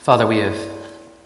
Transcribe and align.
Father, 0.00 0.26
we 0.26 0.38
have, 0.38 0.58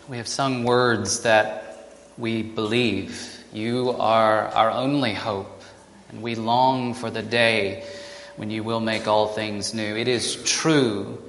we 0.08 0.16
have 0.16 0.26
sung 0.26 0.64
words 0.64 1.22
that 1.22 1.92
we 2.18 2.42
believe. 2.42 3.38
You 3.52 3.90
are 3.90 4.48
our 4.48 4.68
only 4.68 5.14
hope, 5.14 5.62
and 6.08 6.20
we 6.20 6.34
long 6.34 6.92
for 6.92 7.08
the 7.08 7.22
day 7.22 7.84
when 8.34 8.50
you 8.50 8.64
will 8.64 8.80
make 8.80 9.06
all 9.06 9.28
things 9.28 9.74
new. 9.74 9.96
It 9.96 10.08
is 10.08 10.42
true 10.42 11.22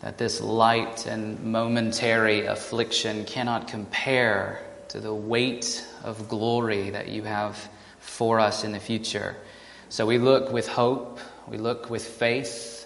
that 0.00 0.16
this 0.16 0.40
light 0.40 1.04
and 1.04 1.38
momentary 1.44 2.46
affliction 2.46 3.26
cannot 3.26 3.68
compare 3.68 4.62
to 4.88 5.00
the 5.00 5.12
weight 5.12 5.86
of 6.02 6.30
glory 6.30 6.88
that 6.88 7.08
you 7.08 7.24
have 7.24 7.68
for 8.00 8.40
us 8.40 8.64
in 8.64 8.72
the 8.72 8.80
future. 8.80 9.36
So 9.90 10.06
we 10.06 10.16
look 10.16 10.50
with 10.50 10.66
hope, 10.66 11.20
we 11.46 11.58
look 11.58 11.90
with 11.90 12.06
faith 12.06 12.77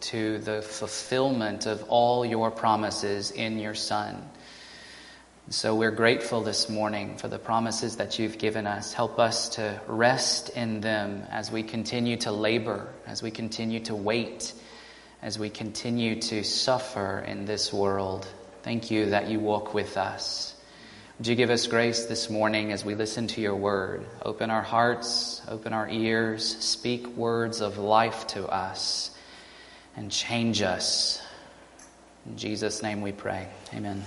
to 0.00 0.38
the 0.38 0.62
fulfillment 0.62 1.66
of 1.66 1.84
all 1.88 2.24
your 2.24 2.50
promises 2.50 3.30
in 3.30 3.58
your 3.58 3.74
Son. 3.74 4.22
So 5.50 5.74
we're 5.74 5.90
grateful 5.90 6.40
this 6.40 6.70
morning 6.70 7.18
for 7.18 7.28
the 7.28 7.38
promises 7.38 7.96
that 7.96 8.18
you've 8.18 8.38
given 8.38 8.66
us. 8.66 8.94
Help 8.94 9.18
us 9.18 9.50
to 9.50 9.78
rest 9.86 10.48
in 10.50 10.80
them 10.80 11.26
as 11.30 11.50
we 11.50 11.62
continue 11.62 12.16
to 12.18 12.32
labor, 12.32 12.88
as 13.06 13.22
we 13.22 13.30
continue 13.30 13.80
to 13.80 13.94
wait, 13.94 14.54
as 15.20 15.38
we 15.38 15.50
continue 15.50 16.20
to 16.22 16.44
suffer 16.44 17.18
in 17.26 17.44
this 17.44 17.72
world. 17.74 18.26
Thank 18.62 18.90
you 18.90 19.10
that 19.10 19.28
you 19.28 19.38
walk 19.38 19.74
with 19.74 19.98
us. 19.98 20.54
Would 21.18 21.26
you 21.26 21.34
give 21.34 21.50
us 21.50 21.66
grace 21.66 22.06
this 22.06 22.30
morning 22.30 22.72
as 22.72 22.84
we 22.84 22.94
listen 22.94 23.26
to 23.28 23.40
your 23.42 23.54
word? 23.54 24.06
Open 24.22 24.50
our 24.50 24.62
hearts, 24.62 25.42
open 25.46 25.72
our 25.72 25.88
ears, 25.88 26.56
speak 26.64 27.06
words 27.06 27.60
of 27.60 27.76
life 27.76 28.26
to 28.28 28.46
us 28.46 29.13
and 29.96 30.10
change 30.10 30.62
us. 30.62 31.22
In 32.26 32.36
Jesus' 32.36 32.82
name 32.82 33.02
we 33.02 33.12
pray. 33.12 33.48
Amen. 33.74 34.04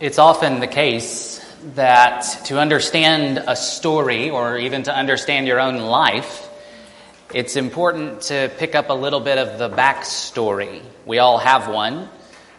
It's 0.00 0.18
often 0.18 0.60
the 0.60 0.66
case 0.66 1.44
that 1.74 2.22
to 2.46 2.58
understand 2.58 3.44
a 3.46 3.54
story 3.54 4.30
or 4.30 4.56
even 4.56 4.84
to 4.84 4.96
understand 4.96 5.46
your 5.46 5.60
own 5.60 5.76
life, 5.76 6.49
it's 7.32 7.54
important 7.54 8.22
to 8.22 8.50
pick 8.58 8.74
up 8.74 8.90
a 8.90 8.94
little 8.94 9.20
bit 9.20 9.38
of 9.38 9.58
the 9.58 9.70
backstory. 9.70 10.82
We 11.06 11.20
all 11.20 11.38
have 11.38 11.68
one, 11.68 12.08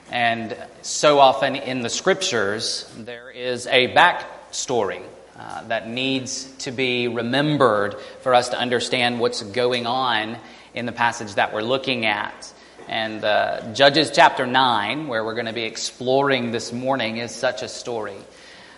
and 0.09 0.55
so 0.81 1.19
often 1.19 1.57
in 1.57 1.81
the 1.81 1.89
scriptures, 1.89 2.89
there 2.97 3.29
is 3.29 3.67
a 3.67 3.93
backstory 3.93 5.01
uh, 5.37 5.67
that 5.67 5.89
needs 5.89 6.45
to 6.59 6.71
be 6.71 7.09
remembered 7.09 7.99
for 8.21 8.33
us 8.33 8.49
to 8.49 8.57
understand 8.57 9.19
what's 9.19 9.43
going 9.43 9.87
on 9.87 10.37
in 10.73 10.85
the 10.85 10.93
passage 10.93 11.35
that 11.35 11.53
we're 11.53 11.63
looking 11.63 12.05
at. 12.05 12.53
And 12.87 13.25
uh, 13.25 13.73
Judges 13.73 14.09
chapter 14.11 14.47
9, 14.47 15.07
where 15.07 15.25
we're 15.25 15.33
going 15.33 15.47
to 15.47 15.53
be 15.53 15.63
exploring 15.63 16.51
this 16.51 16.71
morning, 16.71 17.17
is 17.17 17.35
such 17.35 17.61
a 17.61 17.67
story. 17.67 18.15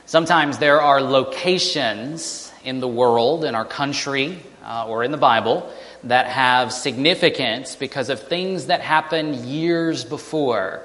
Sometimes 0.07 0.57
there 0.57 0.81
are 0.81 1.01
locations 1.01 2.51
in 2.63 2.79
the 2.79 2.87
world, 2.87 3.45
in 3.45 3.53
our 3.53 3.65
country, 3.65 4.39
uh, 4.63 4.87
or 4.87 5.03
in 5.03 5.11
the 5.11 5.17
Bible 5.17 5.71
that 6.03 6.27
have 6.27 6.71
significance 6.71 7.75
because 7.75 8.09
of 8.09 8.19
things 8.27 8.67
that 8.67 8.81
happened 8.81 9.35
years 9.35 10.03
before. 10.03 10.81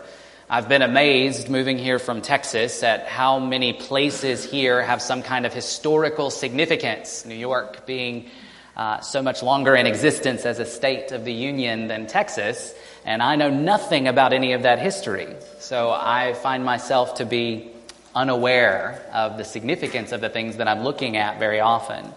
I've 0.50 0.68
been 0.68 0.82
amazed 0.82 1.50
moving 1.50 1.76
here 1.76 1.98
from 1.98 2.22
Texas 2.22 2.82
at 2.82 3.06
how 3.06 3.38
many 3.38 3.74
places 3.74 4.44
here 4.44 4.82
have 4.82 5.02
some 5.02 5.22
kind 5.22 5.44
of 5.44 5.52
historical 5.52 6.30
significance. 6.30 7.26
New 7.26 7.34
York 7.34 7.84
being 7.84 8.30
uh, 8.74 9.00
so 9.00 9.20
much 9.20 9.42
longer 9.42 9.74
in 9.74 9.86
existence 9.86 10.46
as 10.46 10.58
a 10.58 10.64
state 10.64 11.12
of 11.12 11.24
the 11.24 11.32
Union 11.32 11.88
than 11.88 12.06
Texas, 12.06 12.74
and 13.04 13.22
I 13.22 13.36
know 13.36 13.50
nothing 13.50 14.08
about 14.08 14.32
any 14.32 14.52
of 14.52 14.62
that 14.62 14.78
history. 14.78 15.28
So 15.58 15.90
I 15.90 16.32
find 16.34 16.64
myself 16.64 17.16
to 17.16 17.26
be 17.26 17.72
unaware 18.14 19.04
of 19.12 19.36
the 19.36 19.44
significance 19.44 20.12
of 20.12 20.20
the 20.20 20.28
things 20.28 20.56
that 20.56 20.68
I'm 20.68 20.82
looking 20.82 21.16
at 21.16 21.38
very 21.38 21.60
often. 21.60 22.14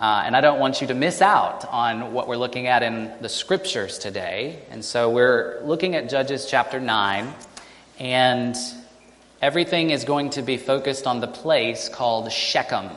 Uh, 0.00 0.22
and 0.24 0.36
I 0.36 0.40
don't 0.40 0.60
want 0.60 0.80
you 0.80 0.86
to 0.86 0.94
miss 0.94 1.20
out 1.20 1.64
on 1.64 2.12
what 2.12 2.28
we're 2.28 2.36
looking 2.36 2.68
at 2.68 2.84
in 2.84 3.12
the 3.20 3.28
scriptures 3.28 3.98
today. 3.98 4.62
And 4.70 4.84
so 4.84 5.10
we're 5.10 5.60
looking 5.64 5.96
at 5.96 6.08
Judges 6.08 6.46
chapter 6.48 6.78
9, 6.78 7.34
and 7.98 8.54
everything 9.42 9.90
is 9.90 10.04
going 10.04 10.30
to 10.30 10.42
be 10.42 10.56
focused 10.56 11.08
on 11.08 11.18
the 11.18 11.26
place 11.26 11.88
called 11.88 12.30
Shechem. 12.30 12.90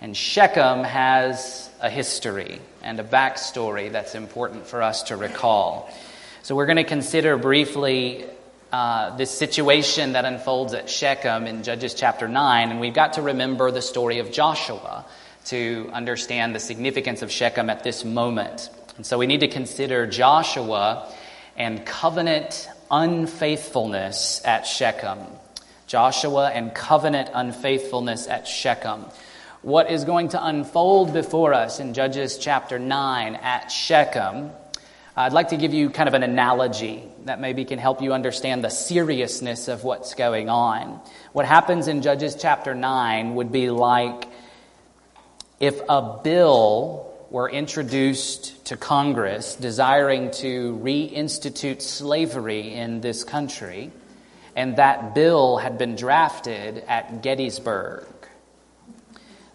And 0.00 0.16
Shechem 0.16 0.82
has 0.82 1.70
a 1.80 1.88
history 1.88 2.60
and 2.82 2.98
a 2.98 3.04
backstory 3.04 3.92
that's 3.92 4.16
important 4.16 4.66
for 4.66 4.82
us 4.82 5.04
to 5.04 5.16
recall. 5.16 5.88
So 6.42 6.56
we're 6.56 6.66
going 6.66 6.76
to 6.76 6.84
consider 6.84 7.36
briefly 7.36 8.24
uh, 8.72 9.16
this 9.16 9.30
situation 9.30 10.14
that 10.14 10.24
unfolds 10.24 10.74
at 10.74 10.90
Shechem 10.90 11.46
in 11.46 11.62
Judges 11.62 11.94
chapter 11.94 12.26
9, 12.26 12.70
and 12.72 12.80
we've 12.80 12.92
got 12.92 13.12
to 13.12 13.22
remember 13.22 13.70
the 13.70 13.80
story 13.80 14.18
of 14.18 14.32
Joshua 14.32 15.04
to 15.46 15.90
understand 15.92 16.54
the 16.54 16.60
significance 16.60 17.22
of 17.22 17.30
Shechem 17.30 17.70
at 17.70 17.84
this 17.84 18.04
moment. 18.04 18.70
And 18.96 19.06
so 19.06 19.18
we 19.18 19.26
need 19.26 19.40
to 19.40 19.48
consider 19.48 20.06
Joshua 20.06 21.12
and 21.56 21.84
covenant 21.84 22.68
unfaithfulness 22.90 24.42
at 24.44 24.66
Shechem. 24.66 25.18
Joshua 25.86 26.50
and 26.50 26.74
covenant 26.74 27.30
unfaithfulness 27.32 28.26
at 28.26 28.48
Shechem. 28.48 29.04
What 29.62 29.90
is 29.90 30.04
going 30.04 30.30
to 30.30 30.44
unfold 30.44 31.12
before 31.12 31.54
us 31.54 31.80
in 31.80 31.94
Judges 31.94 32.38
chapter 32.38 32.78
9 32.78 33.36
at 33.36 33.68
Shechem? 33.68 34.50
I'd 35.16 35.32
like 35.32 35.48
to 35.48 35.56
give 35.56 35.72
you 35.72 35.90
kind 35.90 36.08
of 36.08 36.14
an 36.14 36.22
analogy 36.22 37.02
that 37.24 37.40
maybe 37.40 37.64
can 37.64 37.78
help 37.78 38.02
you 38.02 38.12
understand 38.12 38.62
the 38.62 38.68
seriousness 38.68 39.68
of 39.68 39.82
what's 39.82 40.14
going 40.14 40.48
on. 40.48 41.00
What 41.32 41.46
happens 41.46 41.88
in 41.88 42.02
Judges 42.02 42.36
chapter 42.38 42.74
9 42.74 43.34
would 43.36 43.50
be 43.50 43.70
like 43.70 44.28
if 45.58 45.80
a 45.88 46.20
bill 46.22 47.14
were 47.30 47.50
introduced 47.50 48.64
to 48.66 48.76
Congress 48.76 49.56
desiring 49.56 50.30
to 50.30 50.78
reinstitute 50.82 51.82
slavery 51.82 52.74
in 52.74 53.00
this 53.00 53.24
country, 53.24 53.90
and 54.54 54.76
that 54.76 55.14
bill 55.14 55.56
had 55.56 55.78
been 55.78 55.96
drafted 55.96 56.84
at 56.86 57.22
Gettysburg, 57.22 58.06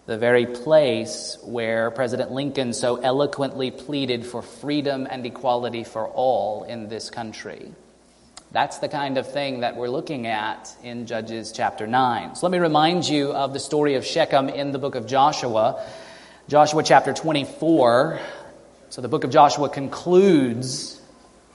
the 0.06 0.18
very 0.18 0.46
place 0.46 1.38
where 1.44 1.90
President 1.90 2.32
Lincoln 2.32 2.72
so 2.72 2.96
eloquently 2.96 3.70
pleaded 3.70 4.26
for 4.26 4.42
freedom 4.42 5.06
and 5.08 5.24
equality 5.24 5.84
for 5.84 6.06
all 6.08 6.64
in 6.64 6.88
this 6.88 7.10
country. 7.10 7.72
That's 8.52 8.80
the 8.80 8.88
kind 8.90 9.16
of 9.16 9.32
thing 9.32 9.60
that 9.60 9.76
we're 9.76 9.88
looking 9.88 10.26
at 10.26 10.76
in 10.82 11.06
Judges 11.06 11.52
chapter 11.52 11.86
9. 11.86 12.34
So 12.34 12.46
let 12.46 12.52
me 12.52 12.58
remind 12.58 13.08
you 13.08 13.32
of 13.32 13.54
the 13.54 13.58
story 13.58 13.94
of 13.94 14.04
Shechem 14.04 14.50
in 14.50 14.72
the 14.72 14.78
book 14.78 14.94
of 14.94 15.06
Joshua. 15.06 15.82
Joshua 16.48 16.82
chapter 16.82 17.14
24. 17.14 18.20
So 18.90 19.00
the 19.00 19.08
book 19.08 19.24
of 19.24 19.30
Joshua 19.30 19.70
concludes 19.70 21.00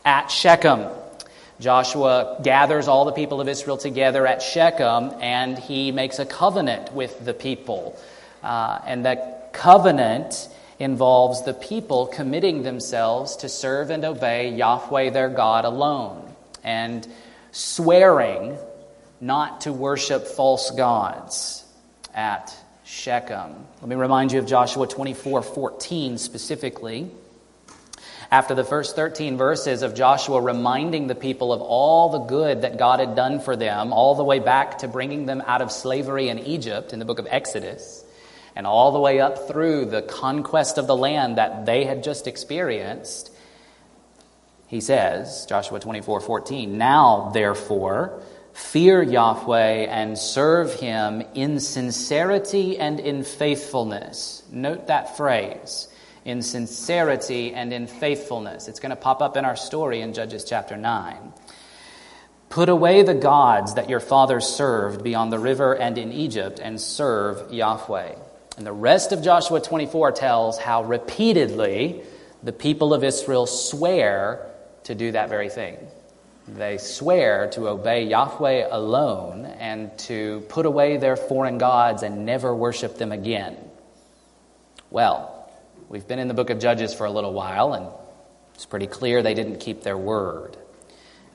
at 0.04 0.32
Shechem. 0.32 0.88
Joshua 1.60 2.40
gathers 2.42 2.88
all 2.88 3.06
the 3.06 3.12
people 3.12 3.42
of 3.42 3.48
Israel 3.48 3.78
together 3.78 4.26
at 4.26 4.42
Shechem 4.42 5.14
and 5.22 5.56
he 5.56 5.92
makes 5.92 6.18
a 6.18 6.26
covenant 6.26 6.94
with 6.94 7.24
the 7.24 7.36
people. 7.36 7.96
Uh, 8.42 8.80
and 8.88 9.06
that 9.06 9.54
covenant 9.54 10.50
involves 10.80 11.44
the 11.44 11.54
people 11.54 12.08
committing 12.08 12.64
themselves 12.64 13.36
to 13.36 13.50
serve 13.50 13.92
and 13.92 14.04
obey 14.04 14.56
Yahweh 14.56 15.12
their 15.12 15.30
God 15.30 15.64
alone 15.64 16.27
and 16.68 17.08
swearing 17.52 18.58
not 19.22 19.62
to 19.62 19.72
worship 19.72 20.28
false 20.28 20.70
gods 20.72 21.64
at 22.14 22.54
Shechem. 22.84 23.56
Let 23.80 23.88
me 23.88 23.96
remind 23.96 24.34
you 24.34 24.40
of 24.40 24.46
Joshua 24.46 24.86
24 24.86 25.44
14 25.44 26.18
specifically. 26.18 27.10
After 28.30 28.54
the 28.54 28.66
first 28.66 28.98
13 28.98 29.38
verses 29.38 29.82
of 29.82 29.96
Joshua 29.96 30.42
reminding 30.42 31.08
the 31.08 31.16
people 31.16 31.54
of 31.54 31.62
all 31.62 32.10
the 32.10 32.20
good 32.20 32.64
that 32.64 32.78
God 32.78 33.00
had 33.00 33.16
done 33.16 33.40
for 33.40 33.56
them, 33.56 33.94
all 33.94 34.16
the 34.16 34.26
way 34.26 34.40
back 34.40 34.80
to 34.80 34.90
bringing 34.90 35.26
them 35.26 35.42
out 35.48 35.62
of 35.62 35.72
slavery 35.72 36.28
in 36.28 36.38
Egypt 36.40 36.92
in 36.92 37.00
the 37.00 37.06
book 37.06 37.20
of 37.20 37.28
Exodus, 37.30 38.04
and 38.58 38.68
all 38.68 38.92
the 38.92 39.00
way 39.00 39.22
up 39.22 39.48
through 39.48 39.86
the 39.86 40.02
conquest 40.02 40.78
of 40.78 40.86
the 40.86 40.98
land 40.98 41.38
that 41.38 41.66
they 41.66 41.86
had 41.86 42.04
just 42.04 42.28
experienced, 42.28 43.32
he 44.68 44.82
says, 44.82 45.46
Joshua 45.48 45.80
24 45.80 46.20
14, 46.22 46.78
Now, 46.78 47.32
therefore, 47.34 48.22
fear 48.54 49.02
Yahweh 49.02 49.86
and 49.86 50.18
serve 50.18 50.74
him 50.74 51.24
in 51.34 51.60
sincerity 51.60 52.78
and 52.78 53.00
in 53.00 53.24
faithfulness. 53.24 54.44
Note 54.52 54.88
that 54.88 55.16
phrase 55.16 55.88
in 56.26 56.42
sincerity 56.42 57.54
and 57.54 57.72
in 57.72 57.88
faithfulness. 57.88 58.68
It's 58.68 58.82
going 58.82 58.90
to 58.90 58.98
pop 58.98 59.22
up 59.22 59.38
in 59.38 59.46
our 59.46 59.56
story 59.56 60.02
in 60.02 60.14
Judges 60.14 60.44
chapter 60.44 60.76
9. 60.76 61.34
Put 62.50 62.68
away 62.68 63.04
the 63.04 63.14
gods 63.14 63.76
that 63.76 63.90
your 63.90 64.02
fathers 64.02 64.46
served 64.46 65.04
beyond 65.04 65.32
the 65.32 65.40
river 65.40 65.76
and 65.76 65.98
in 65.98 66.12
Egypt, 66.12 66.60
and 66.62 66.80
serve 66.80 67.54
Yahweh. 67.54 68.16
And 68.58 68.66
the 68.66 68.74
rest 68.74 69.14
of 69.14 69.22
Joshua 69.22 69.62
24 69.62 70.12
tells 70.14 70.58
how 70.58 70.84
repeatedly 70.84 72.02
the 72.44 72.54
people 72.54 72.94
of 72.94 73.04
Israel 73.04 73.46
swear 73.46 74.52
to 74.88 74.96
do 74.96 75.12
that 75.12 75.30
very 75.30 75.50
thing. 75.50 75.78
They 76.48 76.78
swear 76.78 77.50
to 77.52 77.68
obey 77.68 78.06
Yahweh 78.06 78.70
alone 78.72 79.46
and 79.46 79.98
to 80.00 80.46
put 80.48 80.66
away 80.66 80.96
their 80.96 81.18
foreign 81.18 81.58
gods 81.58 82.04
and 82.04 82.26
never 82.26 82.56
worship 82.56 82.98
them 82.98 83.12
again. 83.12 83.58
Well, 84.90 85.52
we've 85.90 86.08
been 86.08 86.20
in 86.20 86.30
the 86.30 86.34
book 86.34 86.50
of 86.50 86.60
Judges 86.60 86.94
for 86.94 87.06
a 87.06 87.12
little 87.12 87.34
while, 87.34 87.74
and 87.74 87.88
it's 88.56 88.66
pretty 88.66 88.88
clear 88.88 89.22
they 89.22 89.34
didn't 89.34 89.60
keep 89.60 89.84
their 89.84 89.98
word. 89.98 90.56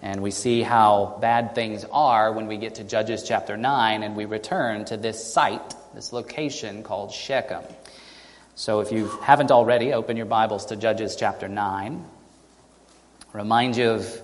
And 0.01 0.23
we 0.23 0.31
see 0.31 0.63
how 0.63 1.19
bad 1.21 1.55
things 1.55 1.85
are 1.93 2.33
when 2.33 2.47
we 2.47 2.57
get 2.57 2.77
to 2.77 2.85
Judges 2.85 3.23
chapter 3.23 3.59
9 3.59 4.03
and 4.03 4.17
we 4.17 4.25
return 4.25 4.87
to 4.87 4.97
this 4.97 5.31
site, 5.31 5.75
this 5.95 6.11
location 6.11 6.83
called 6.83 7.13
Shechem. 7.13 7.63
So 8.55 8.81
if 8.81 8.91
you 8.93 9.09
haven't 9.23 9.51
already, 9.51 9.93
open 9.93 10.17
your 10.17 10.27
Bibles 10.27 10.67
to 10.67 10.77
Judges 10.77 11.17
chapter 11.17 11.49
9. 11.49 12.03
Remind 13.33 13.79
you 13.79 13.91
of 13.91 14.23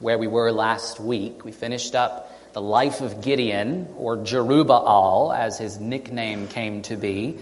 where 0.00 0.16
we 0.16 0.26
were 0.26 0.50
last 0.50 0.98
week. 0.98 1.44
We 1.44 1.52
finished 1.52 1.94
up 1.94 2.32
the 2.54 2.62
life 2.62 3.02
of 3.02 3.20
Gideon, 3.20 3.88
or 3.98 4.16
Jerubbaal, 4.16 5.36
as 5.36 5.58
his 5.58 5.78
nickname 5.78 6.48
came 6.48 6.80
to 6.82 6.96
be. 6.96 7.36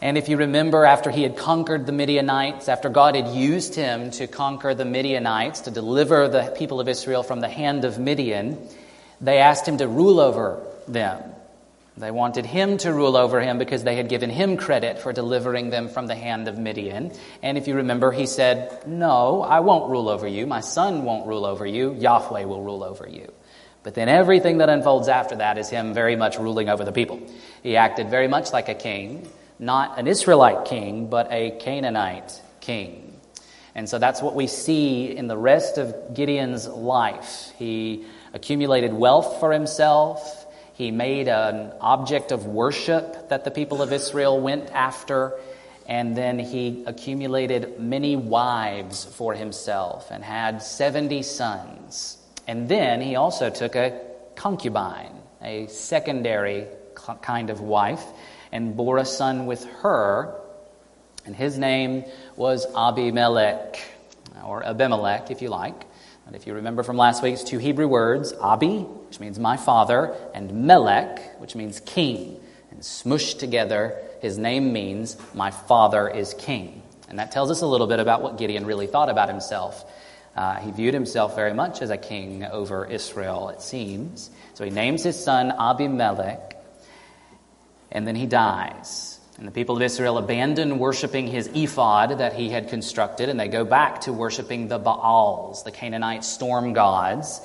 And 0.00 0.18
if 0.18 0.28
you 0.28 0.36
remember, 0.36 0.84
after 0.84 1.12
he 1.12 1.22
had 1.22 1.36
conquered 1.36 1.86
the 1.86 1.92
Midianites, 1.92 2.68
after 2.68 2.88
God 2.88 3.14
had 3.14 3.28
used 3.28 3.76
him 3.76 4.10
to 4.12 4.26
conquer 4.26 4.74
the 4.74 4.84
Midianites, 4.84 5.60
to 5.60 5.70
deliver 5.70 6.26
the 6.26 6.52
people 6.58 6.80
of 6.80 6.88
Israel 6.88 7.22
from 7.22 7.38
the 7.38 7.48
hand 7.48 7.84
of 7.84 8.00
Midian, 8.00 8.58
they 9.20 9.38
asked 9.38 9.68
him 9.68 9.78
to 9.78 9.86
rule 9.86 10.18
over 10.18 10.60
them. 10.88 11.22
They 11.96 12.10
wanted 12.10 12.46
him 12.46 12.78
to 12.78 12.92
rule 12.92 13.16
over 13.16 13.40
him 13.40 13.58
because 13.58 13.84
they 13.84 13.96
had 13.96 14.08
given 14.08 14.30
him 14.30 14.56
credit 14.56 14.98
for 14.98 15.12
delivering 15.12 15.70
them 15.70 15.88
from 15.88 16.06
the 16.06 16.14
hand 16.14 16.48
of 16.48 16.58
Midian. 16.58 17.12
And 17.42 17.58
if 17.58 17.68
you 17.68 17.76
remember, 17.76 18.12
he 18.12 18.26
said, 18.26 18.86
No, 18.86 19.42
I 19.42 19.60
won't 19.60 19.90
rule 19.90 20.08
over 20.08 20.26
you. 20.26 20.46
My 20.46 20.60
son 20.60 21.04
won't 21.04 21.26
rule 21.26 21.44
over 21.44 21.66
you. 21.66 21.92
Yahweh 21.92 22.44
will 22.44 22.62
rule 22.62 22.82
over 22.82 23.06
you. 23.08 23.30
But 23.82 23.94
then 23.94 24.08
everything 24.08 24.58
that 24.58 24.70
unfolds 24.70 25.08
after 25.08 25.36
that 25.36 25.58
is 25.58 25.68
him 25.68 25.92
very 25.92 26.16
much 26.16 26.38
ruling 26.38 26.68
over 26.68 26.84
the 26.84 26.92
people. 26.92 27.20
He 27.62 27.76
acted 27.76 28.08
very 28.08 28.28
much 28.28 28.52
like 28.52 28.68
a 28.68 28.74
king 28.74 29.28
not 29.62 29.96
an 29.96 30.08
Israelite 30.08 30.64
king, 30.64 31.06
but 31.06 31.30
a 31.30 31.52
Canaanite 31.52 32.40
king. 32.60 33.20
And 33.76 33.88
so 33.88 33.98
that's 33.98 34.20
what 34.20 34.34
we 34.34 34.48
see 34.48 35.16
in 35.16 35.28
the 35.28 35.38
rest 35.38 35.78
of 35.78 36.14
Gideon's 36.14 36.66
life. 36.66 37.52
He 37.58 38.04
accumulated 38.34 38.92
wealth 38.92 39.38
for 39.38 39.52
himself. 39.52 40.41
He 40.82 40.90
made 40.90 41.28
an 41.28 41.72
object 41.80 42.32
of 42.32 42.46
worship 42.46 43.28
that 43.28 43.44
the 43.44 43.52
people 43.52 43.82
of 43.82 43.92
Israel 43.92 44.40
went 44.40 44.68
after. 44.72 45.38
And 45.86 46.16
then 46.16 46.40
he 46.40 46.82
accumulated 46.88 47.78
many 47.78 48.16
wives 48.16 49.04
for 49.04 49.32
himself 49.32 50.10
and 50.10 50.24
had 50.24 50.60
70 50.60 51.22
sons. 51.22 52.18
And 52.48 52.68
then 52.68 53.00
he 53.00 53.14
also 53.14 53.48
took 53.48 53.76
a 53.76 54.00
concubine, 54.34 55.14
a 55.40 55.68
secondary 55.68 56.66
kind 57.20 57.48
of 57.48 57.60
wife 57.60 58.04
and 58.50 58.76
bore 58.76 58.98
a 58.98 59.04
son 59.04 59.46
with 59.46 59.64
her, 59.82 60.34
and 61.24 61.36
his 61.36 61.56
name 61.58 62.04
was 62.34 62.66
Abimelech, 62.74 63.78
or 64.44 64.64
Abimelech, 64.64 65.30
if 65.30 65.42
you 65.42 65.48
like. 65.48 65.84
And 66.32 66.40
if 66.40 66.46
you 66.46 66.54
remember 66.54 66.82
from 66.82 66.96
last 66.96 67.22
week's 67.22 67.42
two 67.42 67.58
Hebrew 67.58 67.86
words, 67.86 68.32
Abi, 68.32 68.78
which 68.78 69.20
means 69.20 69.38
my 69.38 69.58
father, 69.58 70.16
and 70.32 70.66
Melech, 70.66 71.38
which 71.38 71.54
means 71.54 71.78
king. 71.80 72.40
And 72.70 72.80
smushed 72.80 73.38
together, 73.38 74.00
his 74.22 74.38
name 74.38 74.72
means 74.72 75.18
my 75.34 75.50
father 75.50 76.08
is 76.08 76.32
king. 76.32 76.80
And 77.10 77.18
that 77.18 77.32
tells 77.32 77.50
us 77.50 77.60
a 77.60 77.66
little 77.66 77.86
bit 77.86 78.00
about 78.00 78.22
what 78.22 78.38
Gideon 78.38 78.64
really 78.64 78.86
thought 78.86 79.10
about 79.10 79.28
himself. 79.28 79.84
Uh, 80.34 80.56
he 80.56 80.70
viewed 80.70 80.94
himself 80.94 81.34
very 81.34 81.52
much 81.52 81.82
as 81.82 81.90
a 81.90 81.98
king 81.98 82.44
over 82.44 82.86
Israel, 82.86 83.50
it 83.50 83.60
seems. 83.60 84.30
So 84.54 84.64
he 84.64 84.70
names 84.70 85.02
his 85.02 85.22
son 85.22 85.50
Abimelech, 85.50 86.56
and 87.90 88.08
then 88.08 88.16
he 88.16 88.24
dies. 88.24 89.11
And 89.42 89.48
the 89.48 89.52
people 89.52 89.74
of 89.74 89.82
Israel 89.82 90.18
abandon 90.18 90.78
worshiping 90.78 91.26
his 91.26 91.48
ephod 91.48 92.18
that 92.18 92.32
he 92.34 92.48
had 92.48 92.68
constructed, 92.68 93.28
and 93.28 93.40
they 93.40 93.48
go 93.48 93.64
back 93.64 94.02
to 94.02 94.12
worshiping 94.12 94.68
the 94.68 94.78
Baals, 94.78 95.64
the 95.64 95.72
Canaanite 95.72 96.22
storm 96.22 96.74
gods. 96.74 97.40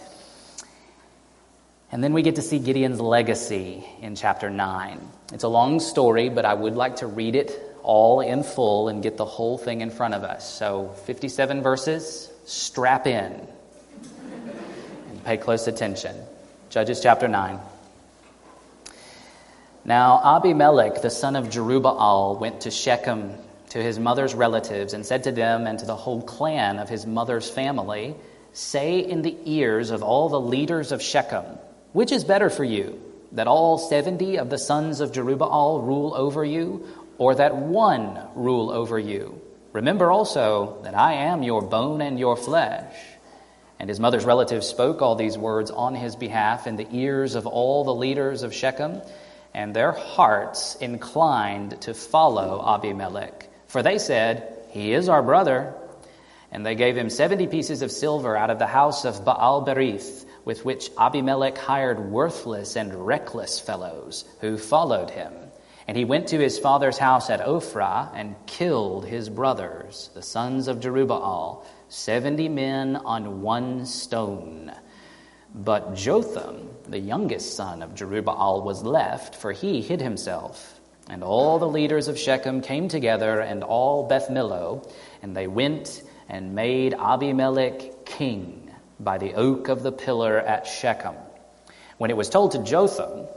And 1.91 2.03
then 2.03 2.13
we 2.13 2.21
get 2.21 2.35
to 2.35 2.43
see 2.43 2.59
Gideon's 2.59 3.01
legacy 3.01 3.83
in 3.99 4.15
chapter 4.15 4.51
9. 4.51 4.99
It's 5.33 5.43
a 5.43 5.47
long 5.47 5.79
story, 5.79 6.29
but 6.29 6.45
I 6.45 6.53
would 6.53 6.75
like 6.75 6.97
to 6.97 7.07
read 7.07 7.35
it 7.35 7.59
all 7.81 8.21
in 8.21 8.43
full 8.43 8.89
and 8.89 9.01
get 9.01 9.17
the 9.17 9.25
whole 9.25 9.57
thing 9.57 9.81
in 9.81 9.89
front 9.89 10.13
of 10.13 10.23
us. 10.23 10.47
So, 10.53 10.89
57 11.07 11.63
verses, 11.63 12.29
strap 12.45 13.07
in 13.07 13.41
and 15.09 15.23
pay 15.25 15.37
close 15.37 15.65
attention. 15.65 16.15
Judges 16.69 16.99
chapter 17.01 17.27
9. 17.27 17.57
Now 19.87 20.19
Abimelech, 20.21 21.01
the 21.01 21.09
son 21.09 21.37
of 21.37 21.47
Jerubbaal, 21.47 22.37
went 22.41 22.59
to 22.61 22.71
Shechem 22.71 23.31
to 23.69 23.81
his 23.81 23.97
mother's 23.97 24.35
relatives 24.35 24.93
and 24.93 25.05
said 25.05 25.23
to 25.23 25.31
them 25.31 25.65
and 25.65 25.79
to 25.79 25.85
the 25.85 25.95
whole 25.95 26.21
clan 26.21 26.77
of 26.77 26.89
his 26.89 27.05
mother's 27.05 27.49
family, 27.49 28.13
Say 28.51 28.99
in 28.99 29.21
the 29.21 29.37
ears 29.45 29.91
of 29.91 30.03
all 30.03 30.27
the 30.27 30.41
leaders 30.41 30.91
of 30.91 31.01
Shechem, 31.01 31.45
which 31.93 32.11
is 32.11 32.25
better 32.25 32.49
for 32.49 32.65
you, 32.65 33.01
that 33.31 33.47
all 33.47 33.77
seventy 33.77 34.37
of 34.37 34.49
the 34.49 34.57
sons 34.57 34.99
of 34.99 35.13
Jerubbaal 35.13 35.81
rule 35.87 36.13
over 36.13 36.43
you, 36.43 36.85
or 37.17 37.35
that 37.35 37.55
one 37.55 38.19
rule 38.35 38.71
over 38.71 38.99
you? 38.99 39.39
Remember 39.71 40.11
also 40.11 40.79
that 40.83 40.95
I 40.95 41.13
am 41.13 41.43
your 41.43 41.61
bone 41.61 42.01
and 42.01 42.19
your 42.19 42.35
flesh. 42.35 42.93
And 43.79 43.87
his 43.87 44.01
mother's 44.01 44.25
relatives 44.25 44.67
spoke 44.67 45.01
all 45.01 45.15
these 45.15 45.37
words 45.37 45.71
on 45.71 45.95
his 45.95 46.17
behalf 46.17 46.67
in 46.67 46.75
the 46.75 46.87
ears 46.91 47.35
of 47.35 47.47
all 47.47 47.85
the 47.85 47.95
leaders 47.95 48.43
of 48.43 48.53
Shechem 48.53 49.01
and 49.57 49.73
their 49.73 49.91
hearts 49.91 50.75
inclined 50.75 51.81
to 51.81 51.95
follow 51.95 52.63
Abimelech. 52.63 53.49
For 53.65 53.81
they 53.81 53.97
said, 53.97 54.55
He 54.69 54.93
is 54.93 55.09
our 55.09 55.23
brother. 55.23 55.73
And 56.51 56.63
they 56.63 56.75
gave 56.75 56.95
him 56.95 57.09
seventy 57.09 57.47
pieces 57.47 57.81
of 57.81 57.91
silver 57.91 58.37
out 58.37 58.51
of 58.51 58.59
the 58.59 58.67
house 58.67 59.03
of 59.03 59.25
Baal 59.25 59.65
Berith, 59.65 60.27
with 60.45 60.63
which 60.63 60.91
Abimelech 60.95 61.57
hired 61.57 62.11
worthless 62.11 62.75
and 62.75 63.07
reckless 63.07 63.59
fellows 63.59 64.25
who 64.41 64.59
followed 64.59 65.09
him. 65.09 65.33
And 65.87 65.97
he 65.97 66.05
went 66.05 66.27
to 66.27 66.39
his 66.39 66.59
father's 66.59 66.99
house 66.99 67.31
at 67.31 67.41
Ophrah 67.41 68.11
and 68.13 68.35
killed 68.45 69.07
his 69.07 69.27
brothers, 69.27 70.11
the 70.13 70.21
sons 70.21 70.67
of 70.67 70.81
Jerubbaal, 70.81 71.65
seventy 71.89 72.47
men 72.47 72.95
on 72.95 73.41
one 73.41 73.87
stone. 73.87 74.71
But 75.53 75.95
Jotham, 75.95 76.69
the 76.87 76.99
youngest 76.99 77.55
son 77.55 77.81
of 77.81 77.95
Jerubbaal, 77.95 78.63
was 78.63 78.83
left, 78.83 79.35
for 79.35 79.51
he 79.51 79.81
hid 79.81 80.01
himself. 80.01 80.79
And 81.09 81.23
all 81.23 81.57
the 81.57 81.67
leaders 81.67 82.07
of 82.07 82.19
Shechem 82.19 82.61
came 82.61 82.89
together, 82.89 83.39
and 83.39 83.63
all 83.63 84.07
Beth 84.07 84.29
Millo, 84.29 84.89
and 85.21 85.35
they 85.35 85.47
went 85.47 86.03
and 86.29 86.53
made 86.53 86.93
Abimelech 86.93 88.05
king 88.05 88.69
by 88.99 89.17
the 89.17 89.33
oak 89.33 89.69
of 89.69 89.83
the 89.83 89.91
pillar 89.91 90.37
at 90.39 90.67
Shechem. 90.67 91.15
When 91.97 92.11
it 92.11 92.17
was 92.17 92.29
told 92.29 92.51
to 92.51 92.63
Jotham, 92.63 93.27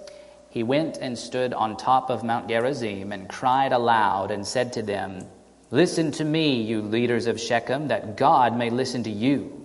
he 0.51 0.65
went 0.65 0.99
and 0.99 1.17
stood 1.17 1.55
on 1.55 1.77
top 1.77 2.11
of 2.11 2.25
Mount 2.25 2.49
Gerizim 2.49 3.13
and 3.13 3.29
cried 3.29 3.73
aloud 3.73 4.33
and 4.33 4.47
said 4.47 4.73
to 4.75 4.83
them, 4.83 5.25
Listen 5.71 6.11
to 6.13 6.25
me, 6.25 6.61
you 6.63 6.83
leaders 6.83 7.29
of 7.29 7.41
Shechem, 7.41 7.89
that 7.89 8.17
God 8.17 8.57
may 8.57 8.71
listen 8.71 9.05
to 9.05 9.11
you. 9.11 9.60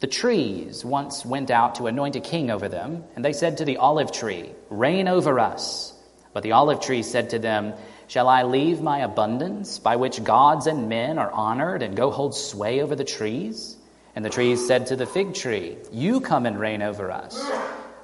The 0.00 0.06
trees 0.06 0.84
once 0.84 1.26
went 1.26 1.50
out 1.50 1.76
to 1.76 1.88
anoint 1.88 2.14
a 2.14 2.20
king 2.20 2.50
over 2.50 2.68
them, 2.68 3.04
and 3.16 3.24
they 3.24 3.32
said 3.32 3.56
to 3.56 3.64
the 3.64 3.78
olive 3.78 4.12
tree, 4.12 4.52
Reign 4.70 5.08
over 5.08 5.40
us. 5.40 5.92
But 6.32 6.44
the 6.44 6.52
olive 6.52 6.80
tree 6.80 7.02
said 7.02 7.30
to 7.30 7.40
them, 7.40 7.74
Shall 8.06 8.28
I 8.28 8.44
leave 8.44 8.80
my 8.80 9.00
abundance, 9.00 9.80
by 9.80 9.96
which 9.96 10.22
gods 10.22 10.68
and 10.68 10.88
men 10.88 11.18
are 11.18 11.32
honored, 11.32 11.82
and 11.82 11.96
go 11.96 12.12
hold 12.12 12.36
sway 12.36 12.80
over 12.80 12.94
the 12.94 13.04
trees? 13.04 13.76
And 14.14 14.24
the 14.24 14.30
trees 14.30 14.64
said 14.64 14.86
to 14.86 14.96
the 14.96 15.06
fig 15.06 15.34
tree, 15.34 15.76
You 15.90 16.20
come 16.20 16.46
and 16.46 16.60
reign 16.60 16.80
over 16.80 17.10
us. 17.10 17.50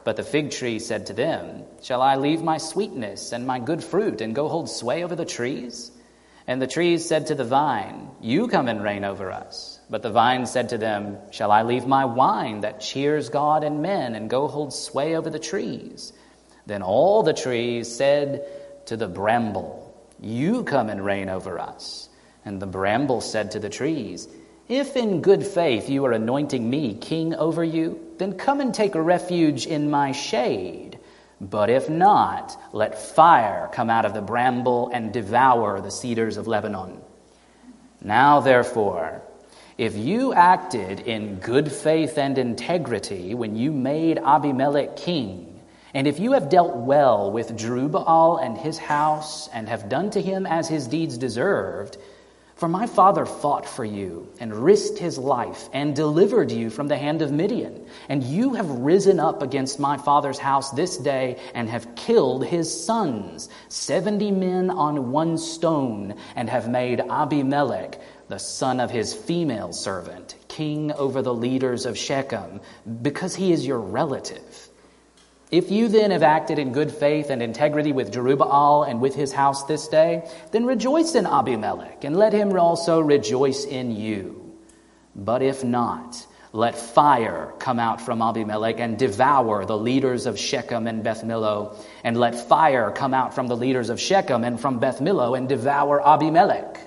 But 0.03 0.17
the 0.17 0.25
fig 0.25 0.51
tree 0.51 0.81
said 0.81 1.07
to 1.07 1.13
them, 1.13 1.63
Shall 1.81 2.03
I 2.03 2.17
leave 2.17 2.43
my 2.43 2.59
sweetness 2.59 3.33
and 3.33 3.47
my 3.47 3.61
good 3.61 3.85
fruit, 3.85 4.21
and 4.21 4.35
go 4.35 4.49
hold 4.49 4.69
sway 4.69 5.05
over 5.05 5.15
the 5.15 5.25
trees? 5.25 5.93
And 6.47 6.61
the 6.61 6.67
trees 6.67 7.09
said 7.09 7.29
to 7.29 7.37
the 7.37 7.45
vine, 7.45 8.11
You 8.21 8.49
come 8.49 8.69
and 8.69 8.83
reign 8.83 9.05
over 9.05 9.31
us. 9.31 9.74
But 9.91 10.03
the 10.03 10.11
vine 10.11 10.47
said 10.47 10.71
to 10.71 10.79
them, 10.79 11.19
Shall 11.31 11.51
I 11.51 11.63
leave 11.63 11.87
my 11.87 12.05
wine 12.05 12.61
that 12.61 12.81
cheers 12.81 13.29
God 13.29 13.65
and 13.65 13.83
men 13.83 14.15
and 14.15 14.31
go 14.31 14.49
hold 14.49 14.73
sway 14.73 15.17
over 15.17 15.31
the 15.31 15.39
trees? 15.39 16.13
Then 16.67 16.83
all 16.83 17.23
the 17.23 17.35
trees 17.35 17.95
said 17.95 18.47
to 18.87 18.97
the 18.97 19.09
bramble, 19.09 19.95
You 20.21 20.65
come 20.65 20.89
and 20.89 21.05
reign 21.05 21.29
over 21.29 21.59
us. 21.59 22.09
And 22.45 22.61
the 22.61 22.67
bramble 22.67 23.21
said 23.21 23.53
to 23.53 23.61
the 23.61 23.69
trees, 23.69 24.27
If 24.69 24.97
in 24.97 25.21
good 25.21 25.47
faith 25.47 25.89
you 25.89 26.05
are 26.07 26.13
anointing 26.13 26.69
me 26.69 26.95
king 26.95 27.35
over 27.35 27.63
you, 27.63 28.01
then 28.19 28.39
come 28.39 28.61
and 28.61 28.75
take 28.75 28.95
refuge 28.95 29.67
in 29.67 29.91
my 29.91 30.13
shade. 30.13 30.99
But 31.41 31.69
if 31.69 31.91
not, 31.91 32.57
let 32.73 32.99
fire 32.99 33.69
come 33.73 33.91
out 33.91 34.07
of 34.07 34.15
the 34.15 34.23
bramble 34.23 34.91
and 34.93 35.13
devour 35.13 35.81
the 35.81 35.91
cedars 35.91 36.39
of 36.39 36.47
Lebanon. 36.47 37.01
Now, 38.01 38.41
therefore, 38.41 39.23
if 39.77 39.97
you 39.97 40.33
acted 40.33 41.01
in 41.01 41.37
good 41.37 41.71
faith 41.71 42.17
and 42.17 42.39
integrity 42.39 43.35
when 43.35 43.57
you 43.57 43.73
made 43.73 44.19
Abimelech 44.19 44.97
king, 44.97 45.61
and 45.95 46.07
if 46.07 46.19
you 46.21 46.33
have 46.33 46.49
dealt 46.49 46.77
well 46.77 47.31
with 47.31 47.57
Jerubbaal 47.57 48.45
and 48.45 48.57
his 48.57 48.79
house, 48.79 49.49
and 49.49 49.69
have 49.69 49.89
done 49.89 50.11
to 50.11 50.21
him 50.21 50.47
as 50.47 50.69
his 50.69 50.87
deeds 50.87 51.19
deserved, 51.19 51.99
for 52.57 52.69
my 52.69 52.87
father 52.87 53.27
fought 53.27 53.67
for 53.67 53.85
you 53.85 54.29
and 54.39 54.55
risked 54.55 54.97
his 54.99 55.19
life 55.19 55.69
and 55.73 55.95
delivered 55.95 56.53
you 56.53 56.71
from 56.71 56.87
the 56.87 56.97
hand 56.97 57.21
of 57.21 57.33
Midian. 57.33 57.85
And 58.09 58.23
you 58.23 58.55
have 58.55 58.71
risen 58.71 59.19
up 59.19 59.43
against 59.43 59.81
my 59.81 59.97
father's 59.97 60.39
house 60.39 60.71
this 60.71 60.97
day 60.97 61.41
and 61.55 61.69
have 61.69 61.97
killed 61.97 62.47
his 62.47 62.85
sons, 62.85 63.49
seventy 63.69 64.31
men 64.31 64.71
on 64.71 65.11
one 65.11 65.37
stone, 65.37 66.15
and 66.37 66.49
have 66.49 66.69
made 66.69 67.01
Abimelech, 67.01 68.01
the 68.29 68.39
son 68.39 68.81
of 68.81 68.91
his 68.91 69.15
female 69.15 69.73
servant, 69.73 70.37
king 70.49 70.93
over 70.93 71.23
the 71.23 71.35
leaders 71.35 71.87
of 71.87 71.99
Shechem, 71.99 72.61
because 73.03 73.35
he 73.35 73.53
is 73.53 73.67
your 73.67 73.81
relative. 73.81 74.69
If 75.51 75.71
you 75.71 75.89
then 75.89 76.11
have 76.11 76.23
acted 76.23 76.59
in 76.59 76.73
good 76.73 76.91
faith 76.91 77.31
and 77.31 77.43
integrity 77.43 77.93
with 77.93 78.13
Jerubbaal 78.13 78.89
and 78.89 79.01
with 79.01 79.15
his 79.15 79.33
house 79.33 79.65
this 79.65 79.89
day, 79.89 80.29
then 80.53 80.65
rejoice 80.65 81.15
in 81.15 81.27
Abimelech, 81.27 82.05
and 82.05 82.17
let 82.17 82.33
him 82.33 82.59
also 82.59 83.01
rejoice 83.01 83.65
in 83.65 83.95
you. 83.95 84.57
But 85.15 85.43
if 85.43 85.63
not, 85.63 86.27
let 86.53 86.77
fire 86.77 87.53
come 87.59 87.79
out 87.79 88.01
from 88.01 88.23
Abimelech 88.23 88.81
and 88.81 88.99
devour 88.99 89.65
the 89.65 89.77
leaders 89.77 90.27
of 90.27 90.39
Shechem 90.39 90.87
and 90.87 91.05
Beth 91.05 91.25
Millo, 91.25 91.77
and 92.03 92.17
let 92.17 92.49
fire 92.49 92.91
come 92.91 93.13
out 93.13 93.35
from 93.35 93.47
the 93.47 93.57
leaders 93.57 93.91
of 93.91 94.01
Shechem 94.01 94.45
and 94.45 94.59
from 94.59 94.79
Beth 94.79 95.01
Millo 95.01 95.37
and 95.37 95.49
devour 95.49 96.01
Abimelech. 96.07 96.79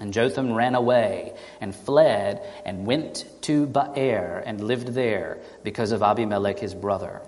And 0.00 0.12
Jotham 0.12 0.54
ran 0.54 0.74
away 0.74 1.34
and 1.60 1.74
fled 1.74 2.42
and 2.64 2.86
went 2.86 3.26
to 3.42 3.66
Beer 3.66 4.42
and 4.46 4.60
lived 4.60 4.88
there 4.88 5.38
because 5.64 5.92
of 5.92 6.02
Abimelech 6.02 6.58
his 6.60 6.74
brother. 6.74 7.20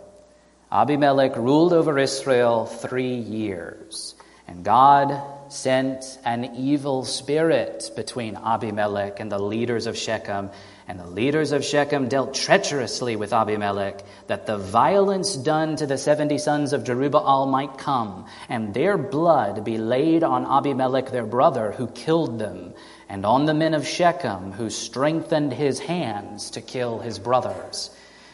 Abimelech 0.71 1.37
ruled 1.37 1.73
over 1.73 1.99
Israel 1.99 2.67
three 2.67 3.15
years, 3.17 4.15
and 4.47 4.65
God 4.65 5.21
sent 5.51 6.19
an 6.25 6.55
evil 6.55 7.05
spirit 7.05 7.91
between 7.97 8.37
Abimelech 8.37 9.19
and 9.19 9.33
the 9.33 9.41
leaders 9.41 9.89
of 9.89 9.99
Shechem, 9.99 10.51
and 10.91 10.99
the 10.99 11.07
leaders 11.07 11.53
of 11.53 11.65
Shechem 11.65 12.09
dealt 12.09 12.35
treacherously 12.35 13.15
with 13.15 13.33
Abimelech, 13.33 14.03
that 14.27 14.47
the 14.47 14.59
violence 14.59 15.37
done 15.37 15.77
to 15.77 15.87
the 15.87 15.97
seventy 15.97 16.37
sons 16.37 16.73
of 16.73 16.83
Jerubbaal 16.83 17.49
might 17.49 17.79
come, 17.79 18.27
and 18.49 18.75
their 18.75 18.99
blood 18.99 19.65
be 19.65 19.79
laid 19.79 20.25
on 20.25 20.45
Abimelech 20.45 21.13
their 21.13 21.27
brother, 21.27 21.71
who 21.71 21.87
killed 21.87 22.41
them, 22.41 22.75
and 23.09 23.25
on 23.25 23.45
the 23.45 23.55
men 23.55 23.75
of 23.75 23.87
Shechem, 23.87 24.51
who 24.51 24.69
strengthened 24.69 25.53
his 25.53 25.79
hands 25.79 26.51
to 26.51 26.61
kill 26.61 26.99
his 26.99 27.21
brothers. 27.21 27.93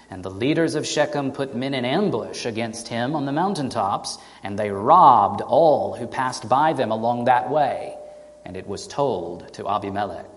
And 0.08 0.22
the 0.22 0.30
leaders 0.30 0.76
of 0.76 0.86
Shechem 0.86 1.32
put 1.32 1.54
men 1.54 1.74
in 1.74 1.84
ambush 1.84 2.46
against 2.46 2.88
him 2.88 3.14
on 3.14 3.26
the 3.26 3.32
mountaintops, 3.32 4.16
and 4.42 4.58
they 4.58 4.70
robbed 4.70 5.42
all 5.42 5.94
who 5.94 6.06
passed 6.06 6.48
by 6.48 6.72
them 6.72 6.90
along 6.90 7.26
that 7.26 7.50
way. 7.50 7.98
And 8.46 8.56
it 8.56 8.66
was 8.66 8.88
told 8.88 9.52
to 9.52 9.68
Abimelech. 9.68 10.35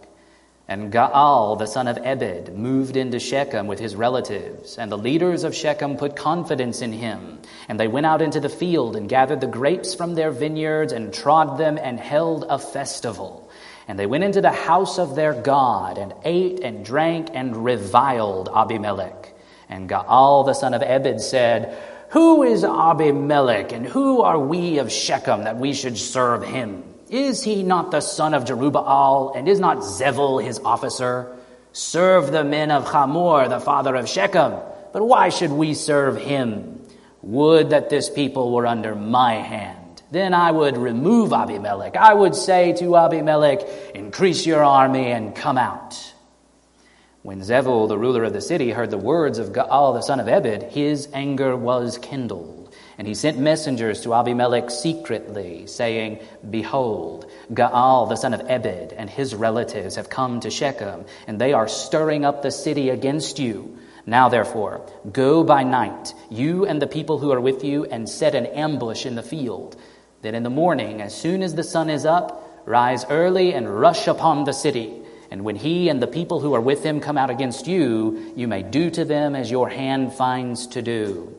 And 0.70 0.94
Gaal, 0.94 1.58
the 1.58 1.66
son 1.66 1.88
of 1.88 1.98
Ebed, 1.98 2.56
moved 2.56 2.96
into 2.96 3.20
Shechem 3.20 3.66
with 3.66 3.80
his 3.80 3.96
relatives, 3.96 4.78
and 4.78 4.92
the 4.92 5.00
leaders 5.00 5.44
of 5.44 5.56
Shechem 5.56 5.98
put 5.98 6.16
confidence 6.16 6.84
in 6.84 6.94
him. 6.94 7.40
And 7.68 7.80
they 7.80 7.88
went 7.88 8.06
out 8.06 8.22
into 8.22 8.40
the 8.40 8.50
field 8.50 8.96
and 8.96 9.10
gathered 9.10 9.42
the 9.42 9.48
grapes 9.48 9.96
from 9.96 10.14
their 10.14 10.30
vineyards 10.30 10.94
and 10.94 11.12
trod 11.12 11.58
them 11.58 11.80
and 11.82 12.00
held 12.00 12.46
a 12.48 12.60
festival. 12.60 13.50
And 13.88 13.98
they 13.98 14.06
went 14.06 14.24
into 14.24 14.42
the 14.42 14.52
house 14.52 15.00
of 15.00 15.16
their 15.16 15.34
God 15.34 15.98
and 15.98 16.14
ate 16.24 16.60
and 16.60 16.86
drank 16.86 17.30
and 17.34 17.66
reviled 17.66 18.48
Abimelech. 18.56 19.34
And 19.70 19.90
Gaal 19.90 20.46
the 20.46 20.54
son 20.54 20.76
of 20.76 20.84
Ebed 20.84 21.20
said, 21.20 21.76
Who 22.12 22.44
is 22.44 22.64
Abimelech, 22.64 23.72
and 23.72 23.88
who 23.88 24.22
are 24.22 24.38
we 24.38 24.78
of 24.78 24.92
Shechem 24.92 25.46
that 25.46 25.58
we 25.58 25.74
should 25.74 25.98
serve 25.98 26.44
him? 26.44 26.84
Is 27.10 27.44
he 27.44 27.64
not 27.64 27.92
the 27.92 28.02
son 28.02 28.34
of 28.34 28.46
Jerubbaal, 28.46 29.36
and 29.36 29.48
is 29.48 29.60
not 29.60 29.80
Zebul 29.80 30.44
his 30.44 30.60
officer? 30.60 31.36
Serve 31.72 32.32
the 32.32 32.44
men 32.44 32.72
of 32.72 32.88
Hamor, 32.88 33.48
the 33.48 33.60
father 33.60 33.96
of 33.96 34.08
Shechem. 34.08 34.54
But 34.94 35.06
why 35.06 35.30
should 35.30 35.52
we 35.52 35.74
serve 35.74 36.18
him? 36.18 36.82
Would 37.22 37.72
that 37.72 37.90
this 37.90 38.10
people 38.10 38.52
were 38.52 38.66
under 38.66 38.96
my 38.96 39.36
hand. 39.36 40.02
Then 40.12 40.34
I 40.34 40.52
would 40.52 40.78
remove 40.78 41.34
Abimelech. 41.34 41.96
I 41.96 42.14
would 42.14 42.36
say 42.36 42.74
to 42.74 42.98
Abimelech, 42.98 43.62
Increase 43.94 44.46
your 44.46 44.64
army 44.64 45.12
and 45.12 45.36
come 45.36 45.58
out. 45.58 46.14
When 47.22 47.42
Zebul, 47.42 47.88
the 47.88 47.98
ruler 47.98 48.24
of 48.24 48.34
the 48.34 48.42
city, 48.42 48.72
heard 48.72 48.90
the 48.92 48.98
words 48.98 49.38
of 49.38 49.50
Gaal, 49.50 49.94
the 49.94 50.02
son 50.02 50.20
of 50.20 50.28
Ebed, 50.28 50.64
his 50.64 51.10
anger 51.14 51.56
was 51.56 51.98
kindled. 51.98 52.59
And 53.00 53.08
he 53.08 53.14
sent 53.14 53.40
messengers 53.40 54.02
to 54.02 54.14
Abimelech 54.14 54.70
secretly, 54.70 55.68
saying, 55.68 56.20
Behold, 56.50 57.32
Gaal, 57.54 58.10
the 58.10 58.18
son 58.18 58.34
of 58.34 58.42
Ebed, 58.42 58.92
and 58.92 59.10
his 59.10 59.34
relatives 59.34 59.96
have 59.96 60.10
come 60.10 60.42
to 60.42 60.50
Shechem, 60.50 61.06
and 61.26 61.40
they 61.40 61.54
are 61.54 61.70
stirring 61.70 62.26
up 62.26 62.42
the 62.42 62.52
city 62.52 62.90
against 62.90 63.40
you. 63.40 63.78
Now, 64.06 64.28
therefore, 64.28 64.86
go 65.10 65.46
by 65.46 65.64
night, 65.64 66.14
you 66.30 66.66
and 66.66 66.82
the 66.82 66.88
people 66.88 67.20
who 67.20 67.32
are 67.32 67.40
with 67.40 67.64
you, 67.64 67.86
and 67.86 68.10
set 68.10 68.36
an 68.36 68.48
ambush 68.48 69.06
in 69.06 69.16
the 69.16 69.24
field. 69.24 69.78
Then 70.22 70.36
in 70.36 70.44
the 70.44 70.50
morning, 70.50 71.02
as 71.02 71.16
soon 71.16 71.42
as 71.42 71.56
the 71.56 71.64
sun 71.64 71.90
is 71.90 72.06
up, 72.06 72.66
rise 72.66 73.06
early 73.06 73.54
and 73.54 73.80
rush 73.80 74.10
upon 74.10 74.44
the 74.44 74.52
city. 74.52 74.94
And 75.32 75.46
when 75.46 75.56
he 75.56 75.88
and 75.88 76.02
the 76.02 76.08
people 76.08 76.42
who 76.42 76.54
are 76.54 76.60
with 76.60 76.84
him 76.84 77.00
come 77.00 77.18
out 77.18 77.30
against 77.30 77.66
you, 77.66 78.34
you 78.36 78.50
may 78.50 78.62
do 78.62 78.90
to 78.90 79.06
them 79.06 79.38
as 79.38 79.50
your 79.50 79.70
hand 79.70 80.12
finds 80.12 80.68
to 80.68 80.82
do. 80.82 81.34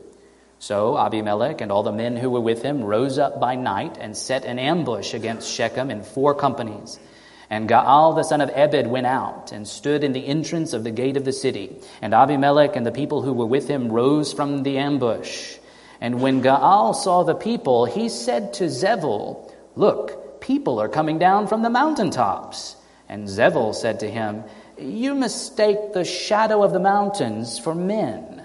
So 0.60 0.98
Abimelech 0.98 1.62
and 1.62 1.72
all 1.72 1.82
the 1.82 1.90
men 1.90 2.16
who 2.16 2.28
were 2.28 2.40
with 2.40 2.62
him 2.62 2.84
rose 2.84 3.18
up 3.18 3.40
by 3.40 3.54
night 3.54 3.96
and 3.98 4.14
set 4.14 4.44
an 4.44 4.58
ambush 4.58 5.14
against 5.14 5.50
Shechem 5.50 5.90
in 5.90 6.02
four 6.02 6.34
companies. 6.34 7.00
And 7.48 7.66
Gaal 7.66 8.14
the 8.14 8.22
son 8.22 8.42
of 8.42 8.50
Ebed 8.52 8.86
went 8.86 9.06
out 9.06 9.52
and 9.52 9.66
stood 9.66 10.04
in 10.04 10.12
the 10.12 10.26
entrance 10.26 10.74
of 10.74 10.84
the 10.84 10.90
gate 10.90 11.16
of 11.16 11.24
the 11.24 11.32
city. 11.32 11.80
And 12.02 12.12
Abimelech 12.12 12.76
and 12.76 12.84
the 12.84 12.92
people 12.92 13.22
who 13.22 13.32
were 13.32 13.46
with 13.46 13.68
him 13.68 13.90
rose 13.90 14.34
from 14.34 14.62
the 14.62 14.76
ambush. 14.76 15.56
And 15.98 16.20
when 16.20 16.42
Gaal 16.42 16.94
saw 16.94 17.22
the 17.22 17.34
people, 17.34 17.86
he 17.86 18.10
said 18.10 18.52
to 18.54 18.64
Zebul, 18.64 19.50
Look, 19.76 20.42
people 20.42 20.78
are 20.78 20.90
coming 20.90 21.18
down 21.18 21.46
from 21.46 21.62
the 21.62 21.70
mountaintops. 21.70 22.76
And 23.08 23.28
Zebul 23.28 23.74
said 23.74 24.00
to 24.00 24.10
him, 24.10 24.44
You 24.76 25.14
mistake 25.14 25.94
the 25.94 26.04
shadow 26.04 26.62
of 26.62 26.74
the 26.74 26.80
mountains 26.80 27.58
for 27.58 27.74
men. 27.74 28.39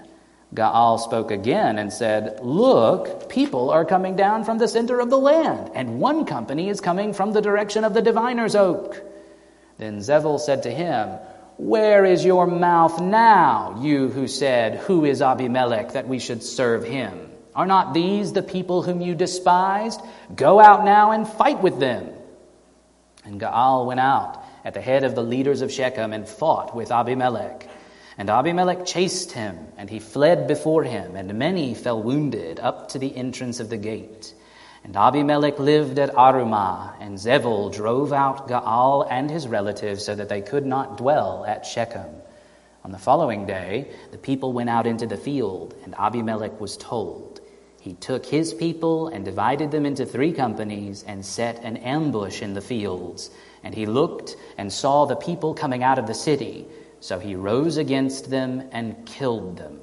Gaal 0.56 0.98
spoke 0.98 1.30
again 1.30 1.78
and 1.78 1.92
said, 1.92 2.40
Look, 2.42 3.28
people 3.28 3.70
are 3.70 3.84
coming 3.84 4.16
down 4.16 4.44
from 4.44 4.56
the 4.56 4.66
center 4.66 4.98
of 5.00 5.10
the 5.10 5.18
land, 5.18 5.70
and 5.74 6.00
one 6.00 6.24
company 6.24 6.70
is 6.70 6.80
coming 6.80 7.12
from 7.12 7.32
the 7.32 7.42
direction 7.42 7.84
of 7.84 7.92
the 7.92 8.00
diviner's 8.00 8.56
oak. 8.56 9.02
Then 9.76 9.98
Zebul 9.98 10.40
said 10.40 10.62
to 10.62 10.70
him, 10.70 11.10
Where 11.58 12.06
is 12.06 12.24
your 12.24 12.46
mouth 12.46 13.00
now, 13.02 13.78
you 13.82 14.08
who 14.08 14.26
said, 14.26 14.76
Who 14.78 15.04
is 15.04 15.20
Abimelech 15.20 15.92
that 15.92 16.08
we 16.08 16.18
should 16.18 16.42
serve 16.42 16.84
him? 16.84 17.30
Are 17.54 17.66
not 17.66 17.92
these 17.92 18.32
the 18.32 18.42
people 18.42 18.82
whom 18.82 19.02
you 19.02 19.14
despised? 19.14 20.00
Go 20.34 20.58
out 20.58 20.84
now 20.84 21.10
and 21.10 21.28
fight 21.28 21.62
with 21.62 21.78
them. 21.78 22.08
And 23.24 23.38
Gaal 23.38 23.86
went 23.86 24.00
out 24.00 24.42
at 24.64 24.72
the 24.72 24.80
head 24.80 25.04
of 25.04 25.14
the 25.14 25.22
leaders 25.22 25.60
of 25.60 25.70
Shechem 25.70 26.14
and 26.14 26.26
fought 26.26 26.74
with 26.74 26.90
Abimelech. 26.90 27.68
And 28.18 28.30
Abimelech 28.30 28.86
chased 28.86 29.32
him, 29.32 29.58
and 29.76 29.90
he 29.90 29.98
fled 29.98 30.46
before 30.46 30.84
him, 30.84 31.16
and 31.16 31.38
many 31.38 31.74
fell 31.74 32.02
wounded 32.02 32.58
up 32.58 32.88
to 32.90 32.98
the 32.98 33.14
entrance 33.14 33.60
of 33.60 33.68
the 33.68 33.76
gate. 33.76 34.32
And 34.84 34.96
Abimelech 34.96 35.58
lived 35.58 35.98
at 35.98 36.14
Arumah, 36.14 36.94
and 37.00 37.18
Zebul 37.18 37.74
drove 37.74 38.12
out 38.12 38.48
Gaal 38.48 39.06
and 39.10 39.30
his 39.30 39.46
relatives 39.48 40.04
so 40.04 40.14
that 40.14 40.28
they 40.28 40.40
could 40.40 40.64
not 40.64 40.96
dwell 40.96 41.44
at 41.44 41.66
Shechem. 41.66 42.06
On 42.84 42.92
the 42.92 42.98
following 42.98 43.46
day, 43.46 43.90
the 44.12 44.18
people 44.18 44.52
went 44.52 44.70
out 44.70 44.86
into 44.86 45.06
the 45.06 45.16
field, 45.16 45.74
and 45.84 45.94
Abimelech 45.98 46.60
was 46.60 46.76
told. 46.76 47.40
He 47.80 47.94
took 47.94 48.24
his 48.24 48.54
people 48.54 49.08
and 49.08 49.24
divided 49.24 49.70
them 49.70 49.86
into 49.86 50.06
three 50.06 50.32
companies 50.32 51.04
and 51.06 51.24
set 51.24 51.62
an 51.64 51.76
ambush 51.76 52.42
in 52.42 52.54
the 52.54 52.60
fields. 52.60 53.30
And 53.62 53.74
he 53.74 53.86
looked 53.86 54.36
and 54.56 54.72
saw 54.72 55.04
the 55.04 55.16
people 55.16 55.54
coming 55.54 55.82
out 55.82 55.98
of 55.98 56.06
the 56.06 56.14
city. 56.14 56.66
So 57.00 57.18
he 57.18 57.36
rose 57.36 57.76
against 57.76 58.30
them 58.30 58.68
and 58.72 59.06
killed 59.06 59.58
them. 59.58 59.80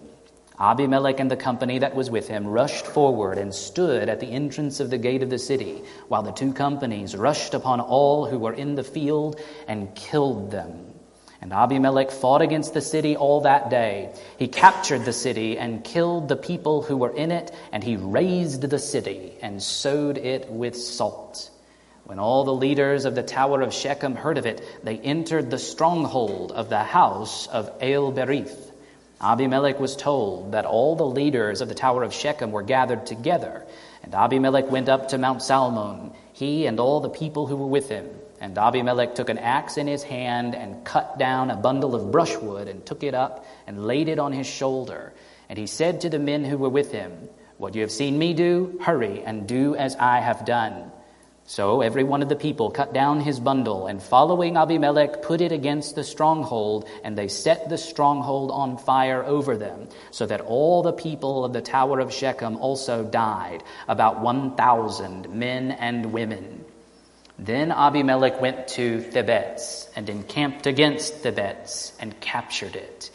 Abimelech 0.59 1.19
and 1.19 1.31
the 1.31 1.35
company 1.35 1.79
that 1.79 1.95
was 1.95 2.11
with 2.11 2.27
him 2.27 2.45
rushed 2.45 2.85
forward 2.85 3.37
and 3.37 3.53
stood 3.53 4.07
at 4.07 4.19
the 4.19 4.27
entrance 4.27 4.79
of 4.79 4.89
the 4.89 4.97
gate 4.97 5.23
of 5.23 5.29
the 5.29 5.39
city, 5.39 5.81
while 6.07 6.21
the 6.21 6.31
two 6.31 6.53
companies 6.53 7.15
rushed 7.15 7.53
upon 7.53 7.81
all 7.81 8.25
who 8.25 8.37
were 8.37 8.53
in 8.53 8.75
the 8.75 8.83
field 8.83 9.39
and 9.67 9.93
killed 9.95 10.51
them. 10.51 10.93
And 11.41 11.51
Abimelech 11.51 12.11
fought 12.11 12.41
against 12.41 12.73
the 12.73 12.81
city 12.81 13.17
all 13.17 13.41
that 13.41 13.69
day. 13.69 14.13
He 14.37 14.47
captured 14.47 15.03
the 15.03 15.11
city 15.11 15.57
and 15.57 15.83
killed 15.83 16.29
the 16.29 16.37
people 16.37 16.83
who 16.83 16.95
were 16.95 17.13
in 17.13 17.31
it, 17.31 17.51
and 17.73 17.83
he 17.83 17.97
razed 17.97 18.61
the 18.61 18.79
city 18.79 19.33
and 19.41 19.61
sowed 19.61 20.17
it 20.17 20.49
with 20.49 20.77
salt. 20.77 21.49
When 22.05 22.19
all 22.19 22.43
the 22.43 22.53
leaders 22.53 23.05
of 23.05 23.15
the 23.15 23.23
tower 23.23 23.61
of 23.61 23.73
Shechem 23.73 24.15
heard 24.15 24.37
of 24.37 24.45
it, 24.45 24.61
they 24.83 24.97
entered 24.97 25.49
the 25.49 25.57
stronghold 25.57 26.51
of 26.51 26.67
the 26.69 26.83
house 26.83 27.47
of 27.47 27.71
El 27.79 28.11
Berith. 28.11 28.71
Abimelech 29.21 29.79
was 29.79 29.95
told 29.95 30.51
that 30.51 30.65
all 30.65 30.97
the 30.97 31.05
leaders 31.05 31.61
of 31.61 31.69
the 31.69 31.75
tower 31.75 32.03
of 32.03 32.13
Shechem 32.13 32.51
were 32.51 32.61
gathered 32.61 33.05
together, 33.05 33.65
and 34.03 34.13
Abimelech 34.13 34.69
went 34.69 34.89
up 34.89 35.09
to 35.09 35.17
Mount 35.17 35.41
Zalmon, 35.41 36.13
he 36.33 36.65
and 36.65 36.77
all 36.77 36.99
the 36.99 37.09
people 37.09 37.47
who 37.47 37.55
were 37.55 37.67
with 37.67 37.87
him. 37.87 38.09
And 38.41 38.57
Abimelech 38.57 39.15
took 39.15 39.29
an 39.29 39.37
axe 39.37 39.77
in 39.77 39.87
his 39.87 40.03
hand 40.03 40.55
and 40.55 40.83
cut 40.83 41.17
down 41.17 41.49
a 41.51 41.55
bundle 41.55 41.95
of 41.95 42.11
brushwood 42.11 42.67
and 42.67 42.85
took 42.85 43.03
it 43.03 43.13
up 43.13 43.45
and 43.65 43.87
laid 43.87 44.09
it 44.09 44.19
on 44.19 44.33
his 44.33 44.45
shoulder. 44.45 45.13
And 45.47 45.57
he 45.57 45.67
said 45.67 46.01
to 46.01 46.09
the 46.09 46.19
men 46.19 46.43
who 46.43 46.57
were 46.57 46.67
with 46.67 46.91
him, 46.91 47.29
What 47.57 47.75
you 47.75 47.81
have 47.81 47.91
seen 47.91 48.19
me 48.19 48.33
do, 48.33 48.77
hurry 48.81 49.23
and 49.23 49.47
do 49.47 49.77
as 49.77 49.95
I 49.95 50.19
have 50.19 50.43
done. 50.43 50.91
So 51.45 51.81
every 51.81 52.05
one 52.05 52.21
of 52.21 52.29
the 52.29 52.37
people 52.37 52.71
cut 52.71 52.93
down 52.93 53.19
his 53.19 53.39
bundle, 53.39 53.87
and 53.87 54.01
following 54.01 54.55
Abimelech, 54.55 55.21
put 55.21 55.41
it 55.41 55.51
against 55.51 55.93
the 55.93 56.03
stronghold, 56.03 56.87
and 57.03 57.17
they 57.17 57.27
set 57.27 57.67
the 57.67 57.77
stronghold 57.77 58.49
on 58.49 58.77
fire 58.77 59.23
over 59.23 59.57
them, 59.57 59.89
so 60.11 60.25
that 60.25 60.41
all 60.41 60.83
the 60.83 60.93
people 60.93 61.43
of 61.43 61.51
the 61.51 61.61
tower 61.61 61.99
of 61.99 62.13
Shechem 62.13 62.55
also 62.57 63.03
died, 63.03 63.61
about 63.89 64.21
1,000 64.21 65.29
men 65.29 65.71
and 65.71 66.13
women. 66.13 66.63
Then 67.37 67.71
Abimelech 67.71 68.39
went 68.39 68.69
to 68.69 69.01
Thebez 69.01 69.89
and 69.97 70.09
encamped 70.09 70.65
against 70.65 71.23
Thebez 71.23 71.91
and 71.99 72.17
captured 72.21 72.77
it. 72.77 73.11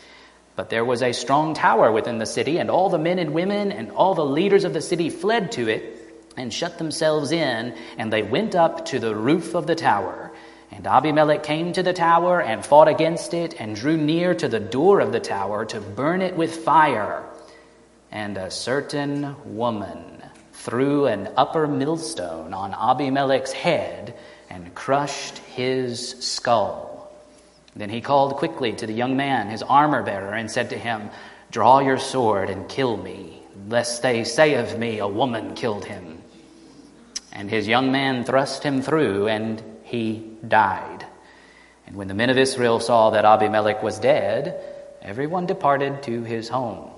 But 0.54 0.68
there 0.68 0.84
was 0.84 1.02
a 1.02 1.12
strong 1.12 1.54
tower 1.54 1.90
within 1.92 2.18
the 2.18 2.26
city, 2.26 2.58
and 2.58 2.68
all 2.68 2.90
the 2.90 2.98
men 2.98 3.18
and 3.18 3.32
women 3.32 3.72
and 3.72 3.90
all 3.92 4.14
the 4.14 4.24
leaders 4.24 4.64
of 4.64 4.74
the 4.74 4.82
city 4.82 5.08
fled 5.08 5.52
to 5.52 5.68
it 5.68 5.97
and 6.38 6.52
shut 6.52 6.78
themselves 6.78 7.32
in, 7.32 7.74
and 7.98 8.12
they 8.12 8.22
went 8.22 8.54
up 8.54 8.86
to 8.86 8.98
the 8.98 9.14
roof 9.14 9.54
of 9.54 9.66
the 9.66 9.74
tower. 9.74 10.32
And 10.70 10.86
Abimelech 10.86 11.42
came 11.42 11.72
to 11.72 11.82
the 11.82 11.92
tower 11.92 12.40
and 12.40 12.64
fought 12.64 12.88
against 12.88 13.34
it 13.34 13.58
and 13.58 13.74
drew 13.74 13.96
near 13.96 14.34
to 14.34 14.48
the 14.48 14.60
door 14.60 15.00
of 15.00 15.12
the 15.12 15.20
tower 15.20 15.64
to 15.66 15.80
burn 15.80 16.22
it 16.22 16.36
with 16.36 16.56
fire. 16.56 17.24
And 18.12 18.36
a 18.36 18.50
certain 18.50 19.34
woman 19.44 20.22
threw 20.52 21.06
an 21.06 21.30
upper 21.36 21.66
millstone 21.66 22.52
on 22.52 22.74
Abimelech's 22.74 23.52
head 23.52 24.14
and 24.50 24.74
crushed 24.74 25.38
his 25.38 26.10
skull. 26.20 27.12
Then 27.76 27.90
he 27.90 28.00
called 28.00 28.36
quickly 28.36 28.72
to 28.72 28.86
the 28.86 28.92
young 28.92 29.16
man, 29.16 29.48
his 29.48 29.62
armor 29.62 30.02
bearer, 30.02 30.34
and 30.34 30.50
said 30.50 30.70
to 30.70 30.78
him, 30.78 31.10
Draw 31.50 31.80
your 31.80 31.98
sword 31.98 32.50
and 32.50 32.68
kill 32.68 32.96
me, 32.96 33.40
lest 33.68 34.02
they 34.02 34.24
say 34.24 34.54
of 34.54 34.78
me, 34.78 34.98
A 34.98 35.08
woman 35.08 35.54
killed 35.54 35.84
him. 35.84 36.17
And 37.32 37.50
his 37.50 37.68
young 37.68 37.92
man 37.92 38.24
thrust 38.24 38.62
him 38.62 38.82
through, 38.82 39.28
and 39.28 39.62
he 39.84 40.24
died. 40.46 41.06
And 41.86 41.96
when 41.96 42.08
the 42.08 42.14
men 42.14 42.30
of 42.30 42.38
Israel 42.38 42.80
saw 42.80 43.10
that 43.10 43.24
Abimelech 43.24 43.82
was 43.82 43.98
dead, 43.98 44.60
everyone 45.00 45.46
departed 45.46 46.02
to 46.04 46.22
his 46.24 46.48
home. 46.48 46.90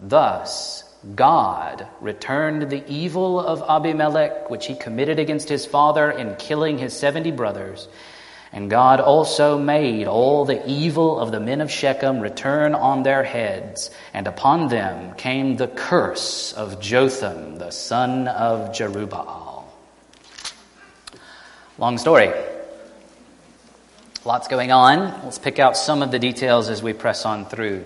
Thus, 0.00 0.84
God 1.14 1.86
returned 2.00 2.70
the 2.70 2.84
evil 2.86 3.40
of 3.40 3.62
Abimelech, 3.68 4.50
which 4.50 4.66
he 4.66 4.74
committed 4.74 5.18
against 5.18 5.48
his 5.48 5.66
father 5.66 6.10
in 6.10 6.36
killing 6.36 6.78
his 6.78 6.92
seventy 6.92 7.32
brothers. 7.32 7.88
And 8.52 8.68
God 8.68 9.00
also 9.00 9.58
made 9.58 10.06
all 10.06 10.44
the 10.44 10.64
evil 10.68 11.18
of 11.18 11.32
the 11.32 11.40
men 11.40 11.60
of 11.60 11.70
Shechem 11.70 12.20
return 12.20 12.74
on 12.74 13.02
their 13.02 13.24
heads, 13.24 13.90
and 14.12 14.26
upon 14.28 14.68
them 14.68 15.14
came 15.14 15.56
the 15.56 15.68
curse 15.68 16.52
of 16.52 16.78
Jotham, 16.78 17.56
the 17.56 17.70
son 17.70 18.28
of 18.28 18.70
Jerubbaal. 18.72 19.41
Long 21.78 21.96
story. 21.96 22.30
Lots 24.26 24.46
going 24.46 24.72
on. 24.72 25.24
Let's 25.24 25.38
pick 25.38 25.58
out 25.58 25.74
some 25.74 26.02
of 26.02 26.10
the 26.10 26.18
details 26.18 26.68
as 26.68 26.82
we 26.82 26.92
press 26.92 27.24
on 27.24 27.46
through 27.46 27.84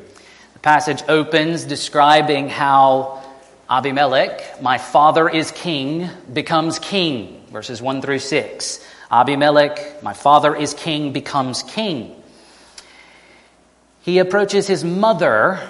The 0.54 0.58
passage 0.58 1.04
opens 1.08 1.62
describing 1.62 2.48
how 2.48 3.22
Abimelech, 3.70 4.60
my 4.60 4.78
father 4.78 5.28
is 5.28 5.52
king, 5.52 6.10
becomes 6.32 6.80
king. 6.80 7.44
Verses 7.52 7.80
1 7.80 8.02
through 8.02 8.18
6. 8.18 8.84
Abimelech, 9.08 10.02
my 10.02 10.14
father 10.14 10.56
is 10.56 10.74
king, 10.74 11.12
becomes 11.12 11.62
king. 11.62 12.20
He 14.02 14.18
approaches 14.18 14.66
his 14.66 14.82
mother 14.82 15.60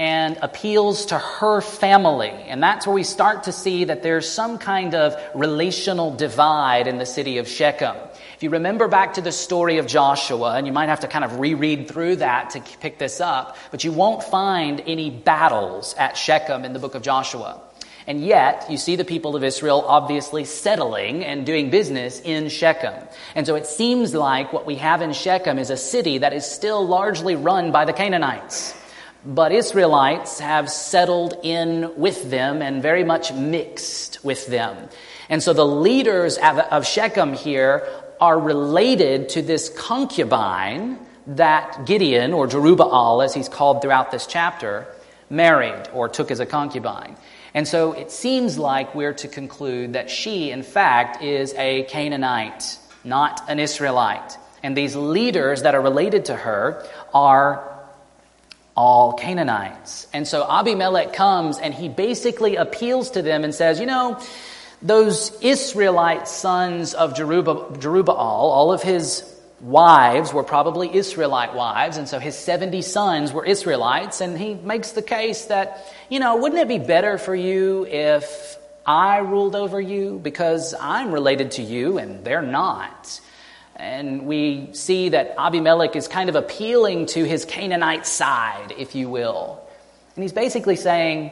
and 0.00 0.38
appeals 0.40 1.04
to 1.04 1.18
her 1.18 1.60
family. 1.60 2.30
And 2.30 2.62
that's 2.62 2.86
where 2.86 2.94
we 2.94 3.02
start 3.02 3.42
to 3.42 3.52
see 3.52 3.84
that 3.84 4.02
there's 4.02 4.26
some 4.26 4.56
kind 4.56 4.94
of 4.94 5.14
relational 5.34 6.10
divide 6.16 6.86
in 6.86 6.96
the 6.96 7.04
city 7.04 7.36
of 7.36 7.46
Shechem. 7.46 7.94
If 8.34 8.42
you 8.42 8.48
remember 8.48 8.88
back 8.88 9.12
to 9.14 9.20
the 9.20 9.30
story 9.30 9.76
of 9.76 9.86
Joshua, 9.86 10.54
and 10.54 10.66
you 10.66 10.72
might 10.72 10.88
have 10.88 11.00
to 11.00 11.06
kind 11.06 11.22
of 11.22 11.38
reread 11.38 11.86
through 11.86 12.16
that 12.16 12.48
to 12.50 12.62
pick 12.80 12.98
this 12.98 13.20
up, 13.20 13.58
but 13.70 13.84
you 13.84 13.92
won't 13.92 14.22
find 14.22 14.82
any 14.86 15.10
battles 15.10 15.94
at 15.98 16.16
Shechem 16.16 16.64
in 16.64 16.72
the 16.72 16.78
book 16.78 16.94
of 16.94 17.02
Joshua. 17.02 17.60
And 18.06 18.24
yet, 18.24 18.70
you 18.70 18.78
see 18.78 18.96
the 18.96 19.04
people 19.04 19.36
of 19.36 19.44
Israel 19.44 19.84
obviously 19.86 20.46
settling 20.46 21.26
and 21.26 21.44
doing 21.44 21.68
business 21.68 22.22
in 22.22 22.48
Shechem. 22.48 22.94
And 23.34 23.46
so 23.46 23.54
it 23.54 23.66
seems 23.66 24.14
like 24.14 24.50
what 24.50 24.64
we 24.64 24.76
have 24.76 25.02
in 25.02 25.12
Shechem 25.12 25.58
is 25.58 25.68
a 25.68 25.76
city 25.76 26.16
that 26.16 26.32
is 26.32 26.46
still 26.46 26.86
largely 26.88 27.36
run 27.36 27.70
by 27.70 27.84
the 27.84 27.92
Canaanites. 27.92 28.79
But 29.24 29.52
Israelites 29.52 30.40
have 30.40 30.70
settled 30.70 31.34
in 31.42 31.92
with 31.96 32.30
them 32.30 32.62
and 32.62 32.82
very 32.82 33.04
much 33.04 33.32
mixed 33.32 34.24
with 34.24 34.46
them. 34.46 34.88
And 35.28 35.42
so 35.42 35.52
the 35.52 35.66
leaders 35.66 36.38
of 36.38 36.86
Shechem 36.86 37.34
here 37.34 37.86
are 38.20 38.38
related 38.38 39.28
to 39.30 39.42
this 39.42 39.68
concubine 39.68 40.98
that 41.26 41.84
Gideon, 41.86 42.32
or 42.32 42.48
Jerubbaal 42.48 43.24
as 43.24 43.34
he's 43.34 43.48
called 43.48 43.82
throughout 43.82 44.10
this 44.10 44.26
chapter, 44.26 44.86
married 45.28 45.88
or 45.92 46.08
took 46.08 46.30
as 46.30 46.40
a 46.40 46.46
concubine. 46.46 47.16
And 47.54 47.68
so 47.68 47.92
it 47.92 48.10
seems 48.10 48.58
like 48.58 48.94
we're 48.94 49.14
to 49.14 49.28
conclude 49.28 49.92
that 49.92 50.10
she, 50.10 50.50
in 50.50 50.62
fact, 50.62 51.22
is 51.22 51.54
a 51.54 51.84
Canaanite, 51.84 52.78
not 53.04 53.42
an 53.48 53.60
Israelite. 53.60 54.38
And 54.62 54.76
these 54.76 54.96
leaders 54.96 55.62
that 55.62 55.74
are 55.74 55.80
related 55.80 56.26
to 56.26 56.36
her 56.36 56.86
are 57.14 57.69
all 58.80 59.12
Canaanites. 59.12 60.06
And 60.14 60.26
so 60.26 60.42
Abimelech 60.50 61.12
comes 61.12 61.58
and 61.58 61.74
he 61.74 61.90
basically 61.90 62.56
appeals 62.56 63.10
to 63.10 63.20
them 63.20 63.44
and 63.44 63.54
says, 63.54 63.78
You 63.78 63.84
know, 63.84 64.18
those 64.80 65.38
Israelite 65.42 66.26
sons 66.26 66.94
of 66.94 67.12
Jerubbaal, 67.12 68.08
all 68.08 68.72
of 68.72 68.82
his 68.82 69.22
wives 69.60 70.32
were 70.32 70.42
probably 70.42 70.96
Israelite 70.96 71.52
wives, 71.52 71.98
and 71.98 72.08
so 72.08 72.18
his 72.18 72.34
70 72.38 72.80
sons 72.80 73.34
were 73.34 73.44
Israelites, 73.44 74.22
and 74.22 74.38
he 74.38 74.54
makes 74.54 74.92
the 74.92 75.02
case 75.02 75.44
that, 75.46 75.92
you 76.08 76.18
know, 76.18 76.36
wouldn't 76.36 76.62
it 76.62 76.68
be 76.68 76.78
better 76.78 77.18
for 77.18 77.34
you 77.34 77.84
if 77.84 78.56
I 78.86 79.18
ruled 79.18 79.54
over 79.54 79.78
you 79.78 80.18
because 80.22 80.72
I'm 80.72 81.12
related 81.12 81.50
to 81.52 81.62
you 81.62 81.98
and 81.98 82.24
they're 82.24 82.40
not? 82.40 83.20
And 83.80 84.26
we 84.26 84.68
see 84.72 85.08
that 85.08 85.36
Abimelech 85.38 85.96
is 85.96 86.06
kind 86.06 86.28
of 86.28 86.36
appealing 86.36 87.06
to 87.06 87.24
his 87.24 87.46
Canaanite 87.46 88.06
side, 88.06 88.74
if 88.76 88.94
you 88.94 89.08
will. 89.08 89.58
And 90.14 90.22
he's 90.22 90.34
basically 90.34 90.76
saying, 90.76 91.30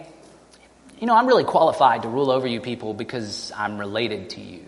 you 0.99 1.07
know, 1.07 1.15
I'm 1.15 1.27
really 1.27 1.45
qualified 1.45 2.03
to 2.03 2.09
rule 2.09 2.31
over 2.31 2.47
you 2.47 2.63
people 2.63 2.95
because 2.95 3.53
I'm 3.55 3.77
related 3.77 4.31
to 4.31 4.41
you. 4.41 4.65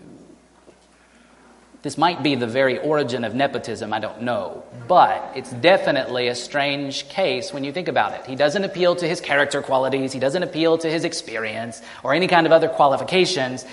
This 1.81 1.97
might 1.97 2.21
be 2.21 2.35
the 2.35 2.45
very 2.45 2.77
origin 2.77 3.23
of 3.23 3.33
nepotism, 3.33 3.91
I 3.91 3.97
don't 3.97 4.21
know. 4.21 4.63
But 4.87 5.31
it's 5.35 5.49
definitely 5.49 6.27
a 6.27 6.35
strange 6.35 7.09
case 7.09 7.51
when 7.51 7.63
you 7.63 7.71
think 7.71 7.87
about 7.87 8.13
it. 8.13 8.27
He 8.27 8.35
doesn't 8.35 8.63
appeal 8.63 8.95
to 8.97 9.07
his 9.07 9.19
character 9.19 9.63
qualities, 9.63 10.13
he 10.13 10.19
doesn't 10.19 10.43
appeal 10.43 10.77
to 10.77 10.87
his 10.87 11.03
experience 11.03 11.81
or 12.03 12.13
any 12.13 12.27
kind 12.27 12.45
of 12.45 12.51
other 12.51 12.69
qualifications. 12.69 13.63
He 13.63 13.69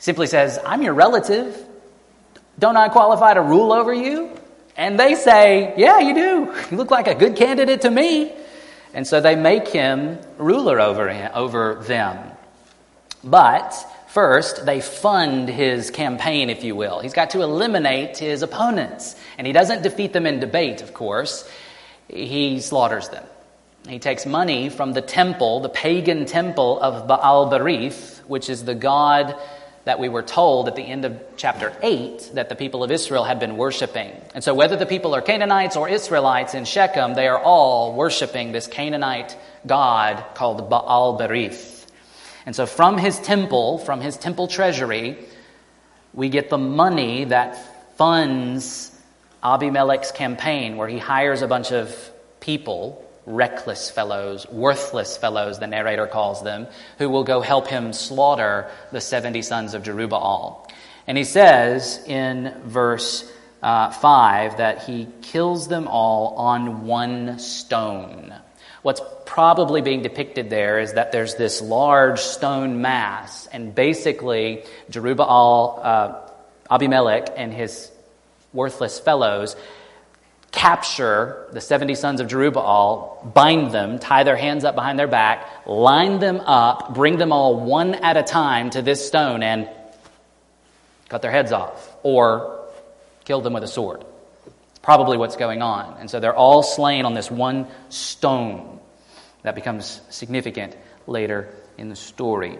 simply 0.00 0.26
says, 0.26 0.58
I'm 0.66 0.82
your 0.82 0.92
relative. 0.92 1.66
Don't 2.58 2.76
I 2.76 2.88
qualify 2.88 3.34
to 3.34 3.42
rule 3.42 3.72
over 3.72 3.92
you? 3.92 4.30
And 4.76 4.98
they 4.98 5.14
say, 5.14 5.74
Yeah, 5.76 5.98
you 6.00 6.14
do. 6.14 6.54
You 6.70 6.76
look 6.76 6.90
like 6.90 7.06
a 7.06 7.14
good 7.14 7.36
candidate 7.36 7.82
to 7.82 7.90
me. 7.90 8.32
And 8.94 9.06
so 9.06 9.20
they 9.20 9.36
make 9.36 9.68
him 9.68 10.18
ruler 10.38 10.80
over, 10.80 11.08
him, 11.08 11.30
over 11.34 11.82
them. 11.86 12.32
But 13.22 13.74
first, 14.08 14.64
they 14.64 14.80
fund 14.80 15.48
his 15.48 15.90
campaign, 15.90 16.48
if 16.48 16.64
you 16.64 16.74
will. 16.74 17.00
He's 17.00 17.12
got 17.12 17.30
to 17.30 17.42
eliminate 17.42 18.16
his 18.16 18.42
opponents. 18.42 19.16
And 19.36 19.46
he 19.46 19.52
doesn't 19.52 19.82
defeat 19.82 20.14
them 20.14 20.24
in 20.24 20.40
debate, 20.40 20.80
of 20.80 20.94
course, 20.94 21.46
he 22.08 22.60
slaughters 22.60 23.08
them. 23.10 23.24
He 23.88 23.98
takes 23.98 24.24
money 24.26 24.68
from 24.68 24.94
the 24.94 25.02
temple, 25.02 25.60
the 25.60 25.68
pagan 25.68 26.24
temple 26.24 26.80
of 26.80 27.06
Baal 27.06 27.50
Berith, 27.50 28.20
which 28.26 28.48
is 28.48 28.64
the 28.64 28.74
god 28.74 29.36
that 29.86 30.00
we 30.00 30.08
were 30.08 30.22
told 30.22 30.66
at 30.66 30.74
the 30.74 30.82
end 30.82 31.04
of 31.04 31.16
chapter 31.36 31.72
8 31.80 32.32
that 32.34 32.48
the 32.48 32.56
people 32.56 32.82
of 32.82 32.90
Israel 32.90 33.22
had 33.22 33.38
been 33.38 33.56
worshiping. 33.56 34.10
And 34.34 34.42
so, 34.42 34.52
whether 34.52 34.74
the 34.74 34.84
people 34.84 35.14
are 35.14 35.22
Canaanites 35.22 35.76
or 35.76 35.88
Israelites 35.88 36.54
in 36.54 36.64
Shechem, 36.64 37.14
they 37.14 37.28
are 37.28 37.38
all 37.38 37.94
worshiping 37.94 38.50
this 38.50 38.66
Canaanite 38.66 39.36
god 39.64 40.24
called 40.34 40.68
Baal 40.68 41.16
Berith. 41.16 41.86
And 42.44 42.56
so, 42.56 42.66
from 42.66 42.98
his 42.98 43.20
temple, 43.20 43.78
from 43.78 44.00
his 44.00 44.16
temple 44.16 44.48
treasury, 44.48 45.18
we 46.12 46.30
get 46.30 46.50
the 46.50 46.58
money 46.58 47.26
that 47.26 47.56
funds 47.96 48.90
Abimelech's 49.40 50.10
campaign, 50.10 50.78
where 50.78 50.88
he 50.88 50.98
hires 50.98 51.42
a 51.42 51.46
bunch 51.46 51.70
of 51.70 51.94
people 52.40 53.05
reckless 53.26 53.90
fellows, 53.90 54.48
worthless 54.48 55.16
fellows, 55.16 55.58
the 55.58 55.66
narrator 55.66 56.06
calls 56.06 56.42
them, 56.42 56.68
who 56.98 57.10
will 57.10 57.24
go 57.24 57.40
help 57.40 57.66
him 57.66 57.92
slaughter 57.92 58.70
the 58.92 59.00
70 59.00 59.42
sons 59.42 59.74
of 59.74 59.82
Jerubbaal. 59.82 60.70
And 61.06 61.18
he 61.18 61.24
says 61.24 62.02
in 62.06 62.54
verse 62.64 63.30
uh, 63.62 63.90
5 63.90 64.58
that 64.58 64.84
he 64.84 65.08
kills 65.22 65.68
them 65.68 65.88
all 65.88 66.36
on 66.36 66.86
one 66.86 67.38
stone. 67.38 68.34
What's 68.82 69.00
probably 69.24 69.82
being 69.82 70.02
depicted 70.02 70.48
there 70.48 70.78
is 70.78 70.92
that 70.92 71.10
there's 71.10 71.34
this 71.34 71.60
large 71.60 72.20
stone 72.20 72.80
mass, 72.80 73.48
and 73.48 73.74
basically, 73.74 74.64
Jerubbaal, 74.90 75.80
uh, 75.84 76.20
Abimelech, 76.70 77.30
and 77.36 77.52
his 77.52 77.90
worthless 78.52 79.00
fellows 79.00 79.56
capture 80.52 81.46
the 81.52 81.60
70 81.60 81.94
sons 81.94 82.20
of 82.20 82.28
Jerubbaal, 82.28 83.32
bind 83.34 83.72
them, 83.72 83.98
tie 83.98 84.24
their 84.24 84.36
hands 84.36 84.64
up 84.64 84.74
behind 84.74 84.98
their 84.98 85.06
back, 85.06 85.66
line 85.66 86.18
them 86.18 86.40
up, 86.40 86.94
bring 86.94 87.18
them 87.18 87.32
all 87.32 87.60
one 87.60 87.94
at 87.94 88.16
a 88.16 88.22
time 88.22 88.70
to 88.70 88.82
this 88.82 89.06
stone, 89.06 89.42
and 89.42 89.68
cut 91.08 91.22
their 91.22 91.30
heads 91.30 91.52
off 91.52 91.94
or 92.02 92.64
kill 93.24 93.40
them 93.40 93.52
with 93.52 93.64
a 93.64 93.68
sword. 93.68 94.04
It's 94.46 94.78
probably 94.80 95.18
what's 95.18 95.36
going 95.36 95.62
on. 95.62 95.96
And 96.00 96.10
so 96.10 96.20
they're 96.20 96.34
all 96.34 96.62
slain 96.62 97.04
on 97.04 97.14
this 97.14 97.30
one 97.30 97.66
stone. 97.88 98.80
That 99.42 99.54
becomes 99.54 100.00
significant 100.10 100.76
later 101.06 101.52
in 101.78 101.88
the 101.88 101.96
story. 101.96 102.58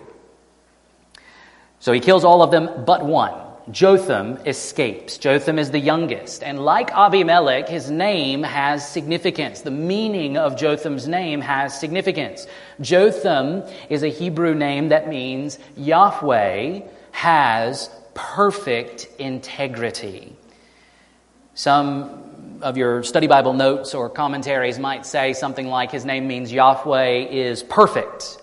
So 1.80 1.92
he 1.92 2.00
kills 2.00 2.24
all 2.24 2.42
of 2.42 2.50
them 2.50 2.84
but 2.84 3.04
one. 3.04 3.45
Jotham 3.70 4.38
escapes. 4.46 5.18
Jotham 5.18 5.58
is 5.58 5.72
the 5.72 5.78
youngest. 5.78 6.44
And 6.44 6.64
like 6.64 6.92
Abimelech, 6.92 7.68
his 7.68 7.90
name 7.90 8.44
has 8.44 8.88
significance. 8.88 9.62
The 9.62 9.72
meaning 9.72 10.36
of 10.36 10.56
Jotham's 10.56 11.08
name 11.08 11.40
has 11.40 11.78
significance. 11.78 12.46
Jotham 12.80 13.64
is 13.90 14.04
a 14.04 14.08
Hebrew 14.08 14.54
name 14.54 14.90
that 14.90 15.08
means 15.08 15.58
Yahweh 15.76 16.80
has 17.10 17.90
perfect 18.14 19.08
integrity. 19.18 20.36
Some 21.54 22.60
of 22.62 22.76
your 22.76 23.02
study 23.02 23.26
Bible 23.26 23.52
notes 23.52 23.94
or 23.94 24.08
commentaries 24.08 24.78
might 24.78 25.04
say 25.04 25.32
something 25.32 25.66
like 25.66 25.90
his 25.90 26.04
name 26.04 26.28
means 26.28 26.52
Yahweh 26.52 27.26
is 27.30 27.62
perfect. 27.64 28.38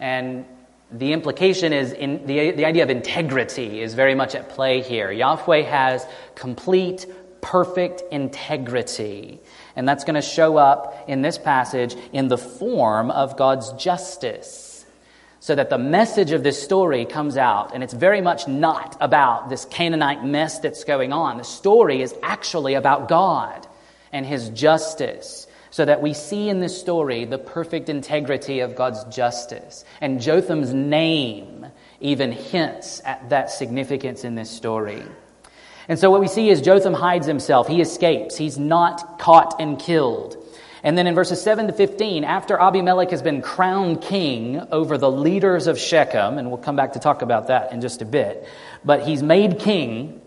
And 0.00 0.46
the 0.92 1.12
implication 1.12 1.72
is 1.72 1.92
in 1.92 2.26
the, 2.26 2.50
the 2.52 2.64
idea 2.64 2.82
of 2.82 2.90
integrity 2.90 3.80
is 3.80 3.94
very 3.94 4.14
much 4.14 4.34
at 4.34 4.50
play 4.50 4.82
here. 4.82 5.10
Yahweh 5.10 5.62
has 5.62 6.06
complete, 6.34 7.06
perfect 7.40 8.02
integrity. 8.12 9.40
And 9.74 9.88
that's 9.88 10.04
going 10.04 10.14
to 10.14 10.22
show 10.22 10.56
up 10.56 11.08
in 11.08 11.22
this 11.22 11.38
passage 11.38 11.96
in 12.12 12.28
the 12.28 12.38
form 12.38 13.10
of 13.10 13.36
God's 13.36 13.72
justice. 13.72 14.84
So 15.40 15.56
that 15.56 15.70
the 15.70 15.78
message 15.78 16.30
of 16.30 16.44
this 16.44 16.62
story 16.62 17.04
comes 17.04 17.36
out, 17.36 17.74
and 17.74 17.82
it's 17.82 17.94
very 17.94 18.20
much 18.20 18.46
not 18.46 18.96
about 19.00 19.48
this 19.48 19.64
Canaanite 19.64 20.24
mess 20.24 20.60
that's 20.60 20.84
going 20.84 21.12
on. 21.12 21.38
The 21.38 21.44
story 21.44 22.00
is 22.00 22.14
actually 22.22 22.74
about 22.74 23.08
God 23.08 23.66
and 24.12 24.24
His 24.24 24.50
justice 24.50 25.48
so 25.72 25.86
that 25.86 26.02
we 26.02 26.12
see 26.12 26.48
in 26.50 26.60
this 26.60 26.78
story 26.78 27.24
the 27.24 27.38
perfect 27.38 27.88
integrity 27.88 28.60
of 28.60 28.76
God's 28.76 29.02
justice. 29.04 29.84
And 30.00 30.20
Jotham's 30.20 30.72
name 30.72 31.66
even 31.98 32.30
hints 32.30 33.00
at 33.04 33.30
that 33.30 33.50
significance 33.50 34.22
in 34.22 34.34
this 34.34 34.50
story. 34.50 35.02
And 35.88 35.98
so 35.98 36.10
what 36.10 36.20
we 36.20 36.28
see 36.28 36.50
is 36.50 36.60
Jotham 36.60 36.94
hides 36.94 37.26
himself. 37.26 37.66
He 37.66 37.80
escapes. 37.80 38.36
He's 38.36 38.58
not 38.58 39.18
caught 39.18 39.60
and 39.60 39.78
killed. 39.78 40.36
And 40.82 40.98
then 40.98 41.06
in 41.06 41.14
verses 41.14 41.40
7 41.40 41.68
to 41.68 41.72
15, 41.72 42.24
after 42.24 42.60
Abimelech 42.60 43.10
has 43.10 43.22
been 43.22 43.40
crowned 43.40 44.02
king 44.02 44.60
over 44.72 44.98
the 44.98 45.10
leaders 45.10 45.68
of 45.68 45.78
Shechem, 45.78 46.38
and 46.38 46.48
we'll 46.48 46.58
come 46.58 46.76
back 46.76 46.94
to 46.94 46.98
talk 46.98 47.22
about 47.22 47.46
that 47.46 47.72
in 47.72 47.80
just 47.80 48.02
a 48.02 48.04
bit, 48.04 48.46
but 48.84 49.06
he's 49.06 49.22
made 49.22 49.60
king, 49.60 50.21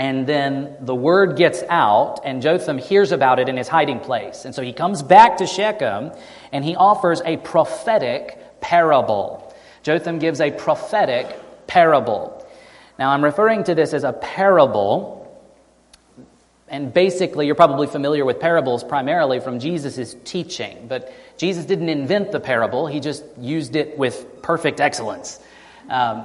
and 0.00 0.26
then 0.26 0.76
the 0.80 0.94
word 0.94 1.36
gets 1.36 1.62
out, 1.68 2.20
and 2.24 2.40
Jotham 2.40 2.78
hears 2.78 3.12
about 3.12 3.38
it 3.38 3.50
in 3.50 3.58
his 3.58 3.68
hiding 3.68 4.00
place. 4.00 4.46
And 4.46 4.54
so 4.54 4.62
he 4.62 4.72
comes 4.72 5.02
back 5.02 5.36
to 5.36 5.46
Shechem, 5.46 6.12
and 6.52 6.64
he 6.64 6.74
offers 6.74 7.20
a 7.26 7.36
prophetic 7.36 8.62
parable. 8.62 9.54
Jotham 9.82 10.18
gives 10.18 10.40
a 10.40 10.52
prophetic 10.52 11.26
parable. 11.66 12.48
Now, 12.98 13.10
I'm 13.10 13.22
referring 13.22 13.64
to 13.64 13.74
this 13.74 13.92
as 13.92 14.04
a 14.04 14.14
parable, 14.14 15.38
and 16.66 16.94
basically, 16.94 17.44
you're 17.44 17.54
probably 17.54 17.86
familiar 17.86 18.24
with 18.24 18.40
parables 18.40 18.82
primarily 18.82 19.38
from 19.38 19.58
Jesus' 19.58 20.16
teaching. 20.24 20.86
But 20.88 21.12
Jesus 21.36 21.66
didn't 21.66 21.90
invent 21.90 22.32
the 22.32 22.40
parable, 22.40 22.86
he 22.86 23.00
just 23.00 23.22
used 23.38 23.76
it 23.76 23.98
with 23.98 24.40
perfect 24.40 24.80
excellence. 24.80 25.40
Um, 25.90 26.24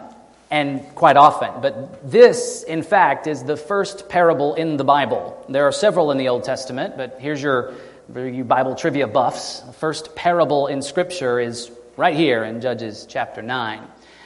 and 0.51 0.83
quite 0.95 1.17
often. 1.17 1.61
But 1.61 2.09
this, 2.09 2.63
in 2.63 2.83
fact, 2.83 3.27
is 3.27 3.43
the 3.43 3.57
first 3.57 4.09
parable 4.09 4.53
in 4.55 4.77
the 4.77 4.83
Bible. 4.83 5.43
There 5.49 5.67
are 5.67 5.71
several 5.71 6.11
in 6.11 6.17
the 6.17 6.29
Old 6.29 6.43
Testament, 6.43 6.97
but 6.97 7.17
here's 7.19 7.41
your 7.41 7.73
you 8.13 8.43
Bible 8.43 8.75
trivia 8.75 9.07
buffs. 9.07 9.61
The 9.61 9.73
first 9.73 10.15
parable 10.15 10.67
in 10.67 10.81
Scripture 10.81 11.39
is 11.39 11.71
right 11.97 12.15
here 12.15 12.43
in 12.43 12.61
Judges 12.61 13.05
chapter 13.09 13.41
9. 13.41 13.81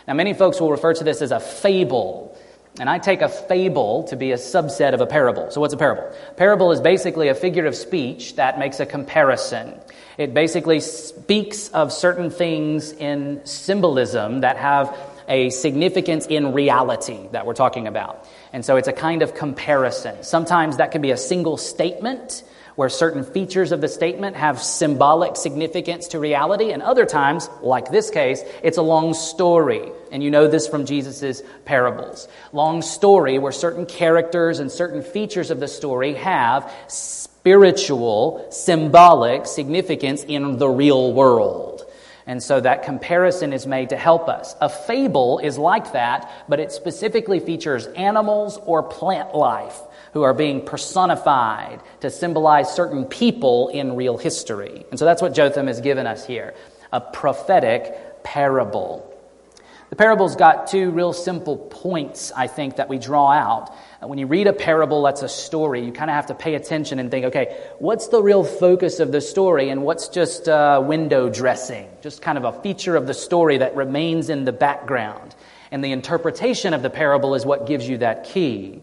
Now, 0.08 0.14
many 0.14 0.34
folks 0.34 0.60
will 0.60 0.72
refer 0.72 0.94
to 0.94 1.04
this 1.04 1.22
as 1.22 1.32
a 1.32 1.40
fable. 1.40 2.38
And 2.80 2.90
I 2.90 2.98
take 2.98 3.22
a 3.22 3.30
fable 3.30 4.04
to 4.06 4.16
be 4.16 4.32
a 4.32 4.38
subset 4.38 4.94
of 4.94 5.02
a 5.02 5.06
parable. 5.06 5.52
So, 5.52 5.60
what's 5.60 5.74
a 5.74 5.78
parable? 5.78 6.04
A 6.30 6.34
parable 6.34 6.72
is 6.72 6.80
basically 6.80 7.28
a 7.28 7.36
figure 7.36 7.66
of 7.66 7.76
speech 7.76 8.36
that 8.36 8.60
makes 8.60 8.80
a 8.80 8.86
comparison. 8.86 9.80
It 10.18 10.34
basically 10.34 10.80
speaks 10.80 11.70
of 11.70 11.92
certain 11.92 12.30
things 12.30 12.92
in 12.92 13.46
symbolism 13.46 14.42
that 14.42 14.58
have 14.58 14.96
a 15.30 15.52
significance 15.52 16.26
in 16.26 16.54
reality 16.54 17.30
that 17.32 17.46
we're 17.46 17.54
talking 17.54 17.88
about. 17.88 18.28
And 18.52 18.66
so 18.66 18.76
it's 18.76 18.88
a 18.88 18.94
kind 18.94 19.22
of 19.22 19.36
comparison. 19.36 20.24
Sometimes 20.24 20.78
that 20.78 20.92
can 20.92 21.02
be 21.02 21.12
a 21.12 21.18
single 21.18 21.56
statement 21.56 22.44
where 22.76 22.88
certain 22.88 23.26
features 23.26 23.74
of 23.74 23.82
the 23.82 23.90
statement 23.90 24.38
have 24.38 24.62
symbolic 24.62 25.36
significance 25.36 26.08
to 26.08 26.18
reality, 26.18 26.72
and 26.72 26.82
other 26.82 27.06
times, 27.06 27.50
like 27.62 27.92
this 27.92 28.10
case, 28.10 28.42
it's 28.64 28.78
a 28.78 28.82
long 28.82 29.14
story. 29.14 29.92
And 30.14 30.24
you 30.24 30.32
know 30.32 30.48
this 30.48 30.66
from 30.66 30.86
Jesus' 30.86 31.44
parables. 31.66 32.30
Long 32.54 32.82
story 32.82 33.38
where 33.38 33.52
certain 33.52 33.86
characters 33.86 34.60
and 34.60 34.72
certain 34.72 35.04
features 35.04 35.52
of 35.52 35.60
the 35.60 35.68
story 35.68 36.14
have 36.14 36.72
spiritual, 36.88 38.48
symbolic 38.50 39.46
significance 39.46 40.24
in 40.24 40.58
the 40.58 40.70
real 40.70 41.12
world. 41.12 41.79
And 42.30 42.44
so 42.44 42.62
that 42.62 42.84
comparison 42.84 43.54
is 43.54 43.66
made 43.66 43.90
to 43.90 43.98
help 43.98 44.30
us. 44.30 44.56
A 44.62 44.70
fable 44.70 45.40
is 45.40 45.58
like 45.58 45.94
that, 45.94 46.32
but 46.48 46.60
it 46.60 46.72
specifically 46.72 47.40
features 47.40 47.88
animals 47.88 48.60
or 48.68 48.84
plant 48.84 49.34
life 49.34 49.76
who 50.14 50.22
are 50.22 50.36
being 50.36 50.64
personified 50.64 51.82
to 52.02 52.12
symbolize 52.12 52.72
certain 52.72 53.06
people 53.06 53.70
in 53.70 53.96
real 53.96 54.20
history. 54.20 54.86
And 54.92 55.00
so 55.00 55.06
that's 55.06 55.24
what 55.24 55.34
Jotham 55.34 55.66
has 55.66 55.82
given 55.82 56.06
us 56.06 56.24
here 56.24 56.54
a 56.94 57.02
prophetic 57.02 58.24
parable. 58.24 59.12
The 59.90 59.96
parable's 59.96 60.36
got 60.36 60.68
two 60.68 60.92
real 60.92 61.14
simple 61.14 61.58
points, 61.58 62.32
I 62.32 62.46
think, 62.46 62.76
that 62.76 62.90
we 62.90 63.00
draw 63.00 63.32
out. 63.32 63.74
When 64.02 64.18
you 64.18 64.28
read 64.28 64.48
a 64.48 64.54
parable 64.54 65.04
that's 65.04 65.24
a 65.24 65.28
story, 65.28 65.84
you 65.84 65.92
kind 65.92 66.10
of 66.10 66.16
have 66.16 66.28
to 66.28 66.34
pay 66.34 66.56
attention 66.56 67.00
and 67.00 67.12
think, 67.12 67.26
okay, 67.26 67.58
what's 67.80 68.08
the 68.08 68.24
real 68.24 68.46
focus 68.46 69.02
of 69.02 69.12
the 69.12 69.20
story 69.20 69.70
and 69.70 69.84
what's 69.84 70.08
just 70.08 70.48
uh, 70.48 70.82
window 70.82 71.30
dressing? 71.30 71.90
Just 72.02 72.22
kind 72.22 72.38
of 72.38 72.46
a 72.46 72.54
feature 72.62 72.96
of 72.96 73.08
the 73.08 73.14
story 73.14 73.58
that 73.58 73.76
remains 73.76 74.30
in 74.30 74.46
the 74.46 74.54
background. 74.54 75.36
And 75.70 75.84
the 75.84 75.92
interpretation 75.92 76.74
of 76.74 76.82
the 76.82 76.90
parable 76.90 77.36
is 77.36 77.46
what 77.46 77.68
gives 77.68 77.90
you 77.90 77.98
that 77.98 78.24
key. 78.24 78.82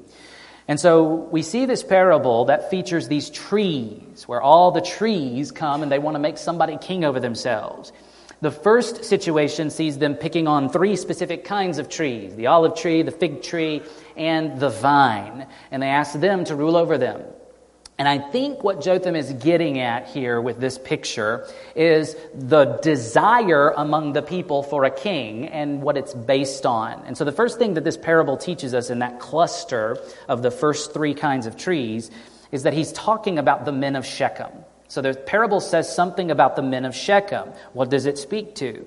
And 0.69 0.79
so 0.79 1.05
we 1.05 1.41
see 1.41 1.65
this 1.65 1.83
parable 1.83 2.47
that 2.47 2.71
features 2.71 3.09
these 3.09 3.31
trees, 3.31 4.29
where 4.29 4.43
all 4.43 4.71
the 4.71 4.83
trees 4.83 5.51
come 5.51 5.83
and 5.83 5.91
they 5.91 5.99
want 5.99 6.17
to 6.17 6.19
make 6.19 6.37
somebody 6.37 6.77
king 6.77 7.05
over 7.05 7.21
themselves. 7.21 7.91
The 8.43 8.51
first 8.51 9.05
situation 9.05 9.71
sees 9.71 9.97
them 9.97 10.15
picking 10.15 10.47
on 10.47 10.69
three 10.69 10.97
specific 10.97 11.45
kinds 11.45 11.79
of 11.79 11.89
trees 11.89 12.35
the 12.35 12.49
olive 12.49 12.77
tree, 12.77 13.01
the 13.01 13.11
fig 13.11 13.43
tree, 13.43 13.83
and 14.17 14.59
the 14.61 14.71
vine. 14.71 15.47
And 15.71 15.83
they 15.83 15.89
ask 15.89 16.19
them 16.19 16.45
to 16.45 16.55
rule 16.55 16.77
over 16.77 16.99
them. 16.99 17.23
And 17.99 18.07
I 18.07 18.19
think 18.19 18.63
what 18.63 18.83
Jotham 18.83 19.17
is 19.17 19.33
getting 19.33 19.79
at 19.79 20.07
here 20.09 20.39
with 20.39 20.61
this 20.61 20.77
picture 20.77 21.49
is 21.75 22.15
the 22.35 22.79
desire 22.83 23.71
among 23.71 24.13
the 24.13 24.21
people 24.21 24.63
for 24.63 24.85
a 24.85 24.91
king 24.91 25.49
and 25.49 25.81
what 25.81 25.97
it's 25.97 26.13
based 26.13 26.67
on. 26.67 27.03
And 27.07 27.17
so 27.17 27.25
the 27.25 27.33
first 27.33 27.59
thing 27.59 27.73
that 27.75 27.85
this 27.85 27.97
parable 27.97 28.37
teaches 28.37 28.75
us 28.75 28.91
in 28.91 28.99
that 28.99 29.19
cluster 29.19 29.97
of 30.29 30.43
the 30.43 30.51
first 30.51 30.93
three 30.93 31.15
kinds 31.15 31.47
of 31.47 31.57
trees 31.57 32.11
is 32.53 32.65
that 32.65 32.75
he's 32.75 32.93
talking 32.93 33.39
about 33.39 33.65
the 33.65 33.73
men 33.73 33.97
of 33.97 34.05
Shechem. 34.05 34.53
So 34.89 35.01
the 35.01 35.15
parable 35.15 35.61
says 35.61 35.93
something 35.93 36.31
about 36.31 36.55
the 36.55 36.63
men 36.63 36.85
of 36.85 36.95
Shechem. 36.95 37.49
What 37.73 37.89
does 37.89 38.05
it 38.05 38.19
speak 38.19 38.55
to? 38.57 38.87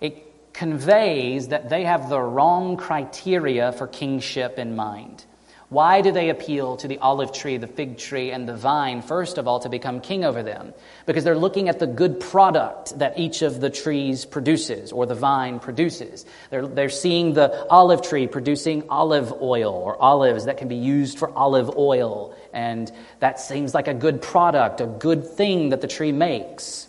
It 0.00 0.27
conveys 0.58 1.48
that 1.48 1.68
they 1.68 1.84
have 1.84 2.08
the 2.08 2.20
wrong 2.20 2.76
criteria 2.76 3.70
for 3.70 3.86
kingship 3.86 4.58
in 4.58 4.74
mind. 4.74 5.24
Why 5.68 6.00
do 6.00 6.10
they 6.10 6.30
appeal 6.30 6.78
to 6.78 6.88
the 6.88 6.98
olive 6.98 7.30
tree, 7.30 7.58
the 7.58 7.68
fig 7.68 7.96
tree, 7.96 8.32
and 8.32 8.48
the 8.48 8.56
vine, 8.56 9.02
first 9.02 9.38
of 9.38 9.46
all, 9.46 9.60
to 9.60 9.68
become 9.68 10.00
king 10.00 10.24
over 10.24 10.42
them? 10.42 10.74
Because 11.06 11.22
they're 11.22 11.38
looking 11.38 11.68
at 11.68 11.78
the 11.78 11.86
good 11.86 12.18
product 12.18 12.98
that 12.98 13.20
each 13.20 13.42
of 13.42 13.60
the 13.60 13.70
trees 13.70 14.24
produces 14.24 14.90
or 14.90 15.06
the 15.06 15.14
vine 15.14 15.60
produces. 15.60 16.26
They're, 16.50 16.66
they're 16.66 16.88
seeing 16.88 17.34
the 17.34 17.68
olive 17.68 18.02
tree 18.02 18.26
producing 18.26 18.88
olive 18.88 19.30
oil 19.40 19.72
or 19.72 20.00
olives 20.02 20.46
that 20.46 20.56
can 20.56 20.66
be 20.66 20.76
used 20.76 21.20
for 21.20 21.30
olive 21.38 21.76
oil. 21.76 22.34
And 22.52 22.90
that 23.20 23.38
seems 23.38 23.74
like 23.74 23.86
a 23.86 23.94
good 23.94 24.22
product, 24.22 24.80
a 24.80 24.86
good 24.86 25.24
thing 25.24 25.68
that 25.68 25.82
the 25.82 25.88
tree 25.88 26.10
makes. 26.10 26.87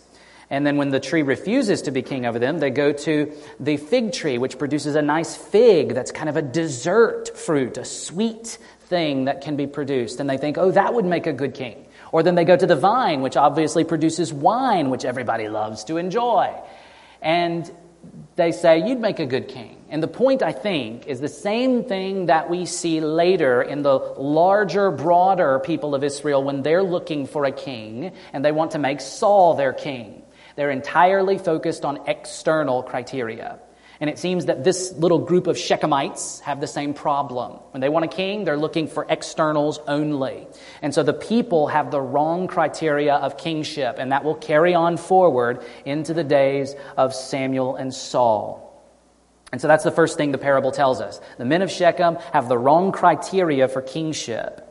And 0.50 0.66
then 0.66 0.76
when 0.76 0.90
the 0.90 0.98
tree 0.98 1.22
refuses 1.22 1.82
to 1.82 1.92
be 1.92 2.02
king 2.02 2.26
over 2.26 2.40
them, 2.40 2.58
they 2.58 2.70
go 2.70 2.92
to 2.92 3.32
the 3.60 3.76
fig 3.76 4.12
tree, 4.12 4.36
which 4.36 4.58
produces 4.58 4.96
a 4.96 5.02
nice 5.02 5.36
fig 5.36 5.94
that's 5.94 6.10
kind 6.10 6.28
of 6.28 6.36
a 6.36 6.42
dessert 6.42 7.36
fruit, 7.38 7.78
a 7.78 7.84
sweet 7.84 8.58
thing 8.80 9.26
that 9.26 9.42
can 9.42 9.54
be 9.54 9.68
produced. 9.68 10.18
And 10.18 10.28
they 10.28 10.38
think, 10.38 10.58
oh, 10.58 10.72
that 10.72 10.92
would 10.92 11.04
make 11.04 11.28
a 11.28 11.32
good 11.32 11.54
king. 11.54 11.86
Or 12.10 12.24
then 12.24 12.34
they 12.34 12.44
go 12.44 12.56
to 12.56 12.66
the 12.66 12.74
vine, 12.74 13.20
which 13.20 13.36
obviously 13.36 13.84
produces 13.84 14.32
wine, 14.32 14.90
which 14.90 15.04
everybody 15.04 15.48
loves 15.48 15.84
to 15.84 15.96
enjoy. 15.98 16.52
And 17.22 17.70
they 18.34 18.50
say, 18.50 18.88
you'd 18.88 18.98
make 18.98 19.20
a 19.20 19.26
good 19.26 19.46
king. 19.46 19.76
And 19.88 20.02
the 20.02 20.08
point, 20.08 20.42
I 20.42 20.50
think, 20.50 21.06
is 21.06 21.20
the 21.20 21.28
same 21.28 21.84
thing 21.84 22.26
that 22.26 22.50
we 22.50 22.66
see 22.66 23.00
later 23.00 23.62
in 23.62 23.82
the 23.82 23.98
larger, 23.98 24.90
broader 24.90 25.60
people 25.60 25.94
of 25.94 26.02
Israel 26.02 26.42
when 26.42 26.62
they're 26.62 26.82
looking 26.82 27.26
for 27.26 27.44
a 27.44 27.52
king 27.52 28.12
and 28.32 28.44
they 28.44 28.52
want 28.52 28.72
to 28.72 28.78
make 28.78 29.00
Saul 29.00 29.54
their 29.54 29.72
king. 29.72 30.22
They're 30.60 30.70
entirely 30.70 31.38
focused 31.38 31.86
on 31.86 32.06
external 32.06 32.82
criteria. 32.82 33.60
And 33.98 34.10
it 34.10 34.18
seems 34.18 34.44
that 34.44 34.62
this 34.62 34.92
little 34.92 35.20
group 35.20 35.46
of 35.46 35.56
Shechemites 35.56 36.42
have 36.42 36.60
the 36.60 36.66
same 36.66 36.92
problem. 36.92 37.52
When 37.70 37.80
they 37.80 37.88
want 37.88 38.04
a 38.04 38.08
king, 38.08 38.44
they're 38.44 38.58
looking 38.58 38.86
for 38.86 39.06
externals 39.08 39.80
only. 39.88 40.46
And 40.82 40.92
so 40.94 41.02
the 41.02 41.14
people 41.14 41.68
have 41.68 41.90
the 41.90 42.02
wrong 42.02 42.46
criteria 42.46 43.14
of 43.14 43.38
kingship, 43.38 43.96
and 43.98 44.12
that 44.12 44.22
will 44.22 44.34
carry 44.34 44.74
on 44.74 44.98
forward 44.98 45.64
into 45.86 46.12
the 46.12 46.24
days 46.24 46.74
of 46.94 47.14
Samuel 47.14 47.76
and 47.76 47.94
Saul. 47.94 48.84
And 49.52 49.62
so 49.62 49.66
that's 49.66 49.84
the 49.84 49.90
first 49.90 50.18
thing 50.18 50.30
the 50.30 50.36
parable 50.36 50.72
tells 50.72 51.00
us. 51.00 51.22
The 51.38 51.46
men 51.46 51.62
of 51.62 51.70
Shechem 51.70 52.16
have 52.34 52.50
the 52.50 52.58
wrong 52.58 52.92
criteria 52.92 53.66
for 53.66 53.80
kingship. 53.80 54.69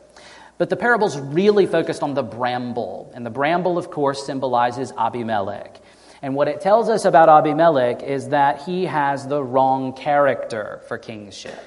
But 0.60 0.68
the 0.68 0.76
parable's 0.76 1.18
really 1.18 1.64
focused 1.64 2.02
on 2.02 2.12
the 2.12 2.22
bramble. 2.22 3.10
And 3.14 3.24
the 3.24 3.30
bramble, 3.30 3.78
of 3.78 3.90
course, 3.90 4.26
symbolizes 4.26 4.92
Abimelech. 4.92 5.80
And 6.20 6.34
what 6.34 6.48
it 6.48 6.60
tells 6.60 6.90
us 6.90 7.06
about 7.06 7.30
Abimelech 7.30 8.02
is 8.02 8.28
that 8.28 8.60
he 8.64 8.84
has 8.84 9.26
the 9.26 9.42
wrong 9.42 9.94
character 9.94 10.82
for 10.86 10.98
kingship. 10.98 11.58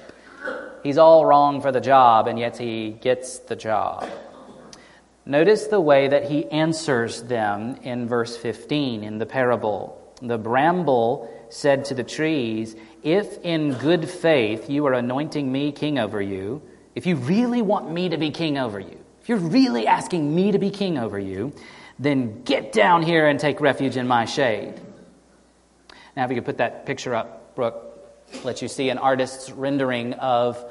He's 0.84 1.00
all 1.00 1.26
wrong 1.26 1.60
for 1.60 1.72
the 1.72 1.82
job, 1.82 2.28
and 2.28 2.38
yet 2.38 2.60
he 2.60 2.92
gets 2.92 3.40
the 3.40 3.56
job. 3.56 4.08
Notice 5.26 5.66
the 5.66 5.82
way 5.82 6.08
that 6.10 6.30
he 6.30 6.46
answers 6.52 7.24
them 7.24 7.78
in 7.82 8.08
verse 8.08 8.38
15 8.38 9.04
in 9.04 9.18
the 9.18 9.26
parable. 9.26 10.00
The 10.22 10.38
bramble 10.38 11.34
said 11.50 11.86
to 11.86 11.96
the 11.96 12.04
trees, 12.04 12.76
If 13.02 13.40
in 13.40 13.74
good 13.74 14.08
faith 14.08 14.70
you 14.70 14.86
are 14.86 14.94
anointing 14.94 15.52
me 15.52 15.72
king 15.72 15.98
over 15.98 16.22
you, 16.22 16.62
if 16.96 17.06
you 17.06 17.16
really 17.16 17.62
want 17.62 17.92
me 17.92 18.10
to 18.10 18.18
be 18.18 18.32
king 18.32 18.58
over 18.58 18.80
you, 18.80 18.98
if 19.22 19.30
you're 19.30 19.38
really 19.38 19.88
asking 19.88 20.34
me 20.36 20.52
to 20.52 20.60
be 20.60 20.70
king 20.70 20.98
over 20.98 21.18
you, 21.18 21.54
then 22.00 22.44
get 22.44 22.72
down 22.72 23.04
here 23.04 23.28
and 23.28 23.40
take 23.40 23.62
refuge 23.62 23.98
in 23.98 24.08
my 24.08 24.26
shade. 24.26 24.80
Now, 26.16 26.26
if 26.26 26.30
you 26.30 26.36
could 26.36 26.46
put 26.46 26.58
that 26.58 26.86
picture 26.86 27.16
up, 27.16 27.56
Brooke, 27.56 27.94
let 28.44 28.62
you 28.62 28.68
see 28.68 28.90
an 28.90 28.98
artist's 28.98 29.52
rendering 29.52 30.14
of 30.14 30.64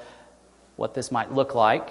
what 0.76 0.94
this 0.94 1.10
might 1.10 1.32
look 1.32 1.54
like. 1.54 1.88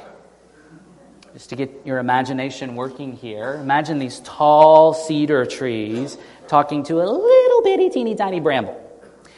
Just 1.33 1.49
to 1.49 1.55
get 1.55 1.71
your 1.85 1.99
imagination 1.99 2.75
working 2.75 3.13
here, 3.13 3.53
imagine 3.55 3.99
these 3.99 4.19
tall 4.21 4.93
cedar 4.93 5.45
trees 5.45 6.17
talking 6.47 6.83
to 6.83 7.01
a 7.01 7.07
little 7.07 7.61
bitty, 7.63 7.89
teeny 7.89 8.15
tiny 8.15 8.41
bramble. 8.41 8.77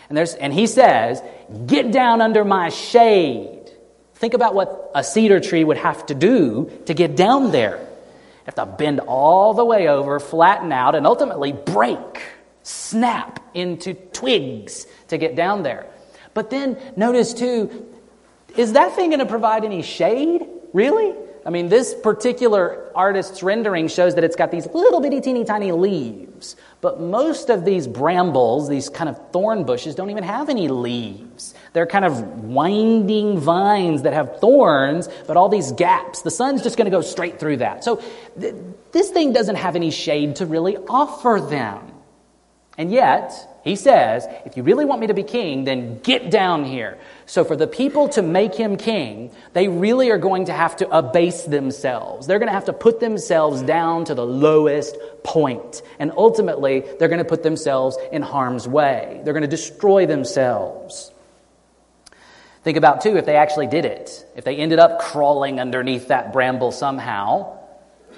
And, 0.10 0.17
there's, 0.17 0.34
and 0.34 0.51
he 0.51 0.65
says, 0.67 1.21
Get 1.67 1.91
down 1.91 2.19
under 2.21 2.43
my 2.43 2.69
shade. 2.69 3.62
Think 4.23 4.36
about 4.36 4.55
what 4.55 4.89
a 4.95 5.03
cedar 5.03 5.41
tree 5.41 5.65
would 5.65 5.75
have 5.75 6.05
to 6.05 6.15
do 6.15 6.71
to 6.86 6.93
get 6.93 7.17
down 7.17 7.51
there 7.51 7.86
have 8.45 8.55
to 8.55 8.65
bend 8.65 9.01
all 9.01 9.53
the 9.53 9.65
way 9.65 9.89
over, 9.89 10.17
flatten 10.17 10.71
out, 10.71 10.95
and 10.95 11.05
ultimately 11.05 11.51
break, 11.51 12.21
snap 12.63 13.45
into 13.53 13.93
twigs 13.93 14.88
to 15.09 15.17
get 15.17 15.36
down 15.36 15.63
there. 15.63 15.86
But 16.33 16.49
then 16.49 16.77
notice 16.95 17.33
too, 17.33 17.86
is 18.55 18.73
that 18.73 18.95
thing 18.95 19.09
going 19.09 19.19
to 19.19 19.25
provide 19.25 19.65
any 19.65 19.81
shade? 19.81 20.47
Really? 20.71 21.15
I 21.45 21.49
mean, 21.49 21.67
this 21.67 21.93
particular 21.93 22.89
artist's 22.95 23.43
rendering 23.43 23.89
shows 23.89 24.15
that 24.15 24.23
it's 24.23 24.38
got 24.38 24.51
these 24.51 24.65
little 24.67 25.01
bitty 25.01 25.19
teeny 25.19 25.43
tiny 25.43 25.73
leaves. 25.73 26.55
But 26.79 27.01
most 27.01 27.49
of 27.49 27.65
these 27.65 27.88
brambles, 27.88 28.69
these 28.69 28.88
kind 28.88 29.09
of 29.09 29.31
thorn 29.31 29.65
bushes, 29.65 29.95
don't 29.95 30.09
even 30.09 30.23
have 30.23 30.49
any 30.49 30.69
leaves. 30.69 31.53
They're 31.73 31.88
kind 31.88 32.05
of 32.05 32.43
winding 32.43 33.39
vines 33.39 34.03
that 34.03 34.13
have 34.13 34.39
thorns, 34.39 35.09
but 35.27 35.38
all 35.38 35.49
these 35.49 35.71
gaps. 35.71 36.21
The 36.21 36.31
sun's 36.31 36.62
just 36.62 36.77
going 36.77 36.86
to 36.86 36.91
go 36.91 37.01
straight 37.01 37.39
through 37.39 37.57
that. 37.57 37.83
So 37.83 38.01
th- 38.39 38.55
this 38.91 39.09
thing 39.09 39.33
doesn't 39.33 39.55
have 39.55 39.75
any 39.75 39.89
shade 39.89 40.38
to 40.38 40.45
really 40.45 40.77
offer 40.77 41.39
them. 41.41 41.89
And 42.77 42.91
yet, 42.91 43.31
he 43.63 43.75
says, 43.75 44.27
if 44.45 44.57
you 44.57 44.63
really 44.63 44.83
want 44.83 44.99
me 44.99 45.07
to 45.07 45.13
be 45.13 45.23
king, 45.23 45.63
then 45.63 45.99
get 45.99 46.31
down 46.31 46.65
here. 46.65 46.97
So, 47.27 47.45
for 47.45 47.55
the 47.55 47.67
people 47.67 48.09
to 48.09 48.21
make 48.21 48.55
him 48.55 48.77
king, 48.77 49.31
they 49.53 49.67
really 49.67 50.09
are 50.09 50.17
going 50.17 50.45
to 50.45 50.53
have 50.53 50.75
to 50.77 50.89
abase 50.89 51.43
themselves. 51.43 52.25
They're 52.25 52.39
going 52.39 52.49
to 52.49 52.53
have 52.53 52.65
to 52.65 52.73
put 52.73 52.99
themselves 52.99 53.62
down 53.62 54.05
to 54.05 54.15
the 54.15 54.25
lowest 54.25 54.97
point. 55.23 55.83
And 55.99 56.12
ultimately, 56.17 56.83
they're 56.97 57.07
going 57.07 57.19
to 57.19 57.25
put 57.25 57.43
themselves 57.43 57.95
in 58.12 58.23
harm's 58.23 58.67
way. 58.67 59.21
They're 59.23 59.33
going 59.33 59.43
to 59.43 59.47
destroy 59.47 60.07
themselves. 60.07 61.12
Think 62.63 62.78
about, 62.78 63.02
too, 63.02 63.17
if 63.17 63.26
they 63.26 63.36
actually 63.36 63.67
did 63.67 63.86
it. 63.86 64.26
If 64.36 64.45
they 64.45 64.56
ended 64.56 64.80
up 64.80 64.99
crawling 64.99 65.60
underneath 65.60 66.08
that 66.08 66.32
bramble 66.32 66.71
somehow, 66.71 67.60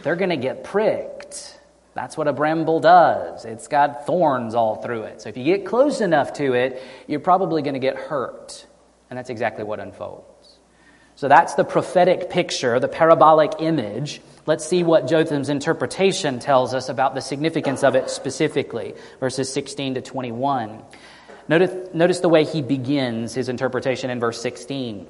they're 0.03 0.15
going 0.15 0.29
to 0.29 0.38
get 0.38 0.63
pricked. 0.63 1.60
That's 1.95 2.17
what 2.17 2.27
a 2.27 2.34
bramble 2.34 2.79
does. 2.79 3.45
It's 3.45 3.67
got 3.67 4.05
thorns 4.05 4.53
all 4.53 4.75
through 4.75 5.03
it. 5.03 5.21
So 5.21 5.29
if 5.29 5.38
you 5.38 5.43
get 5.43 5.65
close 5.65 6.01
enough 6.01 6.34
to 6.34 6.53
it, 6.53 6.84
you're 7.08 7.21
probably 7.21 7.62
going 7.62 7.73
to 7.73 7.79
get 7.79 7.95
hurt. 7.95 8.67
And 9.10 9.17
that's 9.17 9.29
exactly 9.29 9.63
what 9.63 9.79
unfolds. 9.79 10.60
So 11.15 11.29
that's 11.29 11.53
the 11.53 11.63
prophetic 11.63 12.29
picture, 12.29 12.79
the 12.79 12.89
parabolic 12.89 13.53
image. 13.60 14.21
Let's 14.45 14.65
see 14.65 14.84
what 14.84 15.08
Jotham's 15.08 15.49
interpretation 15.49 16.39
tells 16.39 16.73
us 16.73 16.89
about 16.89 17.15
the 17.15 17.21
significance 17.21 17.84
of 17.84 17.95
it 17.95 18.10
specifically, 18.10 18.93
verses 19.21 19.51
16 19.51 19.95
to 19.95 20.01
21. 20.01 20.84
Notice, 21.47 21.93
notice 21.93 22.19
the 22.19 22.29
way 22.29 22.43
he 22.43 22.62
begins 22.62 23.34
his 23.34 23.49
interpretation 23.49 24.10
in 24.10 24.19
verse 24.19 24.41
16. 24.41 25.08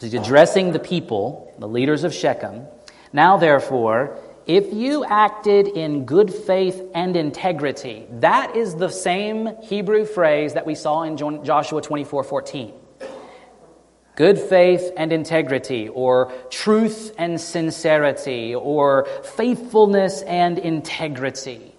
He's 0.00 0.14
addressing 0.14 0.72
the 0.72 0.78
people, 0.78 1.54
the 1.58 1.68
leaders 1.68 2.04
of 2.04 2.14
Shechem. 2.14 2.66
Now, 3.12 3.38
therefore, 3.38 4.18
if 4.46 4.72
you 4.72 5.04
acted 5.04 5.68
in 5.68 6.04
good 6.04 6.32
faith 6.32 6.80
and 6.94 7.16
integrity, 7.16 8.06
that 8.20 8.56
is 8.56 8.74
the 8.76 8.88
same 8.88 9.56
Hebrew 9.62 10.04
phrase 10.04 10.54
that 10.54 10.66
we 10.66 10.74
saw 10.74 11.02
in 11.02 11.16
Joshua 11.16 11.82
24 11.82 12.24
14. 12.24 12.72
Good 14.16 14.38
faith 14.38 14.90
and 14.96 15.12
integrity, 15.12 15.88
or 15.88 16.32
truth 16.50 17.14
and 17.18 17.40
sincerity, 17.40 18.54
or 18.54 19.06
faithfulness 19.22 20.22
and 20.22 20.58
integrity. 20.58 21.72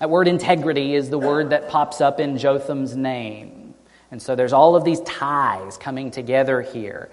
That 0.00 0.10
word 0.10 0.28
integrity 0.28 0.94
is 0.94 1.10
the 1.10 1.18
word 1.18 1.50
that 1.50 1.68
pops 1.68 2.00
up 2.00 2.20
in 2.20 2.38
Jotham's 2.38 2.96
name. 2.96 3.74
And 4.10 4.20
so 4.20 4.34
there's 4.34 4.52
all 4.52 4.76
of 4.76 4.84
these 4.84 5.00
ties 5.00 5.76
coming 5.76 6.10
together 6.10 6.62
here. 6.62 7.10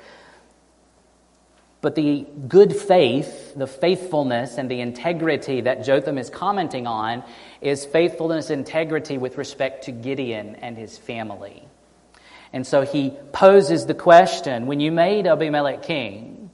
But 1.82 1.96
the 1.96 2.28
good 2.48 2.76
faith, 2.76 3.54
the 3.56 3.66
faithfulness, 3.66 4.58
and 4.58 4.70
the 4.70 4.82
integrity 4.82 5.62
that 5.62 5.84
Jotham 5.84 6.18
is 6.18 6.30
commenting 6.30 6.86
on 6.86 7.24
is 7.60 7.86
faithfulness, 7.86 8.52
integrity 8.52 9.18
with 9.18 9.38
respect 9.38 9.86
to 9.86 9.92
Gideon 9.92 10.58
and 10.58 10.78
his 10.78 10.98
family. 10.98 11.64
And 12.54 12.68
so 12.68 12.84
he 12.84 13.14
poses 13.32 13.86
the 13.86 13.96
question 13.96 14.68
when 14.68 14.80
you 14.80 14.92
made 14.92 15.26
Abimelech 15.26 15.82
king, 15.82 16.52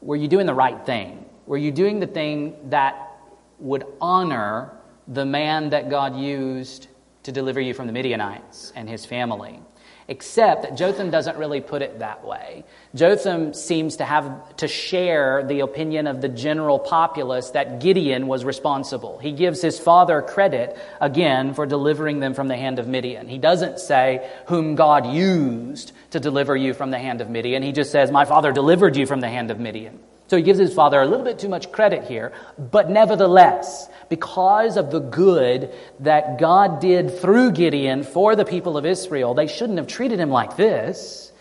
were 0.00 0.16
you 0.16 0.28
doing 0.28 0.46
the 0.46 0.54
right 0.54 0.84
thing? 0.86 1.24
were 1.50 1.58
you 1.58 1.72
doing 1.72 1.98
the 1.98 2.06
thing 2.06 2.54
that 2.70 3.10
would 3.58 3.82
honor 4.00 4.70
the 5.10 5.26
man 5.26 5.70
that 5.70 5.90
God 5.90 6.16
used 6.16 6.86
to 7.24 7.32
deliver 7.32 7.60
you 7.60 7.74
from 7.74 7.86
the 7.86 7.92
Midianites 7.92 8.72
and 8.74 8.88
his 8.88 9.04
family? 9.04 9.60
Except 10.08 10.62
that 10.62 10.76
Jotham 10.76 11.10
doesn't 11.10 11.36
really 11.36 11.60
put 11.60 11.82
it 11.82 12.00
that 12.00 12.24
way. 12.24 12.64
Jotham 12.96 13.54
seems 13.54 13.96
to 13.96 14.04
have 14.04 14.56
to 14.56 14.66
share 14.66 15.44
the 15.46 15.60
opinion 15.60 16.08
of 16.08 16.20
the 16.20 16.28
general 16.28 16.80
populace 16.80 17.50
that 17.50 17.80
Gideon 17.80 18.26
was 18.26 18.44
responsible. 18.44 19.18
He 19.18 19.30
gives 19.30 19.62
his 19.62 19.78
father 19.78 20.20
credit, 20.20 20.76
again, 21.00 21.54
for 21.54 21.64
delivering 21.64 22.18
them 22.18 22.34
from 22.34 22.48
the 22.48 22.56
hand 22.56 22.80
of 22.80 22.88
Midian. 22.88 23.28
He 23.28 23.38
doesn't 23.38 23.78
say, 23.78 24.28
whom 24.46 24.74
God 24.74 25.06
used 25.06 25.92
to 26.10 26.18
deliver 26.18 26.56
you 26.56 26.74
from 26.74 26.90
the 26.90 26.98
hand 26.98 27.20
of 27.20 27.30
Midian. 27.30 27.62
He 27.62 27.70
just 27.70 27.92
says, 27.92 28.10
my 28.10 28.24
father 28.24 28.50
delivered 28.50 28.96
you 28.96 29.06
from 29.06 29.20
the 29.20 29.28
hand 29.28 29.52
of 29.52 29.60
Midian. 29.60 30.00
So 30.30 30.36
he 30.36 30.44
gives 30.44 30.60
his 30.60 30.72
father 30.72 31.00
a 31.00 31.06
little 31.08 31.24
bit 31.24 31.40
too 31.40 31.48
much 31.48 31.72
credit 31.72 32.04
here, 32.04 32.32
but 32.56 32.88
nevertheless, 32.88 33.88
because 34.08 34.76
of 34.76 34.92
the 34.92 35.00
good 35.00 35.74
that 35.98 36.38
God 36.38 36.78
did 36.78 37.18
through 37.18 37.50
Gideon 37.50 38.04
for 38.04 38.36
the 38.36 38.44
people 38.44 38.76
of 38.76 38.86
Israel, 38.86 39.34
they 39.34 39.48
shouldn't 39.48 39.78
have 39.78 39.88
treated 39.88 40.20
him 40.20 40.30
like 40.30 40.56
this. 40.56 41.32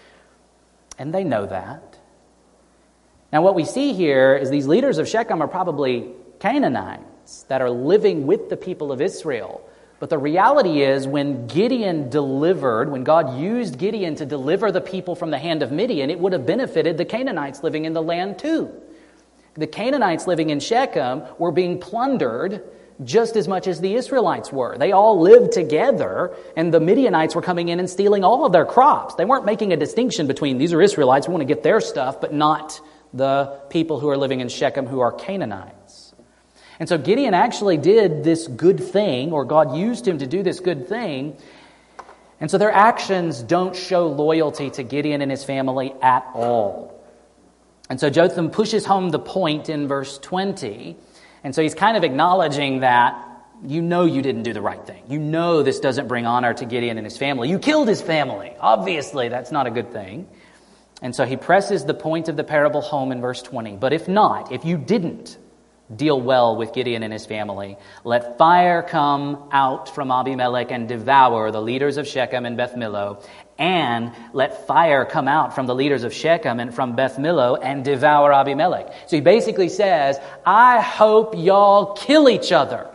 And 0.97 1.13
they 1.13 1.23
know 1.23 1.45
that. 1.45 1.99
Now, 3.31 3.43
what 3.43 3.53
we 3.53 3.63
see 3.63 3.93
here 3.93 4.35
is 4.35 4.49
these 4.49 4.65
leaders 4.65 4.97
of 4.97 5.07
Shechem 5.07 5.39
are 5.43 5.47
probably 5.47 6.09
Canaanites 6.39 7.43
that 7.43 7.61
are 7.61 7.69
living 7.69 8.25
with 8.25 8.49
the 8.49 8.57
people 8.57 8.91
of 8.91 9.01
Israel. 9.01 9.68
But 9.99 10.09
the 10.09 10.17
reality 10.17 10.81
is, 10.81 11.07
when 11.07 11.47
Gideon 11.47 12.09
delivered, 12.09 12.89
when 12.89 13.03
God 13.03 13.39
used 13.39 13.77
Gideon 13.77 14.15
to 14.15 14.25
deliver 14.25 14.71
the 14.71 14.81
people 14.81 15.15
from 15.15 15.29
the 15.29 15.37
hand 15.37 15.61
of 15.61 15.71
Midian, 15.71 16.09
it 16.09 16.19
would 16.19 16.33
have 16.33 16.45
benefited 16.45 16.97
the 16.97 17.05
Canaanites 17.05 17.63
living 17.63 17.85
in 17.85 17.93
the 17.93 18.01
land 18.01 18.39
too 18.39 18.71
the 19.59 19.67
Canaanites 19.67 20.25
living 20.27 20.49
in 20.49 20.59
Shechem 20.59 21.23
were 21.37 21.51
being 21.51 21.79
plundered 21.79 22.63
just 23.03 23.35
as 23.35 23.47
much 23.47 23.67
as 23.67 23.79
the 23.79 23.95
Israelites 23.95 24.51
were. 24.51 24.77
They 24.77 24.91
all 24.91 25.21
lived 25.21 25.53
together, 25.53 26.35
and 26.57 26.73
the 26.73 26.81
Midianites 26.81 27.33
were 27.33 27.41
coming 27.41 27.69
in 27.69 27.79
and 27.79 27.89
stealing 27.89 28.25
all 28.25 28.45
of 28.45 28.51
their 28.51 28.65
crops. 28.65 29.15
They 29.15 29.23
weren't 29.23 29.45
making 29.45 29.71
a 29.71 29.77
distinction 29.77 30.27
between 30.27 30.57
these 30.57 30.73
are 30.73 30.81
Israelites, 30.81 31.27
we 31.27 31.33
want 31.33 31.41
to 31.47 31.53
get 31.53 31.63
their 31.63 31.79
stuff, 31.79 32.19
but 32.19 32.33
not 32.33 32.81
the 33.13 33.59
people 33.69 33.99
who 33.99 34.09
are 34.09 34.17
living 34.17 34.41
in 34.41 34.49
Shechem 34.49 34.85
who 34.85 34.99
are 34.99 35.11
Canaanites. 35.11 35.78
And 36.79 36.87
so 36.87 36.97
Gideon 36.97 37.33
actually 37.33 37.77
did 37.77 38.23
this 38.23 38.47
good 38.47 38.79
thing, 38.81 39.33
or 39.33 39.43
God 39.43 39.75
used 39.75 40.07
him 40.07 40.19
to 40.19 40.27
do 40.27 40.43
this 40.43 40.61
good 40.61 40.87
thing. 40.87 41.37
And 42.39 42.49
so 42.49 42.57
their 42.57 42.71
actions 42.71 43.43
don't 43.43 43.75
show 43.75 44.07
loyalty 44.07 44.69
to 44.71 44.83
Gideon 44.83 45.21
and 45.21 45.29
his 45.29 45.43
family 45.43 45.93
at 46.01 46.25
all. 46.33 47.03
And 47.89 47.99
so 47.99 48.09
Jotham 48.09 48.49
pushes 48.49 48.85
home 48.85 49.09
the 49.09 49.19
point 49.19 49.67
in 49.67 49.87
verse 49.87 50.17
20. 50.19 50.95
And 51.43 51.53
so 51.53 51.61
he's 51.61 51.75
kind 51.75 51.97
of 51.97 52.03
acknowledging 52.03 52.79
that 52.79 53.25
you 53.65 53.81
know 53.81 54.05
you 54.05 54.21
didn't 54.21 54.43
do 54.43 54.53
the 54.53 54.61
right 54.61 54.85
thing. 54.85 55.03
You 55.09 55.19
know 55.19 55.63
this 55.63 55.81
doesn't 55.81 56.07
bring 56.07 56.25
honor 56.25 56.53
to 56.53 56.65
Gideon 56.65 56.97
and 56.97 57.05
his 57.05 57.17
family. 57.17 57.49
You 57.49 57.59
killed 57.59 57.89
his 57.89 58.01
family. 58.01 58.53
Obviously, 58.59 59.27
that's 59.27 59.51
not 59.51 59.67
a 59.67 59.71
good 59.71 59.91
thing. 59.91 60.27
And 61.01 61.13
so 61.13 61.25
he 61.25 61.35
presses 61.35 61.83
the 61.83 61.93
point 61.93 62.29
of 62.29 62.37
the 62.37 62.43
parable 62.45 62.81
home 62.81 63.11
in 63.11 63.19
verse 63.19 63.41
20. 63.41 63.77
But 63.77 63.91
if 63.91 64.07
not, 64.07 64.51
if 64.53 64.63
you 64.63 64.77
didn't 64.77 65.37
deal 65.95 66.19
well 66.21 66.55
with 66.55 66.73
Gideon 66.73 67.03
and 67.03 67.11
his 67.11 67.25
family, 67.25 67.77
let 68.03 68.37
fire 68.37 68.83
come 68.83 69.49
out 69.51 69.93
from 69.93 70.11
Abimelech 70.11 70.71
and 70.71 70.87
devour 70.87 71.51
the 71.51 71.61
leaders 71.61 71.97
of 71.97 72.07
Shechem 72.07 72.45
and 72.45 72.55
Beth 72.55 72.75
Millo, 72.75 73.23
and 73.57 74.13
let 74.31 74.67
fire 74.67 75.03
come 75.03 75.27
out 75.27 75.53
from 75.55 75.65
the 75.65 75.75
leaders 75.75 76.03
of 76.03 76.13
Shechem 76.13 76.59
and 76.59 76.73
from 76.73 76.95
Beth 76.95 77.17
Millo 77.17 77.59
and 77.61 77.83
devour 77.83 78.31
Abimelech. 78.31 78.93
So 79.07 79.17
he 79.17 79.21
basically 79.21 79.69
says, 79.69 80.17
I 80.45 80.79
hope 80.79 81.33
y'all 81.35 81.93
kill 81.93 82.29
each 82.29 82.51
other 82.51 82.87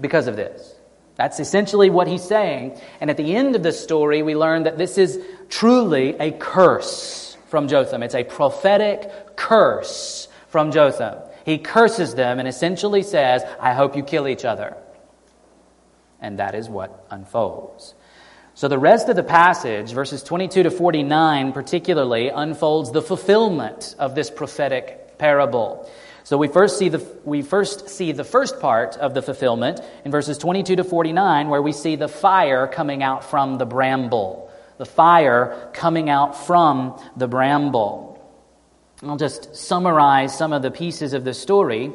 because 0.00 0.26
of 0.26 0.36
this. 0.36 0.74
That's 1.14 1.38
essentially 1.38 1.90
what 1.90 2.08
he's 2.08 2.24
saying. 2.24 2.80
And 3.00 3.10
at 3.10 3.16
the 3.16 3.36
end 3.36 3.54
of 3.54 3.62
the 3.62 3.72
story, 3.72 4.22
we 4.22 4.34
learn 4.34 4.64
that 4.64 4.78
this 4.78 4.98
is 4.98 5.20
truly 5.50 6.16
a 6.18 6.32
curse 6.32 7.36
from 7.48 7.68
Jotham. 7.68 8.02
It's 8.02 8.14
a 8.14 8.24
prophetic 8.24 9.36
curse 9.36 10.26
from 10.48 10.72
Jotham. 10.72 11.18
He 11.44 11.58
curses 11.58 12.14
them 12.14 12.38
and 12.38 12.46
essentially 12.46 13.02
says, 13.02 13.42
I 13.60 13.72
hope 13.72 13.96
you 13.96 14.02
kill 14.02 14.28
each 14.28 14.44
other. 14.44 14.76
And 16.20 16.38
that 16.38 16.54
is 16.54 16.68
what 16.68 17.06
unfolds. 17.10 17.94
So 18.54 18.68
the 18.68 18.78
rest 18.78 19.08
of 19.08 19.16
the 19.16 19.22
passage, 19.22 19.92
verses 19.92 20.22
22 20.22 20.64
to 20.64 20.70
49 20.70 21.52
particularly, 21.52 22.28
unfolds 22.28 22.92
the 22.92 23.02
fulfillment 23.02 23.96
of 23.98 24.14
this 24.14 24.30
prophetic 24.30 25.18
parable. 25.18 25.90
So 26.24 26.36
we 26.36 26.48
first 26.48 26.78
see 26.78 26.88
the 26.88 27.04
we 27.24 27.42
first 27.42 27.88
see 27.88 28.12
the 28.12 28.24
first 28.24 28.60
part 28.60 28.96
of 28.96 29.14
the 29.14 29.22
fulfillment 29.22 29.80
in 30.04 30.10
verses 30.10 30.38
22 30.38 30.76
to 30.76 30.84
49 30.84 31.48
where 31.48 31.62
we 31.62 31.72
see 31.72 31.96
the 31.96 32.08
fire 32.08 32.68
coming 32.68 33.02
out 33.02 33.24
from 33.24 33.58
the 33.58 33.66
bramble. 33.66 34.50
The 34.78 34.86
fire 34.86 35.70
coming 35.72 36.10
out 36.10 36.46
from 36.46 37.00
the 37.16 37.26
bramble. 37.26 38.11
I'll 39.04 39.16
just 39.16 39.56
summarize 39.56 40.36
some 40.36 40.52
of 40.52 40.62
the 40.62 40.70
pieces 40.70 41.12
of 41.12 41.24
the 41.24 41.34
story. 41.34 41.92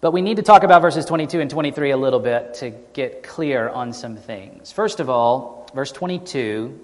But 0.00 0.12
we 0.12 0.22
need 0.22 0.36
to 0.36 0.42
talk 0.42 0.62
about 0.62 0.80
verses 0.80 1.04
22 1.06 1.40
and 1.40 1.50
23 1.50 1.90
a 1.90 1.96
little 1.96 2.20
bit 2.20 2.54
to 2.54 2.70
get 2.92 3.22
clear 3.24 3.68
on 3.68 3.92
some 3.92 4.16
things. 4.16 4.70
First 4.70 5.00
of 5.00 5.10
all, 5.10 5.68
verse 5.74 5.90
22, 5.90 6.78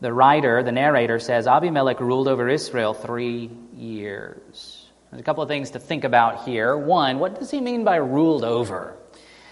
the 0.00 0.12
writer, 0.12 0.62
the 0.62 0.72
narrator 0.72 1.18
says 1.18 1.46
Abimelech 1.46 2.00
ruled 2.00 2.28
over 2.28 2.48
Israel 2.48 2.94
three 2.94 3.50
years. 3.76 4.86
There's 5.10 5.20
a 5.20 5.24
couple 5.24 5.42
of 5.42 5.48
things 5.48 5.72
to 5.72 5.78
think 5.78 6.04
about 6.04 6.44
here. 6.44 6.76
One, 6.76 7.18
what 7.18 7.38
does 7.38 7.50
he 7.50 7.60
mean 7.60 7.84
by 7.84 7.96
ruled 7.96 8.44
over? 8.44 8.96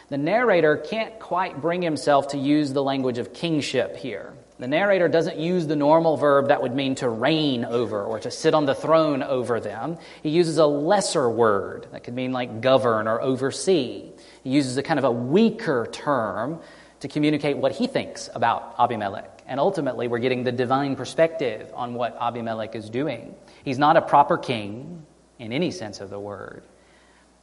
The 0.09 0.19
narrator 0.19 0.79
can't 0.79 1.19
quite 1.19 1.61
bring 1.61 1.83
himself 1.83 2.29
to 2.29 2.39
use 2.39 2.73
the 2.73 2.83
language 2.83 3.19
of 3.19 3.35
kingship 3.35 3.97
here. 3.97 4.33
The 4.59 4.67
narrator 4.67 5.07
doesn't 5.07 5.39
use 5.39 5.69
the 5.69 5.77
normal 5.77 6.17
verb 6.17 6.49
that 6.49 6.63
would 6.63 6.75
mean 6.75 6.97
to 6.97 7.09
reign 7.09 7.65
over 7.65 8.03
or 8.03 8.19
to 8.21 8.31
sit 8.31 8.55
on 8.55 8.67
the 8.67 8.75
throne 8.75 9.23
over 9.23 9.61
them. 9.61 9.99
He 10.23 10.31
uses 10.31 10.59
a 10.59 10.67
lesser 10.67 11.31
word 11.31 11.87
that 11.93 12.03
could 12.03 12.15
mean 12.15 12.33
like 12.33 12.61
govern 12.61 13.07
or 13.07 13.21
oversee. 13.21 14.11
He 14.43 14.51
uses 14.51 14.77
a 14.77 14.83
kind 14.83 14.99
of 14.99 15.05
a 15.05 15.13
weaker 15.13 15.87
term 15.93 16.59
to 17.01 17.09
communicate 17.09 17.57
what 17.57 17.71
he 17.71 17.87
thinks 17.87 18.29
about 18.35 18.75
Abimelech. 18.81 19.43
And 19.47 19.61
ultimately, 19.61 20.09
we're 20.09 20.19
getting 20.19 20.43
the 20.43 20.51
divine 20.51 20.97
perspective 20.97 21.71
on 21.75 21.95
what 21.95 22.17
Abimelech 22.21 22.75
is 22.75 22.91
doing. 22.91 23.37
He's 23.65 23.79
not 23.79 23.97
a 23.97 24.03
proper 24.03 24.37
king 24.37 25.07
in 25.39 25.53
any 25.53 25.71
sense 25.71 26.01
of 26.01 26.11
the 26.11 26.19
word, 26.19 26.65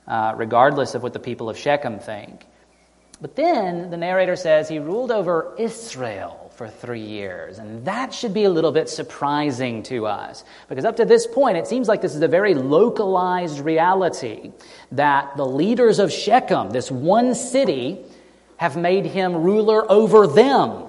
uh, 0.06 0.34
regardless 0.36 0.95
of 0.95 1.04
what 1.04 1.13
the 1.13 1.19
people 1.19 1.49
of 1.49 1.58
Shechem 1.58 1.99
think. 1.99 2.45
But 3.21 3.38
then 3.38 3.89
the 3.89 3.97
narrator 3.97 4.36
says 4.36 4.67
he 4.67 4.80
ruled 4.80 5.12
over 5.12 5.56
Israel 5.58 6.44
for 6.56 6.68
three 6.68 7.02
years. 7.02 7.60
And 7.60 7.86
that 7.86 8.13
should 8.13 8.34
be 8.34 8.46
a 8.46 8.50
little 8.50 8.72
bit 8.72 8.89
surprising 8.89 9.84
to 9.84 10.08
us. 10.08 10.44
Because 10.70 10.86
up 10.86 10.96
to 10.98 11.06
this 11.06 11.28
point, 11.28 11.58
it 11.58 11.68
seems 11.68 11.88
like 11.88 12.02
this 12.02 12.15
is 12.15 12.22
a 12.22 12.28
very 12.28 12.54
localized 12.54 13.60
reality 13.60 14.52
that 14.91 15.36
the 15.38 15.46
leaders 15.46 16.00
of 16.00 16.12
Shechem, 16.12 16.70
this 16.70 16.89
one 16.89 17.36
city, 17.36 18.00
have 18.58 18.78
made 18.78 19.06
him 19.06 19.36
ruler 19.36 19.89
over 19.91 20.28
them. 20.28 20.86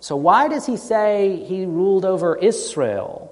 So 0.00 0.16
why 0.16 0.48
does 0.48 0.64
he 0.64 0.78
say 0.78 1.44
he 1.46 1.66
ruled 1.66 2.06
over 2.06 2.34
Israel? 2.36 3.29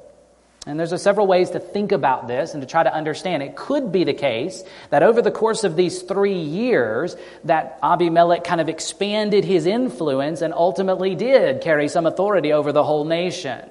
And 0.69 0.79
there's 0.79 1.01
several 1.01 1.27
ways 1.27 1.53
to 1.53 1.61
think 1.61 1.93
about 1.93 2.29
this 2.29 2.53
and 2.53 2.61
to 2.61 2.69
try 2.69 2.83
to 2.83 2.93
understand. 2.93 3.43
It 3.43 3.57
could 3.57 3.91
be 3.91 4.05
the 4.05 4.13
case 4.13 4.63
that 4.91 5.03
over 5.03 5.23
the 5.23 5.31
course 5.31 5.65
of 5.65 5.77
these 5.77 6.03
three 6.03 6.39
years, 6.39 7.17
that 7.45 7.79
Abimelech 7.83 8.45
kind 8.45 8.61
of 8.61 8.69
expanded 8.69 9.47
his 9.47 9.65
influence 9.65 10.43
and 10.43 10.53
ultimately 10.53 11.15
did 11.15 11.63
carry 11.63 11.89
some 11.89 12.05
authority 12.05 12.53
over 12.53 12.71
the 12.71 12.85
whole 12.85 13.07
nation. 13.07 13.67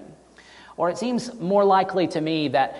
Or 0.76 0.90
it 0.90 0.98
seems 0.98 1.32
more 1.36 1.64
likely 1.64 2.08
to 2.08 2.20
me 2.20 2.48
that 2.48 2.76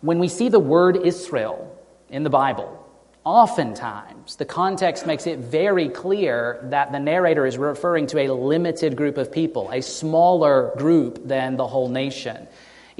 when 0.00 0.18
we 0.18 0.26
see 0.26 0.48
the 0.48 0.58
word 0.58 0.96
Israel 0.96 1.80
in 2.10 2.24
the 2.24 2.30
Bible, 2.30 2.80
Oftentimes, 3.24 4.34
the 4.34 4.44
context 4.44 5.06
makes 5.06 5.28
it 5.28 5.38
very 5.38 5.88
clear 5.88 6.58
that 6.70 6.90
the 6.90 6.98
narrator 6.98 7.46
is 7.46 7.56
referring 7.56 8.08
to 8.08 8.18
a 8.18 8.32
limited 8.32 8.96
group 8.96 9.16
of 9.16 9.30
people, 9.30 9.70
a 9.70 9.80
smaller 9.80 10.72
group 10.76 11.24
than 11.28 11.56
the 11.56 11.68
whole 11.68 11.88
nation. 11.88 12.48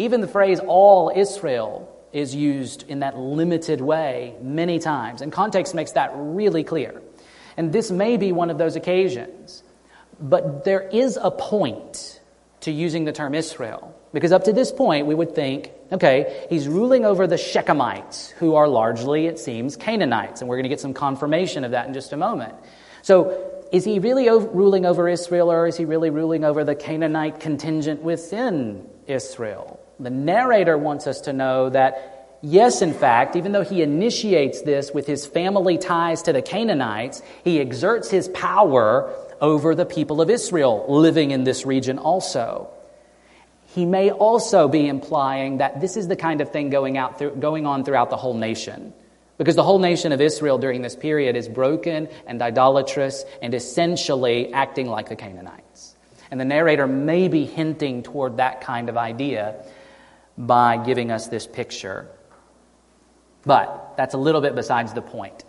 Even 0.03 0.21
the 0.21 0.27
phrase 0.27 0.59
all 0.59 1.13
Israel 1.15 1.89
is 2.13 2.35
used 2.35 2.89
in 2.89 2.99
that 3.01 3.17
limited 3.17 3.81
way 3.81 4.35
many 4.43 4.81
times, 4.81 5.23
and 5.23 5.31
context 5.31 5.77
makes 5.77 5.93
that 5.93 6.11
really 6.15 6.65
clear. 6.65 7.01
And 7.57 7.73
this 7.73 7.89
may 7.93 8.17
be 8.17 8.33
one 8.33 8.51
of 8.51 8.59
those 8.59 8.75
occasions. 8.75 9.63
But 10.19 10.65
there 10.65 10.81
is 10.81 11.17
a 11.23 11.31
point 11.31 12.21
to 12.63 12.73
using 12.73 13.05
the 13.05 13.13
term 13.13 13.33
Israel. 13.33 13.95
Because 14.13 14.33
up 14.33 14.43
to 14.45 14.53
this 14.53 14.73
point, 14.73 15.07
we 15.07 15.15
would 15.15 15.37
think, 15.37 15.71
okay, 15.93 16.47
he's 16.51 16.67
ruling 16.67 17.05
over 17.05 17.29
the 17.29 17.37
Shechemites, 17.37 18.31
who 18.33 18.57
are 18.57 18.67
largely, 18.67 19.27
it 19.27 19.39
seems, 19.39 19.77
Canaanites. 19.77 20.41
And 20.41 20.51
we're 20.51 20.57
going 20.57 20.65
to 20.65 20.69
get 20.69 20.81
some 20.81 20.95
confirmation 20.95 21.63
of 21.63 21.71
that 21.71 21.87
in 21.87 21.95
just 21.95 22.13
a 22.13 22.17
moment. 22.17 22.55
So, 23.03 23.51
is 23.71 23.85
he 23.85 24.01
really 24.01 24.29
ruling 24.29 24.85
over 24.85 25.09
Israel, 25.09 25.51
or 25.51 25.69
is 25.69 25.77
he 25.77 25.85
really 25.85 26.11
ruling 26.11 26.45
over 26.45 26.65
the 26.65 26.75
Canaanite 26.75 27.39
contingent 27.39 28.03
within 28.03 28.87
Israel? 29.07 29.79
The 30.03 30.11
narrator 30.11 30.77
wants 30.77 31.07
us 31.07 31.23
to 31.23 31.33
know 31.33 31.71
that 31.71 32.13
Yes, 32.45 32.83
in 32.83 32.93
fact, 32.93 33.37
even 33.37 33.53
though 33.53 33.63
he 33.63 33.83
initiates 33.83 34.63
this 34.63 34.91
with 34.93 35.07
his 35.07 35.25
family 35.25 35.79
ties 35.79 36.23
to 36.23 36.33
the 36.33 36.43
Canaanites, 36.43 37.23
he 37.45 37.61
exerts 37.61 38.11
his 38.11 38.27
power 38.31 39.15
over 39.41 39.77
the 39.77 39.87
people 39.87 40.21
of 40.21 40.29
Israel 40.29 40.85
living 40.89 41.31
in 41.31 41.45
this 41.45 41.65
region 41.65 41.99
also. 41.99 42.69
He 43.77 43.87
may 43.87 44.11
also 44.11 44.67
be 44.67 44.89
implying 44.89 45.59
that 45.59 45.81
this 45.81 45.97
is 45.97 46.09
the 46.09 46.17
kind 46.17 46.41
of 46.41 46.51
thing 46.51 46.69
going, 46.69 46.99
out 46.99 47.17
through, 47.17 47.37
going 47.37 47.65
on 47.65 47.85
throughout 47.85 48.11
the 48.11 48.17
whole 48.17 48.35
nation. 48.35 48.93
Because 49.39 49.55
the 49.55 49.63
whole 49.63 49.79
nation 49.79 50.11
of 50.11 50.21
Israel 50.21 50.59
during 50.59 50.83
this 50.83 50.97
period 50.97 51.37
is 51.37 51.49
broken 51.49 52.09
and 52.27 52.43
idolatrous 52.43 53.25
and 53.41 53.55
essentially 53.55 54.53
acting 54.53 54.89
like 54.89 55.09
the 55.09 55.17
Canaanites. 55.17 55.95
And 56.33 56.41
the 56.41 56.45
narrator 56.45 56.89
may 56.89 57.29
be 57.29 57.45
hinting 57.45 58.03
toward 58.03 58.39
that 58.39 58.63
kind 58.63 58.89
of 58.89 58.97
idea 58.97 59.65
by 60.37 60.77
giving 60.77 61.11
us 61.11 61.29
this 61.29 61.47
picture. 61.47 62.09
But 63.45 63.95
that's 63.97 64.15
a 64.15 64.19
little 64.19 64.41
bit 64.41 64.55
besides 64.55 64.93
the 64.93 65.03
point. 65.03 65.45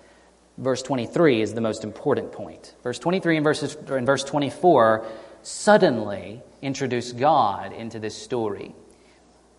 Verse 0.58 0.82
23 0.82 1.42
is 1.42 1.54
the 1.54 1.62
most 1.62 1.84
important 1.84 2.32
point. 2.32 2.76
Verse 2.84 3.00
23 3.00 3.38
and, 3.38 3.44
verses, 3.44 3.76
and 3.88 4.06
verse 4.06 4.24
24 4.24 5.06
suddenly 5.42 6.42
introduce 6.62 7.12
God 7.12 7.74
into 7.74 8.00
this 8.00 8.16
story. 8.16 8.76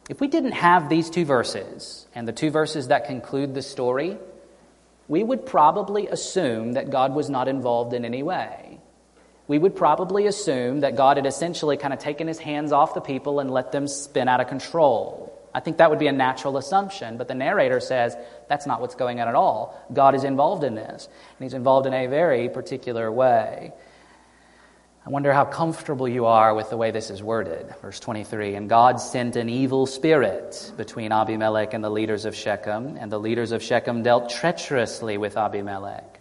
If 0.08 0.20
we 0.20 0.28
didn't 0.28 0.52
have 0.52 0.88
these 0.88 1.10
two 1.10 1.24
verses 1.24 2.06
and 2.14 2.28
the 2.28 2.32
two 2.32 2.50
verses 2.50 2.88
that 2.88 3.06
conclude 3.06 3.54
the 3.54 3.62
story, 3.62 4.18
we 5.08 5.22
would 5.22 5.46
probably 5.46 6.06
assume 6.08 6.72
that 6.72 6.90
God 6.90 7.14
was 7.14 7.28
not 7.28 7.48
involved 7.48 7.92
in 7.92 8.04
any 8.04 8.22
way. 8.22 8.73
We 9.46 9.58
would 9.58 9.76
probably 9.76 10.26
assume 10.26 10.80
that 10.80 10.96
God 10.96 11.18
had 11.18 11.26
essentially 11.26 11.76
kind 11.76 11.92
of 11.92 11.98
taken 11.98 12.26
his 12.26 12.38
hands 12.38 12.72
off 12.72 12.94
the 12.94 13.00
people 13.00 13.40
and 13.40 13.50
let 13.50 13.72
them 13.72 13.86
spin 13.86 14.28
out 14.28 14.40
of 14.40 14.48
control. 14.48 15.30
I 15.52 15.60
think 15.60 15.76
that 15.76 15.90
would 15.90 15.98
be 15.98 16.08
a 16.08 16.12
natural 16.12 16.56
assumption, 16.56 17.16
but 17.16 17.28
the 17.28 17.34
narrator 17.34 17.78
says 17.78 18.16
that's 18.48 18.66
not 18.66 18.80
what's 18.80 18.96
going 18.96 19.20
on 19.20 19.28
at 19.28 19.34
all. 19.36 19.80
God 19.92 20.14
is 20.14 20.24
involved 20.24 20.64
in 20.64 20.74
this, 20.74 21.06
and 21.06 21.44
He's 21.44 21.54
involved 21.54 21.86
in 21.86 21.94
a 21.94 22.06
very 22.06 22.48
particular 22.48 23.12
way. 23.12 23.72
I 25.06 25.10
wonder 25.10 25.34
how 25.34 25.44
comfortable 25.44 26.08
you 26.08 26.24
are 26.24 26.54
with 26.54 26.70
the 26.70 26.78
way 26.78 26.90
this 26.90 27.10
is 27.10 27.22
worded. 27.22 27.72
Verse 27.82 28.00
23 28.00 28.54
And 28.54 28.68
God 28.70 28.98
sent 28.98 29.36
an 29.36 29.50
evil 29.50 29.84
spirit 29.84 30.72
between 30.78 31.12
Abimelech 31.12 31.74
and 31.74 31.84
the 31.84 31.90
leaders 31.90 32.24
of 32.24 32.34
Shechem, 32.34 32.96
and 32.96 33.12
the 33.12 33.20
leaders 33.20 33.52
of 33.52 33.62
Shechem 33.62 34.02
dealt 34.02 34.30
treacherously 34.30 35.18
with 35.18 35.36
Abimelech. 35.36 36.20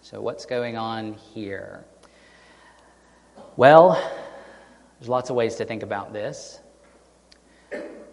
So, 0.00 0.20
what's 0.22 0.46
going 0.46 0.78
on 0.78 1.12
here? 1.12 1.84
Well, 3.60 4.02
there's 4.98 5.10
lots 5.10 5.28
of 5.28 5.36
ways 5.36 5.56
to 5.56 5.66
think 5.66 5.82
about 5.82 6.14
this. 6.14 6.58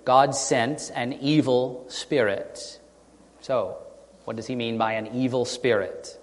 God 0.04 0.36
sent 0.36 0.92
an 0.94 1.14
evil 1.14 1.86
spirit. 1.88 2.82
So, 3.40 3.78
what 4.26 4.36
does 4.36 4.46
he 4.46 4.58
mean 4.58 4.78
by 4.78 4.96
an 4.96 5.08
evil 5.16 5.46
spirit? 5.46 6.20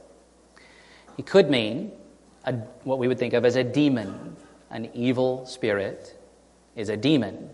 He 1.16 1.22
could 1.22 1.48
mean 1.48 1.92
a, 2.44 2.52
what 2.82 2.98
we 2.98 3.08
would 3.08 3.18
think 3.18 3.32
of 3.32 3.46
as 3.46 3.56
a 3.56 3.64
demon. 3.64 4.36
An 4.70 4.90
evil 4.92 5.46
spirit 5.46 6.14
is 6.76 6.90
a 6.90 6.96
demon. 6.98 7.48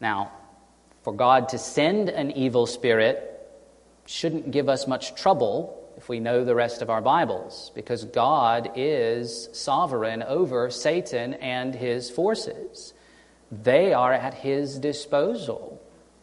Now, 0.00 0.32
for 1.02 1.12
God 1.12 1.50
to 1.50 1.58
send 1.58 2.08
an 2.08 2.30
evil 2.30 2.64
spirit 2.64 3.46
shouldn't 4.06 4.52
give 4.52 4.70
us 4.70 4.86
much 4.86 5.14
trouble 5.16 5.77
we 6.08 6.20
know 6.20 6.44
the 6.44 6.54
rest 6.54 6.82
of 6.82 6.90
our 6.90 7.00
Bibles, 7.00 7.70
because 7.74 8.04
God 8.04 8.70
is 8.76 9.48
sovereign 9.52 10.22
over 10.22 10.70
Satan 10.70 11.34
and 11.34 11.74
his 11.74 12.10
forces. 12.10 12.94
They 13.50 13.92
are 13.92 14.12
at 14.12 14.34
his 14.34 14.78
disposal 14.78 15.80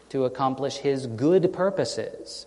to 0.09 0.25
accomplish 0.25 0.77
his 0.77 1.07
good 1.07 1.51
purposes. 1.53 2.45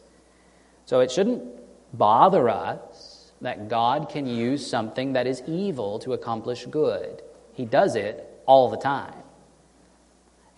So 0.86 1.00
it 1.00 1.10
shouldn't 1.10 1.44
bother 1.92 2.48
us 2.48 3.32
that 3.40 3.68
God 3.68 4.08
can 4.08 4.26
use 4.26 4.66
something 4.66 5.12
that 5.12 5.26
is 5.26 5.42
evil 5.46 5.98
to 6.00 6.12
accomplish 6.12 6.66
good. 6.66 7.22
He 7.52 7.64
does 7.64 7.94
it 7.96 8.42
all 8.46 8.70
the 8.70 8.76
time. 8.76 9.14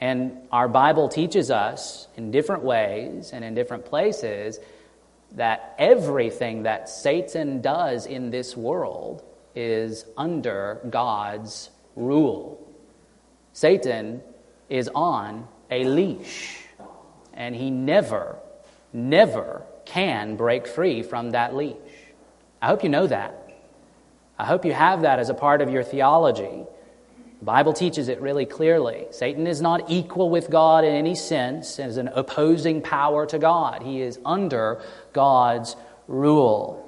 And 0.00 0.38
our 0.50 0.68
Bible 0.68 1.08
teaches 1.08 1.50
us 1.50 2.08
in 2.16 2.30
different 2.30 2.62
ways 2.62 3.32
and 3.32 3.44
in 3.44 3.54
different 3.54 3.84
places 3.84 4.58
that 5.32 5.74
everything 5.78 6.64
that 6.64 6.88
Satan 6.88 7.60
does 7.60 8.06
in 8.06 8.30
this 8.30 8.56
world 8.56 9.22
is 9.54 10.04
under 10.16 10.80
God's 10.88 11.70
rule. 11.96 12.66
Satan 13.52 14.22
is 14.68 14.88
on 14.94 15.46
a 15.70 15.84
leash, 15.84 16.58
and 17.34 17.54
he 17.54 17.70
never, 17.70 18.36
never 18.92 19.62
can 19.84 20.36
break 20.36 20.66
free 20.66 21.02
from 21.02 21.30
that 21.30 21.54
leash. 21.54 21.76
I 22.62 22.68
hope 22.68 22.82
you 22.82 22.88
know 22.88 23.06
that. 23.06 23.36
I 24.38 24.44
hope 24.46 24.64
you 24.64 24.72
have 24.72 25.02
that 25.02 25.18
as 25.18 25.28
a 25.28 25.34
part 25.34 25.60
of 25.60 25.70
your 25.70 25.82
theology. 25.82 26.64
The 27.40 27.46
Bible 27.46 27.72
teaches 27.72 28.08
it 28.08 28.20
really 28.20 28.44
clearly. 28.44 29.06
Satan 29.12 29.46
is 29.46 29.62
not 29.62 29.90
equal 29.90 30.28
with 30.28 30.50
God 30.50 30.84
in 30.84 30.94
any 30.94 31.14
sense 31.14 31.78
as 31.78 31.96
an 31.96 32.08
opposing 32.08 32.82
power 32.82 33.24
to 33.26 33.38
God. 33.38 33.82
He 33.82 34.02
is 34.02 34.18
under 34.26 34.82
God's 35.14 35.74
rule. 36.06 36.86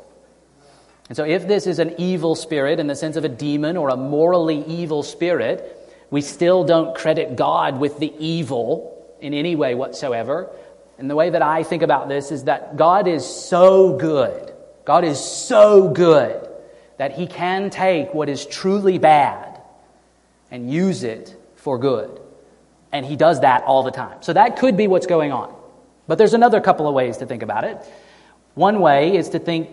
And 1.08 1.16
so, 1.16 1.24
if 1.24 1.48
this 1.48 1.66
is 1.66 1.78
an 1.78 1.94
evil 1.96 2.34
spirit 2.34 2.80
in 2.80 2.86
the 2.86 2.94
sense 2.94 3.16
of 3.16 3.24
a 3.24 3.30
demon 3.30 3.78
or 3.78 3.88
a 3.88 3.96
morally 3.96 4.62
evil 4.66 5.02
spirit, 5.02 5.78
we 6.10 6.20
still 6.20 6.64
don't 6.64 6.94
credit 6.94 7.34
God 7.34 7.80
with 7.80 7.98
the 7.98 8.12
evil 8.18 9.16
in 9.22 9.32
any 9.32 9.56
way 9.56 9.74
whatsoever. 9.74 10.50
And 10.98 11.08
the 11.08 11.16
way 11.16 11.30
that 11.30 11.40
I 11.40 11.62
think 11.62 11.82
about 11.82 12.10
this 12.10 12.30
is 12.30 12.44
that 12.44 12.76
God 12.76 13.08
is 13.08 13.24
so 13.24 13.96
good. 13.96 14.52
God 14.84 15.04
is 15.04 15.18
so 15.18 15.88
good 15.88 16.46
that 16.98 17.12
He 17.12 17.26
can 17.26 17.70
take 17.70 18.12
what 18.12 18.28
is 18.28 18.44
truly 18.44 18.98
bad 18.98 19.51
and 20.52 20.70
use 20.70 21.02
it 21.02 21.36
for 21.56 21.78
good. 21.78 22.20
And 22.92 23.04
He 23.04 23.16
does 23.16 23.40
that 23.40 23.64
all 23.64 23.82
the 23.82 23.90
time. 23.90 24.22
So 24.22 24.32
that 24.34 24.58
could 24.58 24.76
be 24.76 24.86
what's 24.86 25.06
going 25.06 25.32
on. 25.32 25.52
But 26.06 26.18
there's 26.18 26.34
another 26.34 26.60
couple 26.60 26.86
of 26.86 26.94
ways 26.94 27.16
to 27.16 27.26
think 27.26 27.42
about 27.42 27.64
it. 27.64 27.78
One 28.54 28.78
way 28.78 29.16
is 29.16 29.30
to 29.30 29.40
think 29.40 29.70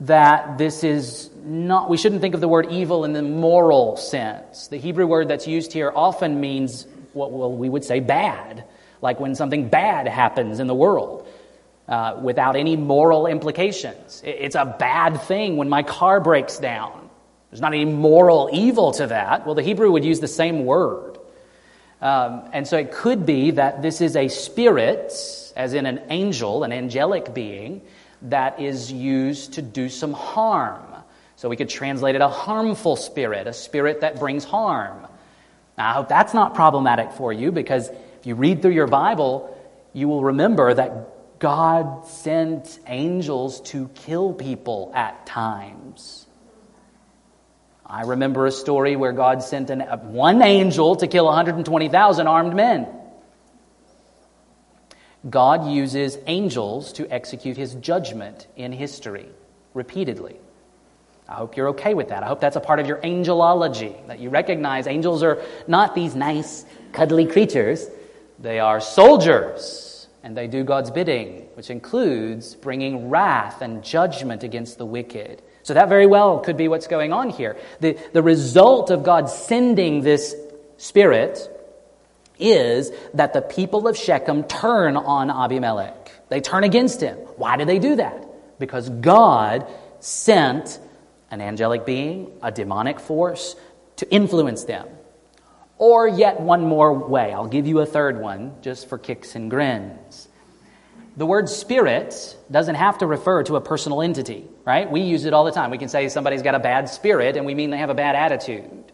that 0.00 0.58
this 0.58 0.84
is 0.84 1.30
not, 1.44 1.88
we 1.88 1.96
shouldn't 1.96 2.20
think 2.20 2.34
of 2.34 2.42
the 2.42 2.48
word 2.48 2.70
evil 2.70 3.04
in 3.04 3.14
the 3.14 3.22
moral 3.22 3.96
sense. 3.96 4.68
The 4.68 4.76
Hebrew 4.76 5.06
word 5.06 5.28
that's 5.28 5.46
used 5.46 5.72
here 5.72 5.90
often 5.94 6.40
means 6.40 6.86
what 7.12 7.30
we 7.30 7.68
would 7.70 7.84
say 7.84 8.00
bad, 8.00 8.64
like 9.00 9.20
when 9.20 9.34
something 9.36 9.68
bad 9.68 10.08
happens 10.08 10.58
in 10.58 10.66
the 10.66 10.74
world. 10.74 11.26
Uh, 11.86 12.18
without 12.22 12.56
any 12.56 12.76
moral 12.76 13.26
implications. 13.26 14.22
It's 14.24 14.54
a 14.54 14.64
bad 14.64 15.20
thing 15.20 15.58
when 15.58 15.68
my 15.68 15.82
car 15.82 16.18
breaks 16.18 16.58
down. 16.58 17.03
There's 17.54 17.60
not 17.60 17.72
any 17.72 17.84
moral 17.84 18.50
evil 18.52 18.90
to 18.94 19.06
that. 19.06 19.46
Well, 19.46 19.54
the 19.54 19.62
Hebrew 19.62 19.92
would 19.92 20.04
use 20.04 20.18
the 20.18 20.26
same 20.26 20.64
word. 20.64 21.18
Um, 22.02 22.48
and 22.52 22.66
so 22.66 22.76
it 22.76 22.90
could 22.90 23.24
be 23.24 23.52
that 23.52 23.80
this 23.80 24.00
is 24.00 24.16
a 24.16 24.26
spirit, 24.26 25.12
as 25.54 25.72
in 25.72 25.86
an 25.86 26.02
angel, 26.10 26.64
an 26.64 26.72
angelic 26.72 27.32
being, 27.32 27.82
that 28.22 28.58
is 28.58 28.90
used 28.90 29.52
to 29.52 29.62
do 29.62 29.88
some 29.88 30.12
harm. 30.12 30.82
So 31.36 31.48
we 31.48 31.54
could 31.54 31.68
translate 31.68 32.16
it 32.16 32.22
a 32.22 32.28
harmful 32.28 32.96
spirit, 32.96 33.46
a 33.46 33.52
spirit 33.52 34.00
that 34.00 34.18
brings 34.18 34.42
harm. 34.42 35.06
Now, 35.78 35.90
I 35.90 35.92
hope 35.92 36.08
that's 36.08 36.34
not 36.34 36.56
problematic 36.56 37.12
for 37.12 37.32
you 37.32 37.52
because 37.52 37.88
if 37.88 38.26
you 38.26 38.34
read 38.34 38.62
through 38.62 38.72
your 38.72 38.88
Bible, 38.88 39.56
you 39.92 40.08
will 40.08 40.24
remember 40.24 40.74
that 40.74 41.38
God 41.38 42.04
sent 42.08 42.80
angels 42.88 43.60
to 43.70 43.86
kill 43.94 44.32
people 44.32 44.90
at 44.92 45.24
times. 45.24 46.23
I 47.94 48.02
remember 48.02 48.44
a 48.46 48.50
story 48.50 48.96
where 48.96 49.12
God 49.12 49.40
sent 49.40 49.70
an, 49.70 49.80
uh, 49.80 49.98
one 49.98 50.42
angel 50.42 50.96
to 50.96 51.06
kill 51.06 51.26
120,000 51.26 52.26
armed 52.26 52.56
men. 52.56 52.88
God 55.30 55.70
uses 55.70 56.18
angels 56.26 56.92
to 56.94 57.08
execute 57.08 57.56
his 57.56 57.74
judgment 57.74 58.48
in 58.56 58.72
history 58.72 59.28
repeatedly. 59.74 60.34
I 61.28 61.34
hope 61.34 61.56
you're 61.56 61.68
okay 61.68 61.94
with 61.94 62.08
that. 62.08 62.24
I 62.24 62.26
hope 62.26 62.40
that's 62.40 62.56
a 62.56 62.60
part 62.60 62.80
of 62.80 62.88
your 62.88 62.96
angelology, 62.96 64.04
that 64.08 64.18
you 64.18 64.28
recognize 64.28 64.88
angels 64.88 65.22
are 65.22 65.40
not 65.68 65.94
these 65.94 66.16
nice, 66.16 66.64
cuddly 66.90 67.26
creatures. 67.26 67.86
They 68.40 68.58
are 68.58 68.80
soldiers, 68.80 70.08
and 70.24 70.36
they 70.36 70.48
do 70.48 70.64
God's 70.64 70.90
bidding, 70.90 71.46
which 71.54 71.70
includes 71.70 72.56
bringing 72.56 73.08
wrath 73.08 73.62
and 73.62 73.84
judgment 73.84 74.42
against 74.42 74.78
the 74.78 74.84
wicked. 74.84 75.42
So 75.64 75.74
that 75.74 75.88
very 75.88 76.06
well 76.06 76.40
could 76.40 76.56
be 76.56 76.68
what's 76.68 76.86
going 76.86 77.12
on 77.12 77.30
here. 77.30 77.56
The, 77.80 77.98
the 78.12 78.22
result 78.22 78.90
of 78.90 79.02
God 79.02 79.30
sending 79.30 80.02
this 80.02 80.36
spirit 80.76 81.50
is 82.38 82.92
that 83.14 83.32
the 83.32 83.40
people 83.40 83.88
of 83.88 83.96
Shechem 83.96 84.44
turn 84.44 84.96
on 84.96 85.30
Abimelech. 85.30 86.12
They 86.28 86.40
turn 86.40 86.64
against 86.64 87.00
him. 87.00 87.16
Why 87.36 87.56
do 87.56 87.64
they 87.64 87.78
do 87.78 87.96
that? 87.96 88.26
Because 88.58 88.90
God 88.90 89.66
sent 90.00 90.78
an 91.30 91.40
angelic 91.40 91.86
being, 91.86 92.30
a 92.42 92.52
demonic 92.52 93.00
force, 93.00 93.56
to 93.96 94.10
influence 94.10 94.64
them. 94.64 94.86
Or 95.78 96.06
yet 96.06 96.40
one 96.40 96.62
more 96.62 96.92
way. 96.92 97.32
I'll 97.32 97.48
give 97.48 97.66
you 97.66 97.80
a 97.80 97.86
third 97.86 98.20
one 98.20 98.56
just 98.60 98.88
for 98.88 98.98
kicks 98.98 99.34
and 99.34 99.50
grins. 99.50 100.23
The 101.16 101.26
word 101.26 101.48
spirit 101.48 102.36
doesn't 102.50 102.74
have 102.74 102.98
to 102.98 103.06
refer 103.06 103.44
to 103.44 103.56
a 103.56 103.60
personal 103.60 104.02
entity, 104.02 104.46
right? 104.64 104.90
We 104.90 105.02
use 105.02 105.24
it 105.24 105.32
all 105.32 105.44
the 105.44 105.52
time. 105.52 105.70
We 105.70 105.78
can 105.78 105.88
say 105.88 106.08
somebody's 106.08 106.42
got 106.42 106.56
a 106.56 106.58
bad 106.58 106.88
spirit 106.88 107.36
and 107.36 107.46
we 107.46 107.54
mean 107.54 107.70
they 107.70 107.78
have 107.78 107.90
a 107.90 107.94
bad 107.94 108.16
attitude. 108.16 108.92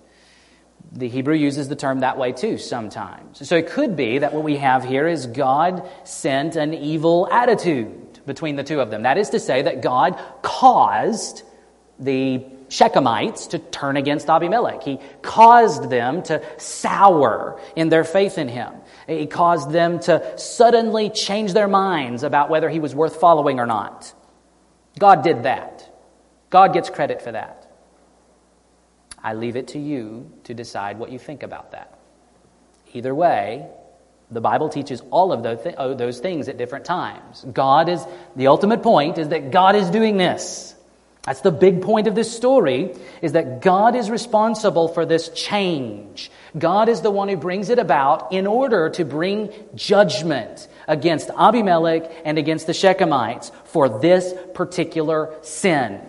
The 0.92 1.08
Hebrew 1.08 1.34
uses 1.34 1.68
the 1.68 1.76
term 1.76 2.00
that 2.00 2.18
way 2.18 2.32
too 2.32 2.58
sometimes. 2.58 3.48
So 3.48 3.56
it 3.56 3.68
could 3.68 3.96
be 3.96 4.18
that 4.18 4.34
what 4.34 4.42
we 4.42 4.56
have 4.56 4.84
here 4.84 5.06
is 5.06 5.26
God 5.26 5.88
sent 6.04 6.56
an 6.56 6.74
evil 6.74 7.28
attitude 7.30 8.20
between 8.26 8.56
the 8.56 8.64
two 8.64 8.80
of 8.80 8.90
them. 8.90 9.04
That 9.04 9.16
is 9.16 9.30
to 9.30 9.40
say, 9.40 9.62
that 9.62 9.80
God 9.80 10.20
caused 10.42 11.42
the 11.98 12.44
Shechemites 12.68 13.50
to 13.50 13.58
turn 13.58 13.96
against 13.96 14.30
Abimelech. 14.30 14.82
He 14.82 14.98
caused 15.22 15.90
them 15.90 16.22
to 16.24 16.42
sour 16.58 17.60
in 17.74 17.88
their 17.88 18.04
faith 18.04 18.38
in 18.38 18.48
him. 18.48 18.72
He 19.18 19.26
caused 19.26 19.70
them 19.70 19.98
to 20.00 20.38
suddenly 20.38 21.10
change 21.10 21.52
their 21.52 21.68
minds 21.68 22.22
about 22.22 22.50
whether 22.50 22.68
he 22.68 22.80
was 22.80 22.94
worth 22.94 23.16
following 23.16 23.58
or 23.58 23.66
not. 23.66 24.14
God 24.98 25.22
did 25.22 25.42
that. 25.42 25.88
God 26.50 26.72
gets 26.72 26.90
credit 26.90 27.22
for 27.22 27.32
that. 27.32 27.70
I 29.22 29.34
leave 29.34 29.56
it 29.56 29.68
to 29.68 29.78
you 29.78 30.30
to 30.44 30.54
decide 30.54 30.98
what 30.98 31.10
you 31.10 31.18
think 31.18 31.42
about 31.42 31.72
that. 31.72 31.98
Either 32.92 33.14
way, 33.14 33.68
the 34.30 34.40
Bible 34.40 34.68
teaches 34.68 35.02
all 35.10 35.32
of 35.32 35.42
those 35.42 36.20
things 36.20 36.48
at 36.48 36.56
different 36.56 36.84
times. 36.84 37.44
God 37.52 37.88
is, 37.88 38.04
the 38.36 38.46
ultimate 38.46 38.82
point 38.82 39.18
is 39.18 39.28
that 39.28 39.50
God 39.50 39.76
is 39.76 39.90
doing 39.90 40.16
this. 40.16 40.74
That's 41.22 41.42
the 41.42 41.50
big 41.50 41.82
point 41.82 42.06
of 42.06 42.14
this 42.14 42.34
story, 42.34 42.94
is 43.20 43.32
that 43.32 43.60
God 43.60 43.94
is 43.94 44.10
responsible 44.10 44.88
for 44.88 45.04
this 45.04 45.28
change. 45.28 46.30
God 46.58 46.88
is 46.88 47.02
the 47.02 47.10
one 47.10 47.28
who 47.28 47.36
brings 47.36 47.68
it 47.68 47.78
about 47.78 48.32
in 48.32 48.46
order 48.46 48.88
to 48.90 49.04
bring 49.04 49.52
judgment 49.74 50.66
against 50.88 51.30
Abimelech 51.36 52.10
and 52.24 52.38
against 52.38 52.66
the 52.66 52.72
Shechemites 52.72 53.52
for 53.64 54.00
this 54.00 54.32
particular 54.54 55.34
sin. 55.42 56.00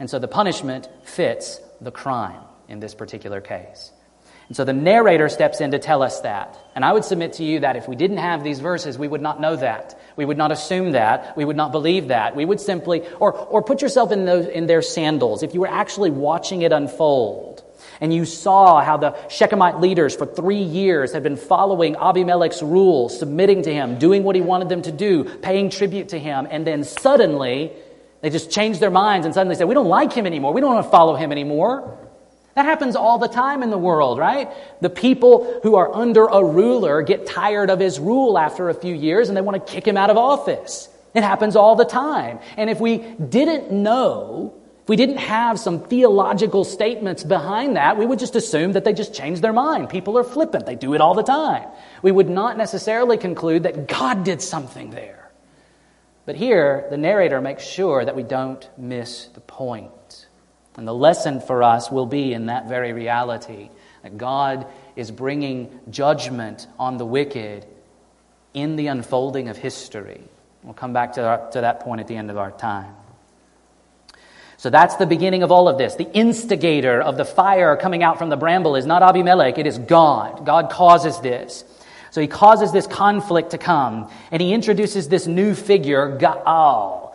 And 0.00 0.10
so 0.10 0.18
the 0.18 0.28
punishment 0.28 0.88
fits 1.04 1.60
the 1.80 1.92
crime 1.92 2.42
in 2.68 2.80
this 2.80 2.94
particular 2.94 3.40
case. 3.40 3.92
And 4.48 4.56
so 4.56 4.64
the 4.64 4.72
narrator 4.72 5.28
steps 5.28 5.60
in 5.60 5.72
to 5.72 5.78
tell 5.78 6.02
us 6.02 6.20
that. 6.20 6.58
And 6.74 6.84
I 6.84 6.92
would 6.92 7.04
submit 7.04 7.34
to 7.34 7.44
you 7.44 7.60
that 7.60 7.76
if 7.76 7.88
we 7.88 7.96
didn't 7.96 8.18
have 8.18 8.44
these 8.44 8.60
verses, 8.60 8.98
we 8.98 9.08
would 9.08 9.22
not 9.22 9.40
know 9.40 9.56
that. 9.56 9.98
We 10.16 10.24
would 10.24 10.38
not 10.38 10.50
assume 10.50 10.92
that. 10.92 11.36
We 11.36 11.44
would 11.44 11.56
not 11.56 11.72
believe 11.72 12.08
that. 12.08 12.34
We 12.34 12.44
would 12.44 12.60
simply, 12.60 13.06
or, 13.20 13.32
or 13.32 13.62
put 13.62 13.82
yourself 13.82 14.12
in, 14.12 14.24
those, 14.24 14.46
in 14.46 14.66
their 14.66 14.82
sandals. 14.82 15.42
If 15.42 15.54
you 15.54 15.60
were 15.60 15.70
actually 15.70 16.10
watching 16.10 16.62
it 16.62 16.72
unfold 16.72 17.62
and 18.00 18.12
you 18.12 18.24
saw 18.24 18.82
how 18.82 18.96
the 18.96 19.12
Shechemite 19.28 19.80
leaders 19.80 20.16
for 20.16 20.26
three 20.26 20.62
years 20.62 21.12
had 21.12 21.22
been 21.22 21.36
following 21.36 21.96
Abimelech's 21.96 22.62
rules, 22.62 23.18
submitting 23.18 23.62
to 23.62 23.72
him, 23.72 23.98
doing 23.98 24.22
what 24.22 24.36
he 24.36 24.42
wanted 24.42 24.68
them 24.68 24.82
to 24.82 24.92
do, 24.92 25.24
paying 25.24 25.70
tribute 25.70 26.10
to 26.10 26.18
him, 26.18 26.46
and 26.50 26.66
then 26.66 26.84
suddenly 26.84 27.72
they 28.22 28.30
just 28.30 28.50
changed 28.50 28.80
their 28.80 28.90
minds 28.90 29.26
and 29.26 29.34
suddenly 29.34 29.54
said, 29.54 29.68
We 29.68 29.74
don't 29.74 29.88
like 29.88 30.12
him 30.12 30.26
anymore. 30.26 30.52
We 30.52 30.60
don't 30.60 30.74
want 30.74 30.86
to 30.86 30.90
follow 30.90 31.14
him 31.14 31.32
anymore. 31.32 32.05
That 32.56 32.64
happens 32.64 32.96
all 32.96 33.18
the 33.18 33.28
time 33.28 33.62
in 33.62 33.68
the 33.68 33.78
world, 33.78 34.18
right? 34.18 34.50
The 34.80 34.88
people 34.88 35.60
who 35.62 35.76
are 35.76 35.94
under 35.94 36.24
a 36.24 36.42
ruler 36.42 37.02
get 37.02 37.26
tired 37.26 37.68
of 37.68 37.78
his 37.78 38.00
rule 38.00 38.38
after 38.38 38.70
a 38.70 38.74
few 38.74 38.94
years 38.94 39.28
and 39.28 39.36
they 39.36 39.42
want 39.42 39.64
to 39.64 39.72
kick 39.72 39.86
him 39.86 39.98
out 39.98 40.08
of 40.08 40.16
office. 40.16 40.88
It 41.14 41.22
happens 41.22 41.54
all 41.54 41.76
the 41.76 41.84
time. 41.84 42.38
And 42.56 42.70
if 42.70 42.80
we 42.80 42.96
didn't 42.96 43.72
know, 43.72 44.54
if 44.82 44.88
we 44.88 44.96
didn't 44.96 45.18
have 45.18 45.60
some 45.60 45.80
theological 45.80 46.64
statements 46.64 47.22
behind 47.22 47.76
that, 47.76 47.98
we 47.98 48.06
would 48.06 48.18
just 48.18 48.36
assume 48.36 48.72
that 48.72 48.84
they 48.84 48.94
just 48.94 49.12
changed 49.12 49.42
their 49.42 49.52
mind. 49.52 49.90
People 49.90 50.16
are 50.16 50.24
flippant. 50.24 50.64
They 50.64 50.76
do 50.76 50.94
it 50.94 51.02
all 51.02 51.12
the 51.12 51.22
time. 51.22 51.68
We 52.00 52.10
would 52.10 52.30
not 52.30 52.56
necessarily 52.56 53.18
conclude 53.18 53.64
that 53.64 53.86
God 53.86 54.24
did 54.24 54.40
something 54.40 54.90
there. 54.90 55.30
But 56.24 56.36
here, 56.36 56.86
the 56.88 56.96
narrator 56.96 57.42
makes 57.42 57.64
sure 57.64 58.02
that 58.02 58.16
we 58.16 58.22
don't 58.22 58.66
miss 58.78 59.26
the 59.26 59.40
point. 59.40 60.25
And 60.76 60.86
the 60.86 60.94
lesson 60.94 61.40
for 61.40 61.62
us 61.62 61.90
will 61.90 62.06
be 62.06 62.32
in 62.32 62.46
that 62.46 62.68
very 62.68 62.92
reality 62.92 63.70
that 64.02 64.18
God 64.18 64.66
is 64.94 65.10
bringing 65.10 65.80
judgment 65.90 66.66
on 66.78 66.98
the 66.98 67.06
wicked 67.06 67.66
in 68.52 68.76
the 68.76 68.88
unfolding 68.88 69.48
of 69.48 69.56
history. 69.56 70.22
We'll 70.62 70.74
come 70.74 70.92
back 70.92 71.14
to, 71.14 71.24
our, 71.24 71.50
to 71.52 71.62
that 71.62 71.80
point 71.80 72.00
at 72.00 72.08
the 72.08 72.16
end 72.16 72.30
of 72.30 72.36
our 72.36 72.50
time. 72.50 72.94
So 74.58 74.70
that's 74.70 74.96
the 74.96 75.06
beginning 75.06 75.42
of 75.42 75.52
all 75.52 75.68
of 75.68 75.76
this. 75.78 75.96
The 75.96 76.10
instigator 76.12 77.00
of 77.00 77.16
the 77.16 77.24
fire 77.24 77.76
coming 77.76 78.02
out 78.02 78.18
from 78.18 78.30
the 78.30 78.36
bramble 78.36 78.76
is 78.76 78.86
not 78.86 79.02
Abimelech, 79.02 79.58
it 79.58 79.66
is 79.66 79.78
God. 79.78 80.46
God 80.46 80.70
causes 80.70 81.20
this. 81.20 81.64
So 82.10 82.20
he 82.20 82.26
causes 82.26 82.72
this 82.72 82.86
conflict 82.86 83.50
to 83.50 83.58
come, 83.58 84.10
and 84.30 84.40
he 84.40 84.54
introduces 84.54 85.08
this 85.08 85.26
new 85.26 85.54
figure, 85.54 86.18
Gaal 86.18 87.05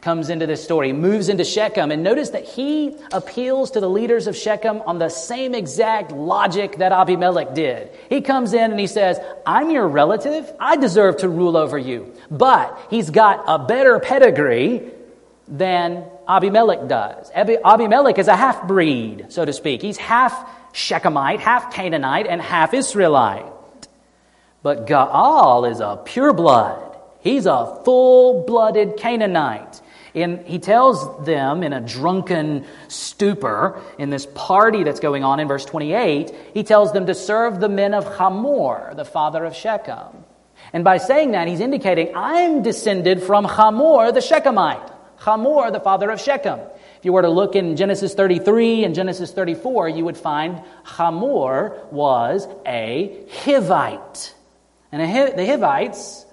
comes 0.00 0.30
into 0.30 0.46
this 0.46 0.62
story, 0.64 0.92
moves 0.92 1.28
into 1.28 1.44
Shechem, 1.44 1.90
and 1.90 2.02
notice 2.02 2.30
that 2.30 2.44
he 2.44 2.96
appeals 3.12 3.72
to 3.72 3.80
the 3.80 3.88
leaders 3.88 4.26
of 4.26 4.36
Shechem 4.36 4.80
on 4.82 4.98
the 4.98 5.08
same 5.08 5.54
exact 5.54 6.12
logic 6.12 6.78
that 6.78 6.92
Abimelech 6.92 7.54
did. 7.54 7.90
He 8.08 8.20
comes 8.20 8.54
in 8.54 8.70
and 8.70 8.80
he 8.80 8.86
says, 8.86 9.18
I'm 9.44 9.70
your 9.70 9.86
relative. 9.86 10.50
I 10.58 10.76
deserve 10.76 11.18
to 11.18 11.28
rule 11.28 11.56
over 11.56 11.76
you. 11.76 12.14
But 12.30 12.78
he's 12.88 13.10
got 13.10 13.44
a 13.46 13.58
better 13.58 13.98
pedigree 14.00 14.90
than 15.46 16.04
Abimelech 16.28 16.88
does. 16.88 17.30
Abimelech 17.34 18.18
is 18.18 18.28
a 18.28 18.36
half 18.36 18.66
breed, 18.66 19.26
so 19.28 19.44
to 19.44 19.52
speak. 19.52 19.82
He's 19.82 19.96
half 19.98 20.32
Shechemite, 20.72 21.40
half 21.40 21.74
Canaanite, 21.74 22.26
and 22.26 22.40
half 22.40 22.72
Israelite. 22.72 23.46
But 24.62 24.86
Gaal 24.86 25.70
is 25.70 25.80
a 25.80 26.00
pure 26.04 26.32
blood. 26.32 26.86
He's 27.20 27.46
a 27.46 27.80
full 27.84 28.44
blooded 28.46 28.96
Canaanite. 28.96 29.80
And 30.14 30.46
he 30.46 30.58
tells 30.58 31.24
them 31.24 31.62
in 31.62 31.72
a 31.72 31.80
drunken 31.80 32.64
stupor 32.88 33.80
in 33.98 34.10
this 34.10 34.26
party 34.26 34.82
that's 34.82 35.00
going 35.00 35.24
on 35.24 35.40
in 35.40 35.48
verse 35.48 35.64
28, 35.64 36.32
he 36.54 36.62
tells 36.62 36.92
them 36.92 37.06
to 37.06 37.14
serve 37.14 37.60
the 37.60 37.68
men 37.68 37.94
of 37.94 38.04
Hamor, 38.16 38.94
the 38.96 39.04
father 39.04 39.44
of 39.44 39.54
Shechem. 39.54 40.24
And 40.72 40.84
by 40.84 40.98
saying 40.98 41.32
that, 41.32 41.48
he's 41.48 41.60
indicating, 41.60 42.12
I'm 42.14 42.62
descended 42.62 43.22
from 43.22 43.44
Hamor, 43.44 44.12
the 44.12 44.20
Shechemite. 44.20 44.92
Hamor, 45.16 45.70
the 45.70 45.80
father 45.80 46.10
of 46.10 46.20
Shechem. 46.20 46.58
If 46.98 47.04
you 47.04 47.12
were 47.12 47.22
to 47.22 47.28
look 47.28 47.54
in 47.54 47.76
Genesis 47.76 48.14
33 48.14 48.84
and 48.84 48.94
Genesis 48.94 49.32
34, 49.32 49.90
you 49.90 50.04
would 50.04 50.16
find 50.16 50.62
Hamor 50.84 51.86
was 51.90 52.48
a 52.66 53.24
Hivite. 53.44 54.34
And 54.92 55.02
the 55.38 55.46
Hivites 55.46 56.24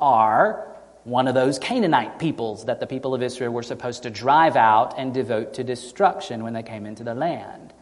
are 0.00 0.75
one 1.06 1.28
of 1.28 1.36
those 1.36 1.60
Canaanite 1.60 2.18
peoples 2.18 2.64
that 2.64 2.80
the 2.80 2.86
people 2.86 3.14
of 3.14 3.22
Israel 3.22 3.52
were 3.52 3.62
supposed 3.62 4.02
to 4.02 4.10
drive 4.10 4.56
out 4.56 4.98
and 4.98 5.14
devote 5.14 5.54
to 5.54 5.62
destruction 5.62 6.42
when 6.42 6.52
they 6.52 6.64
came 6.64 6.84
into 6.84 7.04
the 7.04 7.14
land. 7.14 7.72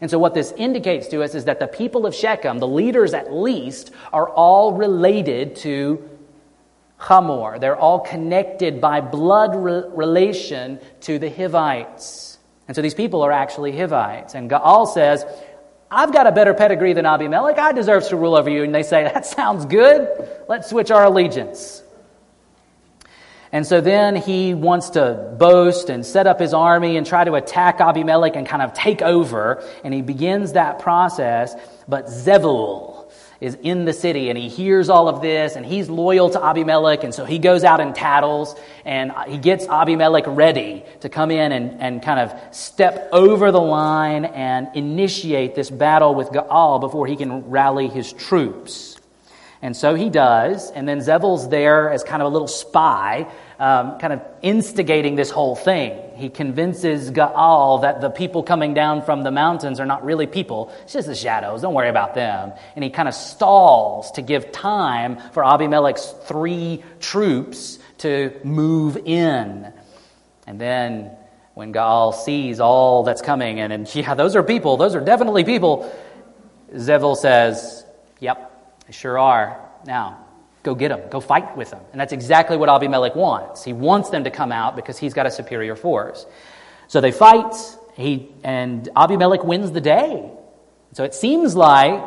And 0.00 0.10
so, 0.10 0.18
what 0.18 0.32
this 0.32 0.52
indicates 0.52 1.06
to 1.08 1.22
us 1.22 1.34
is 1.34 1.44
that 1.44 1.60
the 1.60 1.66
people 1.66 2.06
of 2.06 2.14
Shechem, 2.14 2.58
the 2.58 2.66
leaders 2.66 3.12
at 3.12 3.34
least, 3.34 3.90
are 4.14 4.30
all 4.30 4.72
related 4.72 5.56
to 5.56 6.08
Hamor. 6.96 7.58
They're 7.58 7.76
all 7.76 8.00
connected 8.00 8.80
by 8.80 9.02
blood 9.02 9.54
re- 9.54 9.82
relation 9.90 10.80
to 11.02 11.18
the 11.18 11.28
Hivites. 11.28 12.38
And 12.66 12.74
so, 12.74 12.80
these 12.80 12.94
people 12.94 13.20
are 13.20 13.30
actually 13.30 13.76
Hivites. 13.76 14.34
And 14.34 14.48
Gaal 14.48 14.88
says, 14.88 15.26
I've 15.90 16.14
got 16.14 16.26
a 16.26 16.32
better 16.32 16.54
pedigree 16.54 16.94
than 16.94 17.04
Abimelech. 17.04 17.58
I 17.58 17.72
deserve 17.72 18.08
to 18.08 18.16
rule 18.16 18.36
over 18.36 18.48
you. 18.48 18.64
And 18.64 18.74
they 18.74 18.84
say, 18.84 19.02
That 19.04 19.26
sounds 19.26 19.66
good. 19.66 20.08
Let's 20.48 20.70
switch 20.70 20.90
our 20.90 21.04
allegiance. 21.04 21.82
And 23.52 23.66
so 23.66 23.80
then 23.80 24.14
he 24.14 24.54
wants 24.54 24.90
to 24.90 25.34
boast 25.36 25.90
and 25.90 26.06
set 26.06 26.26
up 26.26 26.38
his 26.38 26.54
army 26.54 26.96
and 26.96 27.06
try 27.06 27.24
to 27.24 27.34
attack 27.34 27.80
Abimelech 27.80 28.36
and 28.36 28.46
kind 28.46 28.62
of 28.62 28.72
take 28.72 29.02
over. 29.02 29.64
And 29.82 29.92
he 29.92 30.02
begins 30.02 30.52
that 30.52 30.78
process. 30.78 31.56
But 31.88 32.06
Zebul 32.06 33.10
is 33.40 33.56
in 33.62 33.86
the 33.86 33.92
city 33.92 34.28
and 34.28 34.38
he 34.38 34.48
hears 34.48 34.88
all 34.88 35.08
of 35.08 35.22
this 35.22 35.56
and 35.56 35.64
he's 35.64 35.88
loyal 35.88 36.30
to 36.30 36.44
Abimelech. 36.44 37.02
And 37.02 37.14
so 37.14 37.24
he 37.24 37.38
goes 37.38 37.64
out 37.64 37.80
and 37.80 37.94
tattles 37.94 38.54
and 38.84 39.12
he 39.26 39.38
gets 39.38 39.66
Abimelech 39.66 40.24
ready 40.26 40.84
to 41.00 41.08
come 41.08 41.30
in 41.30 41.50
and, 41.50 41.80
and 41.80 42.02
kind 42.02 42.20
of 42.20 42.54
step 42.54 43.08
over 43.12 43.50
the 43.50 43.60
line 43.60 44.26
and 44.26 44.68
initiate 44.76 45.54
this 45.54 45.70
battle 45.70 46.14
with 46.14 46.28
Gaal 46.28 46.80
before 46.80 47.06
he 47.06 47.16
can 47.16 47.50
rally 47.50 47.88
his 47.88 48.12
troops. 48.12 48.89
And 49.62 49.76
so 49.76 49.94
he 49.94 50.08
does. 50.08 50.70
And 50.70 50.88
then 50.88 51.00
Zebul's 51.00 51.48
there 51.48 51.90
as 51.90 52.02
kind 52.02 52.22
of 52.22 52.28
a 52.28 52.30
little 52.30 52.48
spy, 52.48 53.30
um, 53.58 53.98
kind 53.98 54.12
of 54.14 54.22
instigating 54.40 55.16
this 55.16 55.30
whole 55.30 55.54
thing. 55.54 56.00
He 56.16 56.30
convinces 56.30 57.10
Gaal 57.10 57.82
that 57.82 58.00
the 58.00 58.08
people 58.08 58.42
coming 58.42 58.72
down 58.72 59.02
from 59.02 59.22
the 59.22 59.30
mountains 59.30 59.78
are 59.78 59.86
not 59.86 60.04
really 60.04 60.26
people, 60.26 60.72
it's 60.82 60.94
just 60.94 61.08
the 61.08 61.14
shadows. 61.14 61.62
Don't 61.62 61.74
worry 61.74 61.90
about 61.90 62.14
them. 62.14 62.52
And 62.74 62.82
he 62.82 62.90
kind 62.90 63.08
of 63.08 63.14
stalls 63.14 64.12
to 64.12 64.22
give 64.22 64.50
time 64.50 65.18
for 65.32 65.44
Abimelech's 65.44 66.14
three 66.24 66.82
troops 67.00 67.78
to 67.98 68.32
move 68.44 68.96
in. 68.96 69.72
And 70.46 70.58
then 70.58 71.10
when 71.52 71.72
Gaal 71.72 72.14
sees 72.14 72.60
all 72.60 73.02
that's 73.02 73.20
coming, 73.20 73.60
and, 73.60 73.72
and 73.72 73.94
yeah, 73.94 74.14
those 74.14 74.36
are 74.36 74.42
people, 74.42 74.78
those 74.78 74.94
are 74.94 75.00
definitely 75.00 75.44
people 75.44 75.92
Zebul 76.74 77.16
says, 77.16 77.84
Yep, 78.20 78.49
they 78.90 78.94
sure 78.94 79.20
are. 79.20 79.70
Now, 79.86 80.26
go 80.64 80.74
get 80.74 80.88
them, 80.88 81.08
go 81.10 81.20
fight 81.20 81.56
with 81.56 81.70
them. 81.70 81.80
And 81.92 82.00
that's 82.00 82.12
exactly 82.12 82.56
what 82.56 82.68
Abimelech 82.68 83.14
wants. 83.14 83.62
He 83.62 83.72
wants 83.72 84.10
them 84.10 84.24
to 84.24 84.32
come 84.32 84.50
out 84.50 84.74
because 84.74 84.98
he's 84.98 85.14
got 85.14 85.26
a 85.26 85.30
superior 85.30 85.76
force. 85.76 86.26
So 86.88 87.00
they 87.00 87.12
fight, 87.12 87.54
he, 87.94 88.32
and 88.42 88.88
Abimelech 88.96 89.44
wins 89.44 89.70
the 89.70 89.80
day. 89.80 90.28
So 90.92 91.04
it 91.04 91.14
seems 91.14 91.54
like 91.54 92.02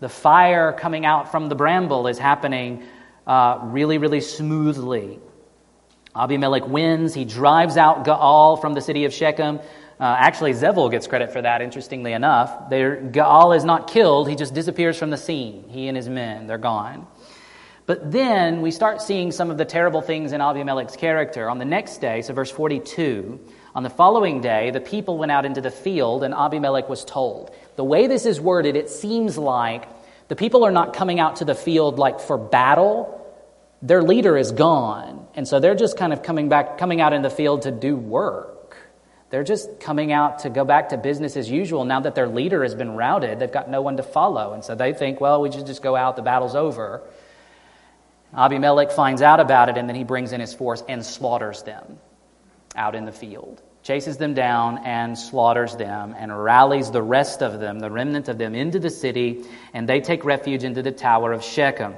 the 0.00 0.08
fire 0.08 0.72
coming 0.72 1.06
out 1.06 1.30
from 1.30 1.48
the 1.48 1.54
bramble 1.54 2.08
is 2.08 2.18
happening 2.18 2.82
uh, 3.24 3.60
really, 3.62 3.98
really 3.98 4.20
smoothly. 4.20 5.20
Abimelech 6.16 6.66
wins. 6.66 7.14
He 7.14 7.24
drives 7.24 7.76
out 7.76 8.04
Gaal 8.04 8.60
from 8.60 8.74
the 8.74 8.80
city 8.80 9.04
of 9.04 9.14
Shechem. 9.14 9.60
Uh, 9.98 10.14
actually, 10.18 10.52
Zebul 10.52 10.90
gets 10.90 11.06
credit 11.06 11.32
for 11.32 11.40
that, 11.40 11.62
interestingly 11.62 12.12
enough. 12.12 12.68
There, 12.68 12.96
Gaal 12.96 13.56
is 13.56 13.64
not 13.64 13.88
killed, 13.88 14.28
he 14.28 14.36
just 14.36 14.52
disappears 14.52 14.98
from 14.98 15.10
the 15.10 15.16
scene. 15.16 15.64
He 15.68 15.88
and 15.88 15.96
his 15.96 16.08
men, 16.08 16.46
they're 16.46 16.58
gone. 16.58 17.06
But 17.86 18.10
then 18.10 18.62
we 18.62 18.72
start 18.72 19.00
seeing 19.00 19.30
some 19.30 19.48
of 19.48 19.58
the 19.58 19.64
terrible 19.64 20.02
things 20.02 20.32
in 20.32 20.40
Abimelech's 20.40 20.96
character. 20.96 21.48
On 21.48 21.58
the 21.58 21.64
next 21.64 21.98
day, 21.98 22.20
so 22.20 22.34
verse 22.34 22.50
42, 22.50 23.40
on 23.74 23.84
the 23.84 23.90
following 23.90 24.40
day, 24.40 24.70
the 24.70 24.80
people 24.80 25.18
went 25.18 25.30
out 25.30 25.46
into 25.46 25.60
the 25.60 25.70
field, 25.70 26.24
and 26.24 26.34
Abimelech 26.34 26.88
was 26.88 27.04
told. 27.04 27.54
The 27.76 27.84
way 27.84 28.06
this 28.06 28.26
is 28.26 28.40
worded, 28.40 28.74
it 28.74 28.90
seems 28.90 29.38
like 29.38 29.88
the 30.28 30.36
people 30.36 30.64
are 30.64 30.72
not 30.72 30.94
coming 30.94 31.20
out 31.20 31.36
to 31.36 31.44
the 31.44 31.54
field 31.54 31.98
like 31.98 32.20
for 32.20 32.36
battle. 32.36 33.12
Their 33.82 34.02
leader 34.02 34.36
is 34.36 34.50
gone. 34.50 35.26
And 35.34 35.46
so 35.46 35.60
they're 35.60 35.74
just 35.76 35.96
kind 35.96 36.12
of 36.12 36.22
coming 36.22 36.48
back, 36.48 36.78
coming 36.78 37.00
out 37.00 37.12
in 37.12 37.22
the 37.22 37.30
field 37.30 37.62
to 37.62 37.70
do 37.70 37.96
work. 37.96 38.55
They're 39.36 39.44
just 39.44 39.80
coming 39.80 40.12
out 40.12 40.38
to 40.38 40.48
go 40.48 40.64
back 40.64 40.88
to 40.88 40.96
business 40.96 41.36
as 41.36 41.50
usual 41.50 41.84
now 41.84 42.00
that 42.00 42.14
their 42.14 42.26
leader 42.26 42.62
has 42.62 42.74
been 42.74 42.96
routed. 42.96 43.38
They've 43.38 43.52
got 43.52 43.68
no 43.68 43.82
one 43.82 43.98
to 43.98 44.02
follow. 44.02 44.54
And 44.54 44.64
so 44.64 44.74
they 44.74 44.94
think, 44.94 45.20
well, 45.20 45.42
we 45.42 45.52
should 45.52 45.66
just 45.66 45.82
go 45.82 45.94
out, 45.94 46.16
the 46.16 46.22
battle's 46.22 46.54
over. 46.54 47.02
Abimelech 48.34 48.92
finds 48.92 49.20
out 49.20 49.38
about 49.38 49.68
it, 49.68 49.76
and 49.76 49.90
then 49.90 49.94
he 49.94 50.04
brings 50.04 50.32
in 50.32 50.40
his 50.40 50.54
force 50.54 50.82
and 50.88 51.04
slaughters 51.04 51.62
them 51.64 51.98
out 52.74 52.94
in 52.94 53.04
the 53.04 53.12
field. 53.12 53.60
Chases 53.82 54.16
them 54.16 54.32
down 54.32 54.78
and 54.86 55.18
slaughters 55.18 55.76
them 55.76 56.14
and 56.16 56.32
rallies 56.42 56.90
the 56.90 57.02
rest 57.02 57.42
of 57.42 57.60
them, 57.60 57.78
the 57.78 57.90
remnant 57.90 58.28
of 58.28 58.38
them, 58.38 58.54
into 58.54 58.78
the 58.78 58.88
city, 58.88 59.44
and 59.74 59.86
they 59.86 60.00
take 60.00 60.24
refuge 60.24 60.64
into 60.64 60.80
the 60.80 60.92
Tower 60.92 61.34
of 61.34 61.44
Shechem. 61.44 61.94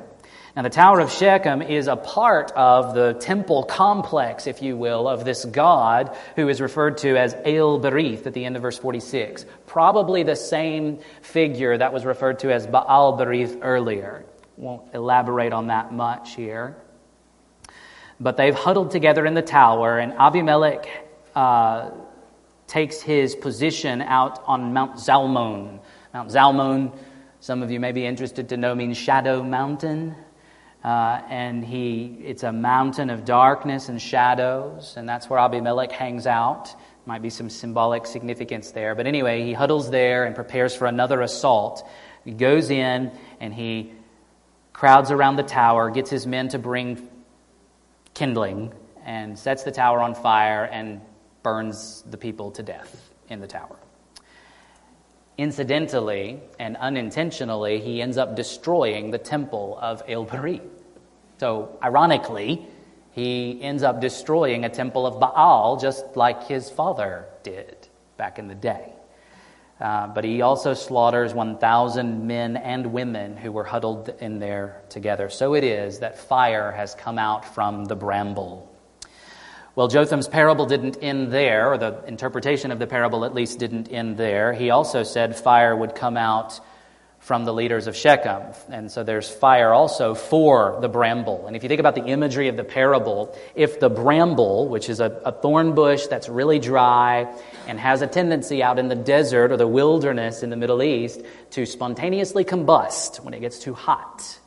Now, 0.59 0.63
the 0.63 0.71
Tower 0.71 0.99
of 0.99 1.13
Shechem 1.13 1.63
is 1.63 1.87
a 1.87 1.95
part 1.95 2.51
of 2.51 2.93
the 2.93 3.13
temple 3.13 3.63
complex, 3.63 4.49
if 4.49 4.61
you 4.61 4.77
will, 4.77 5.07
of 5.07 5.25
this 5.25 5.45
god 5.45 6.17
who 6.35 6.49
is 6.49 6.61
referred 6.61 6.99
to 6.99 7.17
as 7.17 7.33
El 7.45 7.79
Berith 7.79 8.27
at 8.27 8.35
the 8.35 8.45
end 8.45 8.57
of 8.57 8.63
verse 8.63 8.77
46. 8.77 9.47
Probably 9.67 10.25
the 10.25 10.35
same 10.35 10.99
figure 11.23 11.79
that 11.79 11.93
was 11.93 12.05
referred 12.05 12.41
to 12.41 12.53
as 12.53 12.67
Baal 12.67 13.17
Berith 13.17 13.61
earlier. 13.63 14.25
Won't 14.57 14.93
elaborate 14.95 15.53
on 15.53 15.69
that 15.69 15.93
much 15.93 16.35
here. 16.35 16.77
But 18.19 18.37
they've 18.37 18.53
huddled 18.53 18.91
together 18.91 19.25
in 19.27 19.35
the 19.35 19.43
tower, 19.43 20.01
and 20.01 20.13
Abimelech 20.15 20.89
uh, 21.37 21.93
takes 22.67 23.01
his 23.01 23.37
position 23.37 24.03
out 24.03 24.43
on 24.45 24.73
Mount 24.73 24.97
Zalmon. 24.97 25.79
Mount 26.13 26.31
Zalmon, 26.33 26.99
some 27.39 27.63
of 27.63 27.71
you 27.71 27.79
may 27.79 27.93
be 27.93 28.05
interested 28.05 28.49
to 28.49 28.57
know, 28.57 28.75
means 28.75 28.97
shadow 28.97 29.45
mountain. 29.45 30.17
Uh, 30.89 31.21
and 31.29 31.63
he, 31.63 32.17
it's 32.25 32.45
a 32.45 32.51
mountain 32.51 33.11
of 33.11 33.27
darkness 33.27 33.91
and 33.91 34.01
shadows, 34.01 34.95
and 34.97 35.07
that's 35.07 35.29
where 35.29 35.39
Abimelech 35.39 35.93
hangs 35.93 36.27
out. 36.27 36.75
Might 37.05 37.21
be 37.21 37.29
some 37.29 37.51
symbolic 37.51 38.07
significance 38.07 38.71
there. 38.71 38.95
But 38.95 39.07
anyway, 39.07 39.45
he 39.45 39.53
huddles 39.53 39.91
there 39.91 40.25
and 40.25 40.35
prepares 40.35 40.75
for 40.75 40.87
another 40.87 41.21
assault. 41.21 41.87
He 42.25 42.31
goes 42.31 42.71
in 42.71 43.13
and 43.39 43.53
he 43.53 43.93
crowds 44.73 45.11
around 45.11 45.37
the 45.37 45.43
tower, 45.43 45.91
gets 45.91 46.09
his 46.09 46.27
men 46.27 46.49
to 46.49 46.59
bring 46.59 47.07
kindling, 48.15 48.73
and 49.05 49.39
sets 49.39 49.65
the 49.65 49.73
tower 49.73 50.01
on 50.01 50.15
fire 50.15 50.65
and 50.65 51.03
burns 51.43 52.03
the 52.09 52.17
people 52.17 52.53
to 52.53 52.63
death 52.63 53.13
in 53.29 53.41
the 53.41 53.47
tower. 53.47 53.77
Incidentally 55.37 56.41
and 56.59 56.79
unintentionally, 56.79 57.79
he 57.79 58.01
ends 58.01 58.17
up 58.17 58.35
destroying 58.35 59.11
the 59.11 59.19
temple 59.19 59.79
of 59.83 60.03
El. 60.09 60.27
So, 61.39 61.79
ironically, 61.83 62.67
he 63.13 63.61
ends 63.63 63.83
up 63.83 64.01
destroying 64.01 64.65
a 64.65 64.69
temple 64.69 65.07
of 65.07 65.21
Baal 65.21 65.77
just 65.77 66.17
like 66.17 66.45
his 66.45 66.71
father 66.71 67.27
did 67.43 67.89
back 68.17 68.39
in 68.39 68.49
the 68.49 68.55
day. 68.55 68.93
Uh, 69.81 70.09
but 70.09 70.25
he 70.25 70.43
also 70.43 70.75
slaughters 70.75 71.33
1,000 71.35 72.27
men 72.27 72.57
and 72.57 72.93
women 72.93 73.37
who 73.37 73.53
were 73.53 73.63
huddled 73.63 74.09
in 74.21 74.41
there 74.41 74.83
together. 74.89 75.31
So 75.31 75.55
it 75.55 75.63
is 75.63 76.01
that 76.01 76.19
fire 76.19 76.73
has 76.73 76.95
come 76.95 77.19
out 77.19 77.55
from 77.55 77.85
the 77.85 77.95
bramble 77.95 78.69
well, 79.79 79.87
Jotham's 79.87 80.27
parable 80.27 80.67
didn't 80.67 80.99
end 81.03 81.31
there, 81.31 81.73
or 81.73 81.79
the 81.79 82.03
interpretation 82.09 82.73
of 82.73 82.81
the 82.81 82.89
parable 82.89 83.25
at 83.25 83.33
least 83.33 83.61
didn't 83.61 83.93
end 83.93 84.17
there. 84.17 84.53
He 84.53 84.71
also 84.71 85.05
said 85.05 85.37
fire 85.37 85.77
would 85.77 85.95
come 85.95 86.17
out 86.17 86.59
from 87.21 87.45
the 87.45 87.53
leaders 87.53 87.87
of 87.87 87.97
Shechem. 87.97 88.43
And 88.71 88.91
so 88.91 89.03
there's 89.03 89.29
fire 89.29 89.73
also 89.73 90.15
for 90.15 90.79
the 90.81 90.89
bramble. 90.89 91.47
And 91.47 91.57
if 91.57 91.63
you 91.63 91.69
think 91.69 91.81
about 91.81 91.95
the 91.95 92.05
imagery 92.05 92.49
of 92.49 92.57
the 92.57 92.65
parable, 92.65 93.37
if 93.55 93.81
the 93.81 93.91
bramble, 93.91 94.69
which 94.69 94.89
is 94.89 95.01
a, 95.01 95.21
a, 95.25 95.33
thorn 95.33 95.75
bush 95.75 96.07
that's 96.07 96.29
really 96.29 96.59
dry 96.59 97.33
and 97.67 97.79
has 97.79 98.03
a 98.03 98.07
tendency 98.07 98.63
out 98.63 98.79
in 98.79 98.89
the 98.89 98.95
desert 98.95 99.53
or 99.53 99.57
the 99.57 99.67
wilderness 99.67 100.43
in 100.43 100.51
the 100.51 100.57
Middle 100.57 100.83
East 100.83 101.21
to 101.51 101.67
spontaneously 101.67 102.45
combust 102.45 103.21
when 103.21 103.35
it 103.35 103.41
gets 103.41 103.59
too 103.59 103.75
hot, 103.75 104.39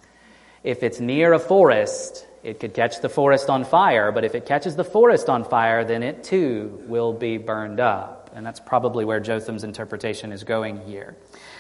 if 0.64 0.82
it's 0.82 1.00
near 1.00 1.34
a 1.34 1.40
forest, 1.40 2.26
it 2.44 2.60
could 2.60 2.74
catch 2.74 3.02
the 3.02 3.10
forest 3.10 3.50
on 3.50 3.64
fire, 3.64 4.12
but 4.12 4.24
if 4.24 4.34
it 4.34 4.46
catches 4.46 4.76
the 4.76 4.84
forest 4.84 5.30
on 5.30 5.44
fire, 5.44 5.84
then 5.84 6.04
it 6.04 6.24
too 6.24 6.82
will 6.88 7.14
be 7.14 7.38
burned 7.38 7.80
up. 7.80 8.21
And 8.34 8.46
that's 8.46 8.60
probably 8.60 9.06
where 9.06 9.20
Jotham's 9.20 9.64
interpretation 9.64 10.32
is 10.32 10.44
going 10.44 10.82
here. 10.82 11.16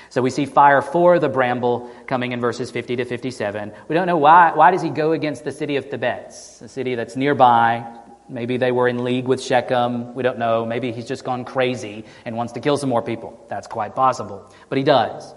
So 0.10 0.22
we 0.22 0.30
see 0.30 0.46
fire 0.46 0.82
for 0.82 1.20
the 1.20 1.30
bramble 1.30 1.90
coming 2.08 2.34
in 2.34 2.42
verses 2.42 2.72
50 2.72 2.98
to 2.98 3.06
57. 3.06 3.72
We 3.88 3.96
don't 3.96 4.08
know 4.08 4.18
why. 4.18 4.52
Why 4.54 4.72
does 4.72 4.82
he 4.82 4.90
go 4.90 5.14
against 5.14 5.44
the 5.44 5.52
city 5.52 5.78
of 5.78 5.90
Thebez, 5.90 6.62
a 6.62 6.68
city 6.68 6.96
that's 6.96 7.16
nearby? 7.16 7.86
Maybe 8.28 8.58
they 8.58 8.72
were 8.72 8.88
in 8.88 9.04
league 9.04 9.26
with 9.26 9.42
Shechem. 9.42 10.14
We 10.14 10.24
don't 10.24 10.38
know. 10.40 10.66
Maybe 10.66 10.92
he's 10.92 11.08
just 11.08 11.24
gone 11.24 11.46
crazy 11.46 12.06
and 12.26 12.36
wants 12.36 12.54
to 12.54 12.60
kill 12.60 12.78
some 12.78 12.90
more 12.90 13.02
people. 13.02 13.46
That's 13.50 13.68
quite 13.68 13.96
possible. 13.96 14.50
But 14.70 14.78
he 14.78 14.84
does. 14.84 15.34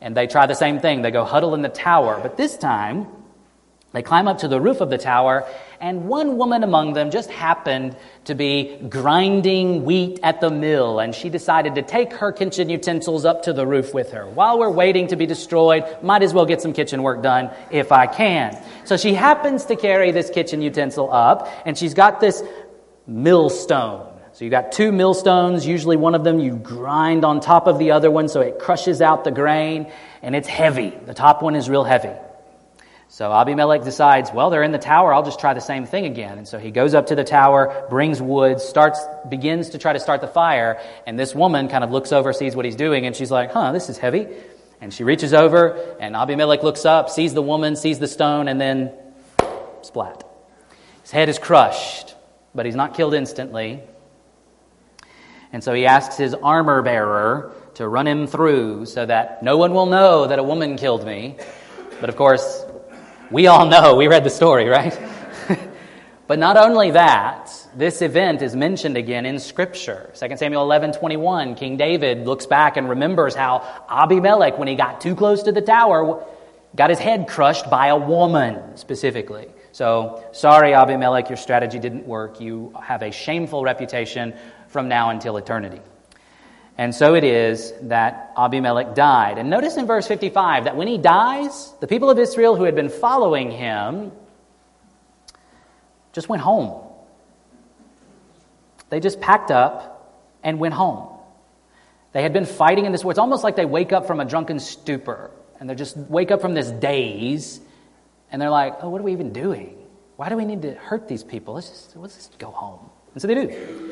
And 0.00 0.16
they 0.16 0.26
try 0.26 0.46
the 0.46 0.54
same 0.54 0.80
thing. 0.80 1.02
They 1.02 1.10
go 1.10 1.24
huddle 1.24 1.54
in 1.54 1.62
the 1.62 1.68
tower. 1.68 2.20
But 2.20 2.36
this 2.36 2.56
time, 2.56 3.08
they 3.92 4.02
climb 4.02 4.28
up 4.28 4.38
to 4.38 4.48
the 4.48 4.60
roof 4.60 4.80
of 4.80 4.90
the 4.90 4.98
tower, 4.98 5.46
and 5.80 6.08
one 6.08 6.36
woman 6.36 6.64
among 6.64 6.92
them 6.92 7.10
just 7.10 7.30
happened 7.30 7.96
to 8.24 8.34
be 8.34 8.76
grinding 8.88 9.84
wheat 9.84 10.20
at 10.22 10.40
the 10.40 10.50
mill, 10.50 10.98
and 10.98 11.14
she 11.14 11.28
decided 11.28 11.74
to 11.76 11.82
take 11.82 12.12
her 12.14 12.32
kitchen 12.32 12.68
utensils 12.68 13.24
up 13.24 13.42
to 13.42 13.52
the 13.52 13.66
roof 13.66 13.94
with 13.94 14.12
her. 14.12 14.26
While 14.26 14.58
we're 14.58 14.70
waiting 14.70 15.08
to 15.08 15.16
be 15.16 15.26
destroyed, 15.26 15.84
might 16.02 16.22
as 16.22 16.34
well 16.34 16.46
get 16.46 16.62
some 16.62 16.72
kitchen 16.72 17.02
work 17.02 17.22
done 17.22 17.50
if 17.70 17.92
I 17.92 18.06
can. 18.06 18.56
So 18.84 18.96
she 18.96 19.14
happens 19.14 19.66
to 19.66 19.76
carry 19.76 20.12
this 20.12 20.30
kitchen 20.30 20.62
utensil 20.62 21.12
up, 21.12 21.48
and 21.64 21.76
she's 21.76 21.94
got 21.94 22.20
this 22.20 22.42
millstone. 23.06 24.12
So 24.32 24.44
you 24.44 24.50
got 24.50 24.72
two 24.72 24.92
millstones, 24.92 25.66
usually 25.66 25.96
one 25.96 26.14
of 26.14 26.22
them 26.22 26.40
you 26.40 26.56
grind 26.56 27.24
on 27.24 27.40
top 27.40 27.66
of 27.66 27.78
the 27.78 27.92
other 27.92 28.10
one 28.10 28.28
so 28.28 28.42
it 28.42 28.58
crushes 28.58 29.00
out 29.00 29.24
the 29.24 29.30
grain, 29.30 29.90
and 30.20 30.36
it's 30.36 30.48
heavy. 30.48 30.90
The 30.90 31.14
top 31.14 31.42
one 31.42 31.54
is 31.56 31.70
real 31.70 31.84
heavy. 31.84 32.12
So 33.08 33.32
Abimelech 33.32 33.84
decides, 33.84 34.32
well, 34.32 34.50
they're 34.50 34.64
in 34.64 34.72
the 34.72 34.78
tower. 34.78 35.14
I'll 35.14 35.22
just 35.22 35.38
try 35.38 35.54
the 35.54 35.60
same 35.60 35.86
thing 35.86 36.06
again. 36.06 36.38
And 36.38 36.48
so 36.48 36.58
he 36.58 36.70
goes 36.70 36.92
up 36.92 37.06
to 37.06 37.14
the 37.14 37.24
tower, 37.24 37.86
brings 37.88 38.20
wood, 38.20 38.60
starts, 38.60 39.00
begins 39.28 39.70
to 39.70 39.78
try 39.78 39.92
to 39.92 40.00
start 40.00 40.20
the 40.20 40.26
fire. 40.26 40.80
And 41.06 41.18
this 41.18 41.34
woman 41.34 41.68
kind 41.68 41.84
of 41.84 41.90
looks 41.90 42.12
over, 42.12 42.32
sees 42.32 42.56
what 42.56 42.64
he's 42.64 42.76
doing, 42.76 43.06
and 43.06 43.14
she's 43.14 43.30
like, 43.30 43.52
huh, 43.52 43.72
this 43.72 43.88
is 43.88 43.96
heavy. 43.96 44.26
And 44.80 44.92
she 44.92 45.04
reaches 45.04 45.32
over, 45.32 45.96
and 46.00 46.16
Abimelech 46.16 46.62
looks 46.62 46.84
up, 46.84 47.08
sees 47.08 47.32
the 47.32 47.42
woman, 47.42 47.76
sees 47.76 47.98
the 47.98 48.08
stone, 48.08 48.48
and 48.48 48.60
then 48.60 48.92
splat. 49.82 50.24
His 51.02 51.12
head 51.12 51.28
is 51.28 51.38
crushed, 51.38 52.14
but 52.54 52.66
he's 52.66 52.74
not 52.74 52.94
killed 52.94 53.14
instantly. 53.14 53.82
And 55.52 55.62
so 55.62 55.72
he 55.72 55.86
asks 55.86 56.16
his 56.16 56.34
armor 56.34 56.82
bearer 56.82 57.52
to 57.74 57.86
run 57.86 58.06
him 58.06 58.26
through 58.26 58.86
so 58.86 59.06
that 59.06 59.42
no 59.42 59.56
one 59.56 59.72
will 59.72 59.86
know 59.86 60.26
that 60.26 60.38
a 60.38 60.42
woman 60.42 60.76
killed 60.76 61.06
me. 61.06 61.36
But 62.00 62.10
of 62.10 62.16
course, 62.16 62.65
we 63.30 63.46
all 63.46 63.66
know, 63.66 63.96
we 63.96 64.06
read 64.06 64.24
the 64.24 64.30
story, 64.30 64.68
right? 64.68 64.98
but 66.26 66.38
not 66.38 66.56
only 66.56 66.92
that, 66.92 67.50
this 67.74 68.02
event 68.02 68.42
is 68.42 68.54
mentioned 68.54 68.96
again 68.96 69.26
in 69.26 69.38
Scripture. 69.38 70.10
2 70.14 70.36
Samuel 70.36 70.62
11 70.62 70.92
21, 70.92 71.54
King 71.56 71.76
David 71.76 72.26
looks 72.26 72.46
back 72.46 72.76
and 72.76 72.88
remembers 72.88 73.34
how 73.34 73.84
Abimelech, 73.88 74.58
when 74.58 74.68
he 74.68 74.76
got 74.76 75.00
too 75.00 75.14
close 75.14 75.42
to 75.44 75.52
the 75.52 75.62
tower, 75.62 76.24
got 76.76 76.90
his 76.90 76.98
head 76.98 77.26
crushed 77.26 77.68
by 77.68 77.88
a 77.88 77.96
woman 77.96 78.76
specifically. 78.76 79.48
So, 79.72 80.24
sorry, 80.32 80.72
Abimelech, 80.72 81.28
your 81.28 81.36
strategy 81.36 81.78
didn't 81.78 82.06
work. 82.06 82.40
You 82.40 82.74
have 82.82 83.02
a 83.02 83.10
shameful 83.10 83.62
reputation 83.62 84.34
from 84.68 84.88
now 84.88 85.10
until 85.10 85.36
eternity. 85.36 85.80
And 86.78 86.94
so 86.94 87.14
it 87.14 87.24
is 87.24 87.72
that 87.82 88.32
Abimelech 88.36 88.94
died. 88.94 89.38
And 89.38 89.48
notice 89.48 89.76
in 89.76 89.86
verse 89.86 90.06
55 90.06 90.64
that 90.64 90.76
when 90.76 90.88
he 90.88 90.98
dies, 90.98 91.72
the 91.80 91.86
people 91.86 92.10
of 92.10 92.18
Israel 92.18 92.54
who 92.54 92.64
had 92.64 92.74
been 92.74 92.90
following 92.90 93.50
him 93.50 94.12
just 96.12 96.28
went 96.28 96.42
home. 96.42 96.82
They 98.90 99.00
just 99.00 99.20
packed 99.20 99.50
up 99.50 100.22
and 100.42 100.58
went 100.58 100.74
home. 100.74 101.08
They 102.12 102.22
had 102.22 102.32
been 102.32 102.46
fighting 102.46 102.84
in 102.86 102.92
this 102.92 103.04
war. 103.04 103.10
It's 103.10 103.18
almost 103.18 103.42
like 103.42 103.56
they 103.56 103.64
wake 103.64 103.92
up 103.92 104.06
from 104.06 104.20
a 104.20 104.24
drunken 104.24 104.58
stupor 104.60 105.30
and 105.58 105.68
they 105.68 105.74
just 105.74 105.96
wake 105.96 106.30
up 106.30 106.40
from 106.40 106.54
this 106.54 106.70
daze 106.70 107.60
and 108.30 108.40
they're 108.40 108.50
like, 108.50 108.74
oh, 108.82 108.90
what 108.90 109.00
are 109.00 109.04
we 109.04 109.12
even 109.12 109.32
doing? 109.32 109.76
Why 110.16 110.28
do 110.28 110.36
we 110.36 110.44
need 110.44 110.62
to 110.62 110.74
hurt 110.74 111.08
these 111.08 111.24
people? 111.24 111.54
Let's 111.54 111.68
just, 111.68 111.96
let's 111.96 112.16
just 112.16 112.38
go 112.38 112.50
home. 112.50 112.90
And 113.12 113.22
so 113.22 113.28
they 113.28 113.34
do. 113.34 113.85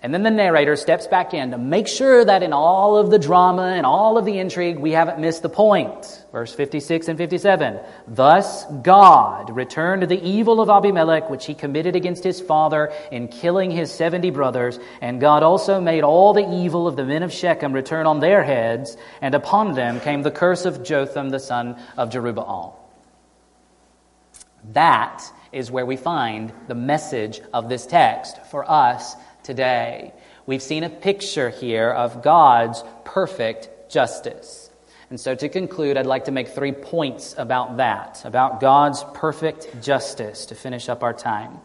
And 0.00 0.14
then 0.14 0.22
the 0.22 0.30
narrator 0.30 0.76
steps 0.76 1.08
back 1.08 1.34
in 1.34 1.50
to 1.50 1.58
make 1.58 1.88
sure 1.88 2.24
that 2.24 2.44
in 2.44 2.52
all 2.52 2.96
of 2.96 3.10
the 3.10 3.18
drama 3.18 3.64
and 3.64 3.84
all 3.84 4.16
of 4.16 4.24
the 4.24 4.38
intrigue, 4.38 4.78
we 4.78 4.92
haven't 4.92 5.18
missed 5.18 5.42
the 5.42 5.48
point. 5.48 6.24
Verse 6.30 6.54
56 6.54 7.08
and 7.08 7.18
57. 7.18 7.80
Thus 8.06 8.64
God 8.82 9.50
returned 9.50 10.04
the 10.04 10.22
evil 10.22 10.60
of 10.60 10.70
Abimelech, 10.70 11.28
which 11.28 11.46
he 11.46 11.54
committed 11.54 11.96
against 11.96 12.22
his 12.22 12.40
father 12.40 12.92
in 13.10 13.26
killing 13.26 13.72
his 13.72 13.90
70 13.90 14.30
brothers. 14.30 14.78
And 15.00 15.20
God 15.20 15.42
also 15.42 15.80
made 15.80 16.04
all 16.04 16.32
the 16.32 16.48
evil 16.48 16.86
of 16.86 16.94
the 16.94 17.04
men 17.04 17.24
of 17.24 17.32
Shechem 17.32 17.72
return 17.72 18.06
on 18.06 18.20
their 18.20 18.44
heads. 18.44 18.96
And 19.20 19.34
upon 19.34 19.74
them 19.74 19.98
came 19.98 20.22
the 20.22 20.30
curse 20.30 20.64
of 20.64 20.84
Jotham, 20.84 21.30
the 21.30 21.40
son 21.40 21.76
of 21.96 22.10
Jerubbaal. 22.10 22.76
That 24.74 25.24
is 25.50 25.70
where 25.70 25.86
we 25.86 25.96
find 25.96 26.52
the 26.68 26.74
message 26.74 27.40
of 27.52 27.68
this 27.68 27.86
text 27.86 28.36
for 28.50 28.70
us 28.70 29.16
today. 29.48 30.12
We've 30.44 30.60
seen 30.60 30.84
a 30.84 30.90
picture 30.90 31.48
here 31.48 31.88
of 31.90 32.22
God's 32.22 32.84
perfect 33.06 33.90
justice. 33.90 34.68
And 35.08 35.18
so, 35.18 35.34
to 35.34 35.48
conclude, 35.48 35.96
I'd 35.96 36.04
like 36.04 36.26
to 36.26 36.32
make 36.32 36.48
three 36.48 36.72
points 36.72 37.34
about 37.38 37.78
that, 37.78 38.26
about 38.26 38.60
God's 38.60 39.02
perfect 39.14 39.82
justice, 39.82 40.44
to 40.46 40.54
finish 40.54 40.90
up 40.90 41.02
our 41.02 41.14
time. 41.14 41.60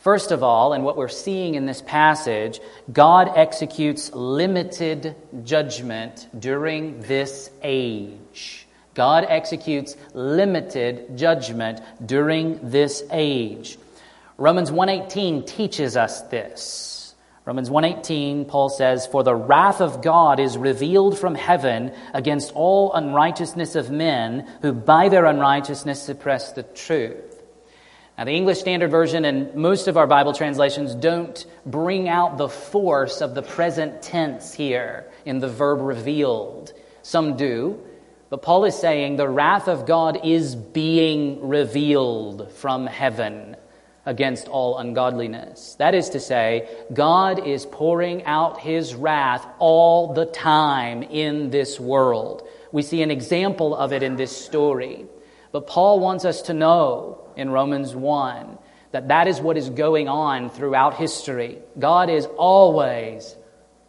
First 0.00 0.32
of 0.32 0.42
all, 0.42 0.72
and 0.72 0.84
what 0.84 0.96
we're 0.96 1.06
seeing 1.06 1.54
in 1.54 1.66
this 1.66 1.82
passage, 1.82 2.58
God 2.92 3.30
executes 3.36 4.12
limited 4.12 5.14
judgment 5.44 6.26
during 6.36 7.00
this 7.02 7.48
age. 7.62 8.66
God 8.94 9.24
executes 9.28 9.96
limited 10.14 11.16
judgment 11.16 11.80
during 12.04 12.58
this 12.70 13.04
age. 13.12 13.78
Romans 14.36 14.72
1:18 14.72 15.44
teaches 15.44 15.96
us 15.96 16.22
this. 16.22 16.93
Romans 17.46 17.68
1:18 17.68 18.46
Paul 18.46 18.70
says 18.70 19.06
for 19.06 19.22
the 19.22 19.34
wrath 19.34 19.82
of 19.82 20.00
God 20.00 20.40
is 20.40 20.56
revealed 20.56 21.18
from 21.18 21.34
heaven 21.34 21.92
against 22.14 22.54
all 22.54 22.92
unrighteousness 22.94 23.76
of 23.76 23.90
men 23.90 24.48
who 24.62 24.72
by 24.72 25.10
their 25.10 25.26
unrighteousness 25.26 26.00
suppress 26.00 26.52
the 26.52 26.62
truth. 26.62 27.42
Now 28.16 28.24
the 28.24 28.32
English 28.32 28.60
Standard 28.60 28.90
Version 28.90 29.26
and 29.26 29.54
most 29.54 29.88
of 29.88 29.98
our 29.98 30.06
Bible 30.06 30.32
translations 30.32 30.94
don't 30.94 31.44
bring 31.66 32.08
out 32.08 32.38
the 32.38 32.48
force 32.48 33.20
of 33.20 33.34
the 33.34 33.42
present 33.42 34.00
tense 34.00 34.54
here 34.54 35.04
in 35.26 35.40
the 35.40 35.48
verb 35.48 35.82
revealed. 35.82 36.72
Some 37.02 37.36
do, 37.36 37.78
but 38.30 38.40
Paul 38.40 38.64
is 38.64 38.74
saying 38.74 39.16
the 39.16 39.28
wrath 39.28 39.68
of 39.68 39.84
God 39.84 40.24
is 40.24 40.54
being 40.54 41.46
revealed 41.46 42.50
from 42.52 42.86
heaven 42.86 43.56
against 44.06 44.48
all 44.48 44.78
ungodliness. 44.78 45.76
That 45.78 45.94
is 45.94 46.10
to 46.10 46.20
say, 46.20 46.68
God 46.92 47.46
is 47.46 47.66
pouring 47.66 48.24
out 48.24 48.60
his 48.60 48.94
wrath 48.94 49.46
all 49.58 50.12
the 50.12 50.26
time 50.26 51.02
in 51.02 51.50
this 51.50 51.80
world. 51.80 52.46
We 52.72 52.82
see 52.82 53.02
an 53.02 53.10
example 53.10 53.74
of 53.74 53.92
it 53.92 54.02
in 54.02 54.16
this 54.16 54.36
story. 54.36 55.06
But 55.52 55.66
Paul 55.66 56.00
wants 56.00 56.24
us 56.24 56.42
to 56.42 56.52
know 56.52 57.28
in 57.36 57.50
Romans 57.50 57.94
1 57.94 58.58
that 58.90 59.08
that 59.08 59.26
is 59.26 59.40
what 59.40 59.56
is 59.56 59.70
going 59.70 60.08
on 60.08 60.50
throughout 60.50 60.94
history. 60.94 61.58
God 61.78 62.10
is 62.10 62.26
always 62.36 63.36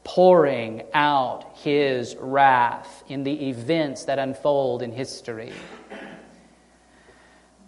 pouring 0.03 0.84
out 0.93 1.57
his 1.57 2.16
wrath 2.20 3.03
in 3.09 3.24
the 3.24 3.49
events 3.49 4.05
that 4.05 4.20
unfold 4.20 4.82
in 4.82 4.91
history. 4.91 5.51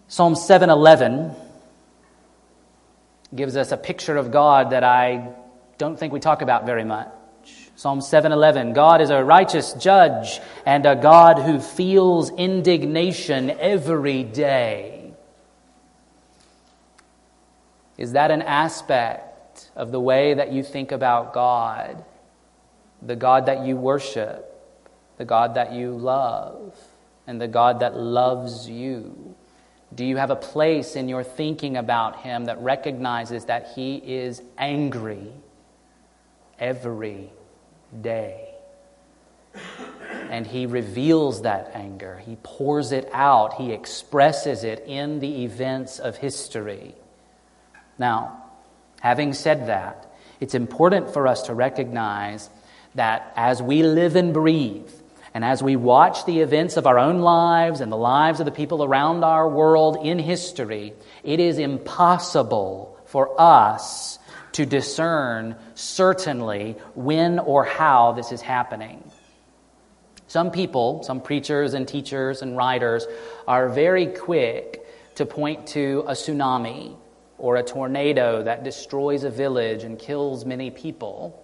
Psalm 0.07 0.35
711 0.35 1.35
gives 3.35 3.57
us 3.57 3.71
a 3.71 3.77
picture 3.77 4.17
of 4.17 4.31
God 4.31 4.71
that 4.71 4.83
I 4.83 5.29
don't 5.77 5.97
think 5.97 6.13
we 6.13 6.19
talk 6.19 6.41
about 6.41 6.65
very 6.65 6.83
much. 6.83 7.09
Psalm 7.75 8.01
7:11 8.01 8.73
God 8.73 9.01
is 9.01 9.09
a 9.09 9.23
righteous 9.23 9.73
judge 9.73 10.39
and 10.65 10.85
a 10.85 10.95
God 10.95 11.39
who 11.39 11.59
feels 11.59 12.31
indignation 12.31 13.51
every 13.51 14.23
day. 14.23 15.13
Is 17.97 18.13
that 18.13 18.31
an 18.31 18.41
aspect 18.41 19.71
of 19.75 19.91
the 19.91 19.99
way 19.99 20.33
that 20.33 20.51
you 20.51 20.63
think 20.63 20.91
about 20.91 21.33
God? 21.33 22.03
The 23.01 23.15
God 23.15 23.45
that 23.47 23.65
you 23.65 23.75
worship, 23.75 24.43
the 25.17 25.25
God 25.25 25.55
that 25.55 25.71
you 25.71 25.91
love, 25.91 26.77
and 27.25 27.41
the 27.41 27.47
God 27.47 27.79
that 27.81 27.95
loves 27.95 28.69
you? 28.69 29.35
Do 29.93 30.05
you 30.05 30.17
have 30.17 30.31
a 30.31 30.35
place 30.35 30.95
in 30.95 31.07
your 31.07 31.23
thinking 31.23 31.77
about 31.77 32.17
Him 32.17 32.45
that 32.45 32.61
recognizes 32.61 33.45
that 33.45 33.71
He 33.75 33.95
is 33.95 34.41
angry 34.57 35.31
every 36.59 37.31
day? 38.01 38.49
And 40.29 40.45
He 40.45 40.65
reveals 40.65 41.43
that 41.43 41.71
anger, 41.73 42.21
He 42.25 42.37
pours 42.43 42.91
it 42.91 43.09
out, 43.13 43.53
He 43.53 43.71
expresses 43.71 44.63
it 44.63 44.83
in 44.85 45.19
the 45.19 45.45
events 45.45 45.99
of 45.99 46.17
history. 46.17 46.95
Now, 47.97 48.43
having 48.99 49.33
said 49.33 49.67
that, 49.67 50.11
it's 50.39 50.53
important 50.53 51.13
for 51.13 51.27
us 51.27 51.43
to 51.43 51.53
recognize 51.53 52.49
that 52.95 53.31
as 53.35 53.61
we 53.61 53.83
live 53.83 54.15
and 54.15 54.33
breathe, 54.33 54.91
and 55.33 55.43
as 55.43 55.61
we 55.61 55.75
watch 55.75 56.25
the 56.25 56.39
events 56.39 56.77
of 56.77 56.87
our 56.87 56.97
own 56.97 57.19
lives 57.19 57.81
and 57.81 57.91
the 57.91 57.97
lives 57.97 58.39
of 58.39 58.45
the 58.45 58.51
people 58.51 58.83
around 58.83 59.23
our 59.23 59.47
world 59.47 59.97
in 60.01 60.19
history, 60.19 60.93
it 61.23 61.39
is 61.39 61.57
impossible 61.57 62.97
for 63.05 63.39
us 63.39 64.19
to 64.53 64.65
discern 64.65 65.55
certainly 65.75 66.75
when 66.95 67.39
or 67.39 67.63
how 67.63 68.13
this 68.13 68.31
is 68.31 68.41
happening. 68.41 69.03
Some 70.27 70.51
people, 70.51 71.03
some 71.03 71.21
preachers 71.21 71.73
and 71.73 71.87
teachers 71.87 72.41
and 72.41 72.57
writers, 72.57 73.05
are 73.47 73.69
very 73.69 74.07
quick 74.07 74.85
to 75.15 75.25
point 75.25 75.67
to 75.67 76.03
a 76.07 76.11
tsunami 76.11 76.95
or 77.37 77.55
a 77.55 77.63
tornado 77.63 78.43
that 78.43 78.63
destroys 78.63 79.23
a 79.23 79.29
village 79.29 79.83
and 79.83 79.97
kills 79.97 80.45
many 80.45 80.71
people 80.71 81.43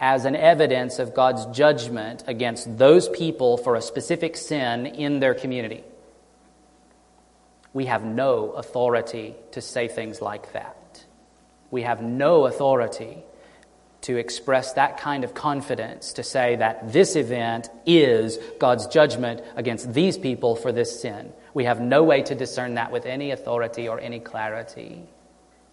as 0.00 0.24
an 0.24 0.34
evidence 0.34 0.98
of 0.98 1.14
God's 1.14 1.44
judgment 1.56 2.24
against 2.26 2.78
those 2.78 3.08
people 3.10 3.58
for 3.58 3.76
a 3.76 3.82
specific 3.82 4.34
sin 4.34 4.86
in 4.86 5.20
their 5.20 5.34
community. 5.34 5.84
We 7.74 7.84
have 7.84 8.02
no 8.02 8.50
authority 8.52 9.36
to 9.52 9.60
say 9.60 9.86
things 9.88 10.22
like 10.22 10.54
that. 10.54 11.04
We 11.70 11.82
have 11.82 12.02
no 12.02 12.46
authority 12.46 13.18
to 14.02 14.16
express 14.16 14.72
that 14.72 14.96
kind 14.96 15.22
of 15.22 15.34
confidence 15.34 16.14
to 16.14 16.22
say 16.22 16.56
that 16.56 16.92
this 16.92 17.14
event 17.14 17.68
is 17.84 18.38
God's 18.58 18.86
judgment 18.86 19.42
against 19.54 19.92
these 19.92 20.16
people 20.16 20.56
for 20.56 20.72
this 20.72 21.02
sin. 21.02 21.32
We 21.52 21.64
have 21.64 21.80
no 21.80 22.02
way 22.02 22.22
to 22.22 22.34
discern 22.34 22.74
that 22.74 22.90
with 22.90 23.04
any 23.04 23.30
authority 23.30 23.88
or 23.88 24.00
any 24.00 24.18
clarity. 24.18 25.02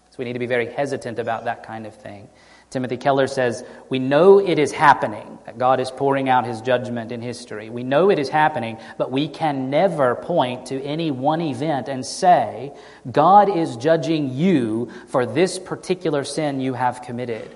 So 0.10 0.16
we 0.20 0.26
need 0.26 0.34
to 0.34 0.40
be 0.40 0.46
very 0.46 0.72
hesitant 0.72 1.18
about 1.18 1.46
that 1.46 1.64
kind 1.64 1.88
of 1.88 1.96
thing. 1.96 2.28
Timothy 2.70 2.98
Keller 2.98 3.28
says, 3.28 3.64
We 3.90 4.00
know 4.00 4.40
it 4.40 4.60
is 4.60 4.74
happening, 4.74 5.40
that 5.46 5.58
God 5.58 5.80
is 5.80 5.90
pouring 5.90 6.28
out 6.28 6.46
his 6.46 6.62
judgment 6.62 7.14
in 7.14 7.22
history. 7.22 7.70
We 7.70 7.84
know 7.84 8.10
it 8.10 8.20
is 8.20 8.28
happening, 8.28 8.78
but 8.98 9.10
we 9.10 9.30
can 9.30 9.70
never 9.70 10.16
point 10.16 10.68
to 10.68 10.84
any 10.84 11.10
one 11.10 11.40
event 11.40 11.88
and 11.88 12.06
say, 12.06 12.74
God 13.10 13.56
is 13.56 13.78
judging 13.78 14.34
you 14.34 14.92
for 15.08 15.26
this 15.26 15.60
particular 15.60 16.26
sin 16.26 16.60
you 16.60 16.74
have 16.74 17.02
committed. 17.02 17.56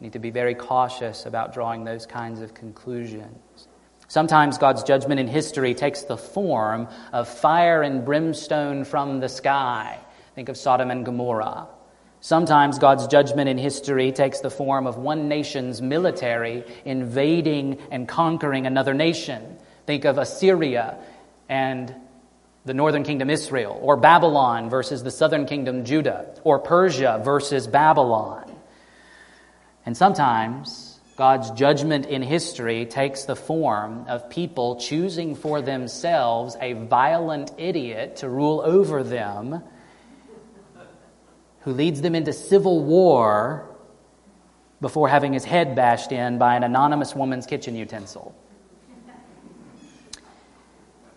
We 0.00 0.06
need 0.06 0.14
to 0.14 0.18
be 0.18 0.30
very 0.30 0.54
cautious 0.54 1.24
about 1.24 1.54
drawing 1.54 1.84
those 1.84 2.04
kinds 2.04 2.40
of 2.40 2.52
conclusions. 2.52 3.68
Sometimes 4.08 4.58
God's 4.58 4.82
judgment 4.82 5.20
in 5.20 5.28
history 5.28 5.74
takes 5.74 6.02
the 6.02 6.16
form 6.16 6.88
of 7.12 7.28
fire 7.28 7.82
and 7.82 8.04
brimstone 8.04 8.84
from 8.84 9.20
the 9.20 9.28
sky. 9.28 9.98
Think 10.34 10.48
of 10.48 10.56
Sodom 10.56 10.90
and 10.90 11.04
Gomorrah. 11.04 11.68
Sometimes 12.26 12.80
God's 12.80 13.06
judgment 13.06 13.48
in 13.48 13.56
history 13.56 14.10
takes 14.10 14.40
the 14.40 14.50
form 14.50 14.88
of 14.88 14.96
one 14.96 15.28
nation's 15.28 15.80
military 15.80 16.64
invading 16.84 17.78
and 17.92 18.08
conquering 18.08 18.66
another 18.66 18.94
nation. 18.94 19.56
Think 19.86 20.04
of 20.04 20.18
Assyria 20.18 20.98
and 21.48 21.94
the 22.64 22.74
northern 22.74 23.04
kingdom 23.04 23.30
Israel, 23.30 23.78
or 23.80 23.96
Babylon 23.96 24.68
versus 24.70 25.04
the 25.04 25.10
southern 25.12 25.46
kingdom 25.46 25.84
Judah, 25.84 26.34
or 26.42 26.58
Persia 26.58 27.22
versus 27.24 27.68
Babylon. 27.68 28.52
And 29.84 29.96
sometimes 29.96 30.98
God's 31.16 31.52
judgment 31.52 32.06
in 32.06 32.22
history 32.22 32.86
takes 32.86 33.22
the 33.22 33.36
form 33.36 34.04
of 34.08 34.30
people 34.30 34.80
choosing 34.80 35.36
for 35.36 35.62
themselves 35.62 36.56
a 36.60 36.72
violent 36.72 37.52
idiot 37.56 38.16
to 38.16 38.28
rule 38.28 38.62
over 38.64 39.04
them 39.04 39.62
who 41.66 41.72
leads 41.72 42.00
them 42.00 42.14
into 42.14 42.32
civil 42.32 42.84
war 42.84 43.68
before 44.80 45.08
having 45.08 45.32
his 45.32 45.44
head 45.44 45.74
bashed 45.74 46.12
in 46.12 46.38
by 46.38 46.54
an 46.54 46.62
anonymous 46.62 47.12
woman's 47.12 47.44
kitchen 47.44 47.74
utensil. 47.74 48.32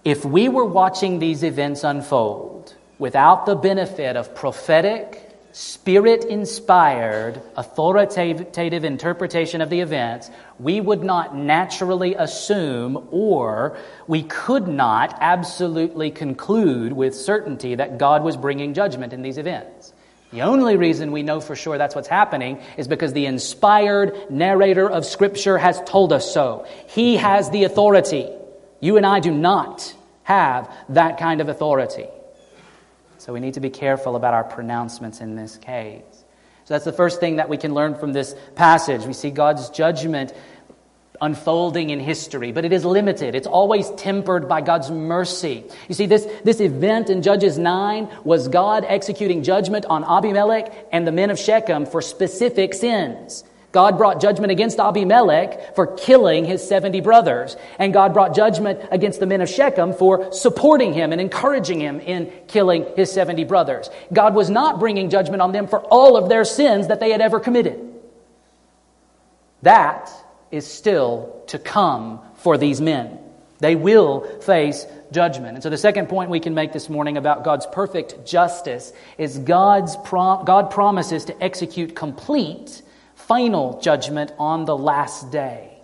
If 0.04 0.26
we 0.26 0.50
were 0.50 0.66
watching 0.66 1.20
these 1.20 1.44
events 1.44 1.84
unfold 1.84 2.74
without 2.98 3.46
the 3.46 3.56
benefit 3.56 4.16
of 4.16 4.34
prophetic, 4.34 5.38
spirit 5.52 6.24
inspired, 6.24 7.40
authoritative 7.56 8.84
interpretation 8.84 9.62
of 9.62 9.70
the 9.70 9.82
events, 9.82 10.32
we 10.58 10.82
would 10.82 11.04
not 11.04 11.36
naturally 11.36 12.16
assume 12.16 13.08
or 13.12 13.78
we 14.08 14.24
could 14.24 14.68
not 14.68 15.16
absolutely 15.22 16.10
conclude 16.10 16.92
with 16.92 17.16
certainty 17.16 17.76
that 17.76 18.00
God 18.00 18.24
was 18.24 18.36
bringing 18.36 18.74
judgment 18.74 19.14
in 19.14 19.22
these 19.22 19.38
events. 19.38 19.94
The 20.32 20.42
only 20.42 20.78
reason 20.78 21.12
we 21.12 21.24
know 21.24 21.42
for 21.42 21.56
sure 21.56 21.78
that's 21.78 21.96
what's 21.96 22.08
happening 22.08 22.62
is 22.78 22.88
because 22.88 23.14
the 23.14 23.26
inspired 23.26 24.30
narrator 24.30 24.90
of 24.90 25.06
Scripture 25.06 25.58
has 25.58 25.82
told 25.86 26.14
us 26.14 26.32
so. 26.32 26.68
He 26.88 27.18
has 27.18 27.50
the 27.50 27.64
authority. 27.64 28.30
You 28.80 28.98
and 28.98 29.06
I 29.06 29.20
do 29.20 29.32
not 29.32 29.94
have 30.24 30.72
that 30.90 31.18
kind 31.18 31.42
of 31.42 31.50
authority. 31.50 32.08
So 33.18 33.34
we 33.34 33.40
need 33.40 33.56
to 33.56 33.60
be 33.60 33.72
careful 33.72 34.16
about 34.16 34.36
our 34.36 34.44
pronouncements 34.44 35.20
in 35.20 35.36
this 35.36 35.58
case. 35.58 36.04
So 36.66 36.76
that's 36.76 36.86
the 36.86 36.94
first 36.94 37.20
thing 37.20 37.38
that 37.38 37.50
we 37.50 37.58
can 37.58 37.74
learn 37.74 37.96
from 37.96 38.14
this 38.14 38.36
passage. 38.54 39.04
We 39.08 39.14
see 39.14 39.32
God's 39.32 39.72
judgment 39.72 40.34
unfolding 41.22 41.90
in 41.90 42.00
history, 42.00 42.52
but 42.52 42.66
it 42.66 42.74
is 42.74 42.86
limited. 42.86 43.36
It's 43.36 43.48
always 43.48 43.90
tempered 43.92 44.48
by 44.48 44.62
God's 44.62 44.90
mercy. 44.90 45.66
You 45.88 45.96
see, 45.96 46.06
this, 46.06 46.28
this 46.44 46.60
event 46.60 47.10
in 47.10 47.22
Judges 47.22 47.58
9 47.58 48.10
was 48.24 48.48
God 48.48 48.86
executing 48.88 49.44
judgment 49.44 49.86
on 49.86 50.04
Abimelech 50.04 50.88
and 50.92 51.06
the 51.06 51.12
men 51.12 51.30
of 51.30 51.40
Shechem 51.40 51.86
for 51.86 52.02
specific 52.02 52.74
sins. 52.74 53.44
God 53.72 54.00
brought 54.00 54.20
judgment 54.20 54.52
against 54.52 54.80
Abimelech 54.80 55.76
for 55.76 55.86
killing 55.96 56.46
his 56.46 56.68
70 56.68 57.02
brothers. 57.02 57.56
And 57.78 57.94
God 57.94 58.14
brought 58.14 58.36
judgment 58.36 58.80
against 58.90 59.20
the 59.20 59.28
men 59.28 59.42
of 59.42 59.50
Shechem 59.50 59.94
for 59.94 60.32
supporting 60.32 60.94
him 60.94 61.12
and 61.12 61.22
encouraging 61.22 61.80
him 61.80 62.00
in 62.00 62.32
killing 62.48 62.86
his 62.96 63.12
70 63.12 63.44
brothers. 63.44 63.90
God 64.12 64.34
was 64.34 64.50
not 64.50 64.80
bringing 64.80 65.12
judgment 65.12 65.42
on 65.42 65.52
them 65.52 65.68
for 65.68 65.82
all 65.82 66.18
of 66.18 66.30
their 66.30 66.46
sins 66.46 66.88
that 66.88 67.00
they 67.00 67.12
had 67.12 67.22
ever 67.22 67.40
committed. 67.40 67.80
That 69.62 70.10
is 70.52 70.68
still 70.68 71.44
to 71.48 71.60
come 71.60 72.20
for 72.36 72.58
these 72.58 72.82
men. 72.82 73.20
They 73.60 73.76
will 73.76 74.22
face 74.42 74.86
judgment. 75.12 75.56
And 75.56 75.64
so 75.64 75.70
the 75.70 75.78
second 75.78 76.08
point 76.08 76.30
we 76.30 76.40
can 76.40 76.54
make 76.54 76.72
this 76.72 76.90
morning 76.90 77.18
about 77.18 77.44
God's 77.44 77.66
perfect 77.72 78.26
justice 78.26 78.94
is 79.18 79.38
God's 79.38 79.96
God 80.06 80.72
promises 80.72 81.26
to 81.26 81.44
execute 81.44 81.96
complete 81.96 82.82
final 83.16 83.80
judgment 83.82 84.32
on 84.40 84.66
the 84.66 84.78
last 84.78 85.32
day. 85.32 85.78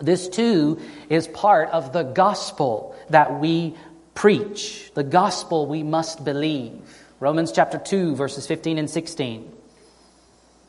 This 0.00 0.28
too 0.28 0.80
is 1.08 1.28
part 1.28 1.70
of 1.70 1.92
the 1.92 2.02
gospel 2.02 2.94
that 3.10 3.40
we 3.40 3.74
preach, 4.14 4.90
the 4.94 5.04
gospel 5.04 5.66
we 5.66 5.82
must 5.82 6.24
believe. 6.24 6.72
Romans 7.20 7.52
chapter 7.52 7.78
2, 7.78 8.16
verses 8.16 8.46
15 8.46 8.78
and 8.78 8.90
16. 8.90 9.52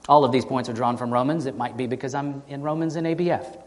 All 0.07 0.23
of 0.23 0.31
these 0.31 0.45
points 0.45 0.69
are 0.69 0.73
drawn 0.73 0.97
from 0.97 1.11
Romans. 1.11 1.45
It 1.45 1.57
might 1.57 1.75
be 1.75 1.87
because 1.87 2.15
I'm 2.15 2.41
in 2.47 2.61
Romans 2.61 2.95
and 2.95 3.05
ABF 3.07 3.66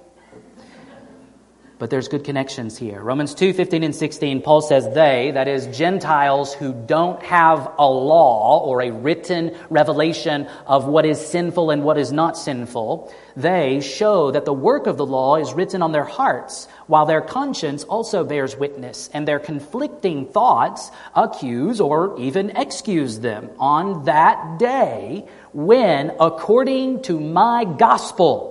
but 1.80 1.88
there's 1.88 2.08
good 2.08 2.24
connections 2.24 2.76
here. 2.76 3.00
Romans 3.00 3.34
2 3.34 3.54
15 3.54 3.82
and 3.82 3.96
16, 3.96 4.42
Paul 4.42 4.60
says, 4.60 4.92
They, 4.94 5.30
that 5.32 5.48
is, 5.48 5.66
Gentiles 5.76 6.52
who 6.52 6.74
don't 6.74 7.20
have 7.22 7.72
a 7.78 7.88
law 7.88 8.62
or 8.62 8.82
a 8.82 8.92
written 8.92 9.56
revelation 9.70 10.46
of 10.66 10.84
what 10.84 11.06
is 11.06 11.18
sinful 11.18 11.70
and 11.70 11.82
what 11.82 11.96
is 11.96 12.12
not 12.12 12.36
sinful, 12.36 13.10
they 13.34 13.80
show 13.80 14.30
that 14.30 14.44
the 14.44 14.52
work 14.52 14.86
of 14.86 14.98
the 14.98 15.06
law 15.06 15.36
is 15.36 15.54
written 15.54 15.80
on 15.80 15.92
their 15.92 16.04
hearts, 16.04 16.68
while 16.86 17.06
their 17.06 17.22
conscience 17.22 17.82
also 17.84 18.24
bears 18.24 18.56
witness, 18.56 19.08
and 19.14 19.26
their 19.26 19.38
conflicting 19.38 20.26
thoughts 20.26 20.90
accuse 21.14 21.80
or 21.80 22.14
even 22.20 22.50
excuse 22.50 23.20
them 23.20 23.48
on 23.58 24.04
that 24.04 24.58
day 24.58 25.26
when, 25.54 26.12
according 26.20 27.02
to 27.04 27.18
my 27.18 27.64
gospel, 27.64 28.49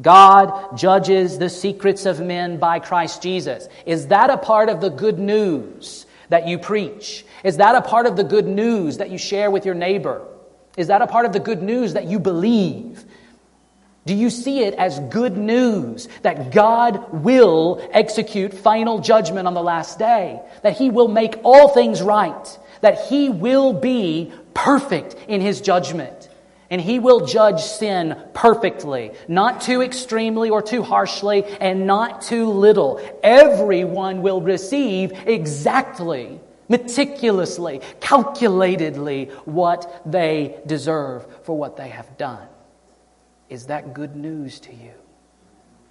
God 0.00 0.78
judges 0.78 1.38
the 1.38 1.50
secrets 1.50 2.06
of 2.06 2.20
men 2.20 2.58
by 2.58 2.78
Christ 2.78 3.22
Jesus. 3.22 3.68
Is 3.86 4.08
that 4.08 4.30
a 4.30 4.38
part 4.38 4.68
of 4.68 4.80
the 4.80 4.90
good 4.90 5.18
news 5.18 6.06
that 6.28 6.46
you 6.46 6.58
preach? 6.58 7.24
Is 7.44 7.58
that 7.58 7.74
a 7.74 7.82
part 7.82 8.06
of 8.06 8.16
the 8.16 8.24
good 8.24 8.46
news 8.46 8.98
that 8.98 9.10
you 9.10 9.18
share 9.18 9.50
with 9.50 9.66
your 9.66 9.74
neighbor? 9.74 10.26
Is 10.76 10.86
that 10.86 11.02
a 11.02 11.06
part 11.06 11.26
of 11.26 11.32
the 11.32 11.40
good 11.40 11.62
news 11.62 11.94
that 11.94 12.06
you 12.06 12.18
believe? 12.18 13.04
Do 14.06 14.14
you 14.14 14.30
see 14.30 14.64
it 14.64 14.74
as 14.74 14.98
good 14.98 15.36
news 15.36 16.08
that 16.22 16.52
God 16.52 17.12
will 17.12 17.86
execute 17.92 18.54
final 18.54 19.00
judgment 19.00 19.46
on 19.46 19.54
the 19.54 19.62
last 19.62 19.98
day? 19.98 20.40
That 20.62 20.76
He 20.76 20.90
will 20.90 21.08
make 21.08 21.38
all 21.44 21.68
things 21.68 22.00
right? 22.00 22.58
That 22.80 23.06
He 23.08 23.28
will 23.28 23.72
be 23.72 24.32
perfect 24.54 25.16
in 25.28 25.40
His 25.40 25.60
judgment? 25.60 26.19
And 26.70 26.80
he 26.80 27.00
will 27.00 27.26
judge 27.26 27.60
sin 27.60 28.16
perfectly, 28.32 29.10
not 29.26 29.60
too 29.60 29.82
extremely 29.82 30.50
or 30.50 30.62
too 30.62 30.82
harshly, 30.84 31.44
and 31.60 31.86
not 31.86 32.22
too 32.22 32.48
little. 32.48 33.00
Everyone 33.24 34.22
will 34.22 34.40
receive 34.40 35.12
exactly, 35.26 36.38
meticulously, 36.68 37.80
calculatedly 37.98 39.32
what 39.46 40.02
they 40.06 40.60
deserve 40.64 41.26
for 41.44 41.58
what 41.58 41.76
they 41.76 41.88
have 41.88 42.16
done. 42.16 42.46
Is 43.48 43.66
that 43.66 43.92
good 43.92 44.14
news 44.14 44.60
to 44.60 44.72
you? 44.72 44.92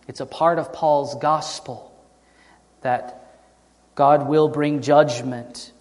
It's 0.08 0.22
a 0.22 0.26
part 0.26 0.60
of 0.60 0.72
Paul's 0.72 1.14
gospel 1.16 1.94
that 2.82 3.26
God 3.96 4.30
will 4.30 4.48
bring 4.48 4.82
judgment 4.82 5.74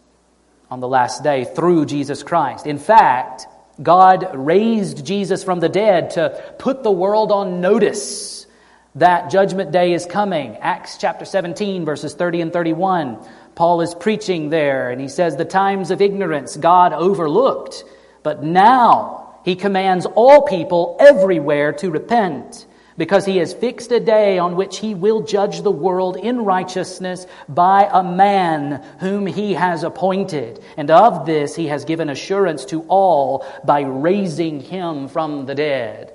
on 0.72 0.80
the 0.80 0.88
last 0.88 1.22
day 1.22 1.44
through 1.44 1.86
Jesus 1.86 2.24
Christ. 2.24 2.66
In 2.66 2.78
fact, 2.78 3.46
God 3.82 4.30
raised 4.34 5.04
Jesus 5.04 5.44
from 5.44 5.60
the 5.60 5.68
dead 5.68 6.10
to 6.10 6.54
put 6.58 6.82
the 6.82 6.90
world 6.90 7.30
on 7.30 7.60
notice 7.60 8.46
that 8.94 9.30
judgment 9.30 9.70
day 9.70 9.92
is 9.92 10.06
coming. 10.06 10.56
Acts 10.56 10.96
chapter 10.96 11.24
17, 11.24 11.84
verses 11.84 12.14
30 12.14 12.40
and 12.40 12.52
31. 12.52 13.18
Paul 13.54 13.80
is 13.80 13.94
preaching 13.94 14.50
there, 14.50 14.90
and 14.90 15.00
he 15.00 15.08
says, 15.08 15.36
The 15.36 15.44
times 15.44 15.90
of 15.90 16.00
ignorance 16.00 16.56
God 16.56 16.92
overlooked, 16.92 17.84
but 18.22 18.42
now 18.42 19.38
he 19.44 19.54
commands 19.54 20.06
all 20.06 20.42
people 20.42 20.96
everywhere 21.00 21.72
to 21.74 21.90
repent 21.90 22.66
because 22.98 23.24
he 23.24 23.36
has 23.36 23.54
fixed 23.54 23.92
a 23.92 24.00
day 24.00 24.38
on 24.38 24.56
which 24.56 24.78
he 24.78 24.92
will 24.94 25.22
judge 25.22 25.62
the 25.62 25.70
world 25.70 26.16
in 26.16 26.44
righteousness 26.44 27.26
by 27.48 27.88
a 27.90 28.02
man 28.02 28.84
whom 28.98 29.24
he 29.24 29.54
has 29.54 29.84
appointed. 29.84 30.60
And 30.76 30.90
of 30.90 31.24
this 31.24 31.54
he 31.54 31.68
has 31.68 31.84
given 31.84 32.10
assurance 32.10 32.64
to 32.66 32.82
all 32.88 33.46
by 33.64 33.82
raising 33.82 34.60
him 34.60 35.06
from 35.06 35.46
the 35.46 35.54
dead. 35.54 36.12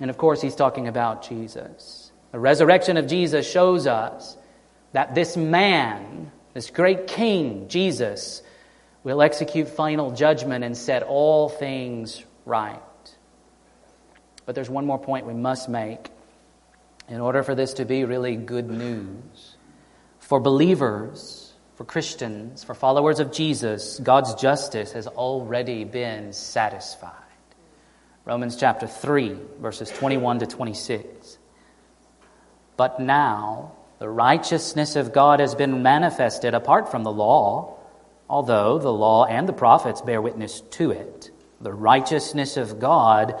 And 0.00 0.10
of 0.10 0.18
course, 0.18 0.42
he's 0.42 0.54
talking 0.54 0.86
about 0.86 1.26
Jesus. 1.26 2.12
The 2.30 2.38
resurrection 2.38 2.98
of 2.98 3.06
Jesus 3.06 3.50
shows 3.50 3.86
us 3.86 4.36
that 4.92 5.14
this 5.14 5.36
man, 5.36 6.30
this 6.52 6.70
great 6.70 7.06
king, 7.06 7.68
Jesus, 7.68 8.42
will 9.02 9.22
execute 9.22 9.68
final 9.68 10.10
judgment 10.10 10.62
and 10.62 10.76
set 10.76 11.02
all 11.02 11.48
things 11.48 12.22
right. 12.44 12.80
But 14.46 14.54
there's 14.54 14.70
one 14.70 14.86
more 14.86 14.98
point 14.98 15.26
we 15.26 15.34
must 15.34 15.68
make 15.68 16.10
in 17.08 17.20
order 17.20 17.42
for 17.42 17.54
this 17.54 17.74
to 17.74 17.84
be 17.84 18.04
really 18.04 18.36
good 18.36 18.70
news. 18.70 19.56
For 20.18 20.40
believers, 20.40 21.52
for 21.74 21.84
Christians, 21.84 22.64
for 22.64 22.74
followers 22.74 23.20
of 23.20 23.32
Jesus, 23.32 23.98
God's 23.98 24.34
justice 24.34 24.92
has 24.92 25.06
already 25.06 25.84
been 25.84 26.32
satisfied. 26.32 27.12
Romans 28.24 28.56
chapter 28.56 28.86
3, 28.86 29.36
verses 29.60 29.90
21 29.90 30.40
to 30.40 30.46
26. 30.46 31.38
But 32.76 33.00
now 33.00 33.72
the 33.98 34.08
righteousness 34.08 34.96
of 34.96 35.12
God 35.12 35.40
has 35.40 35.54
been 35.54 35.82
manifested 35.82 36.54
apart 36.54 36.90
from 36.90 37.02
the 37.02 37.12
law, 37.12 37.78
although 38.28 38.78
the 38.78 38.92
law 38.92 39.24
and 39.24 39.48
the 39.48 39.52
prophets 39.52 40.00
bear 40.00 40.22
witness 40.22 40.60
to 40.72 40.92
it. 40.92 41.30
The 41.60 41.72
righteousness 41.72 42.56
of 42.56 42.78
God 42.78 43.40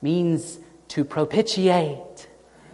Means 0.00 0.58
to 0.88 1.04
propitiate. 1.04 2.28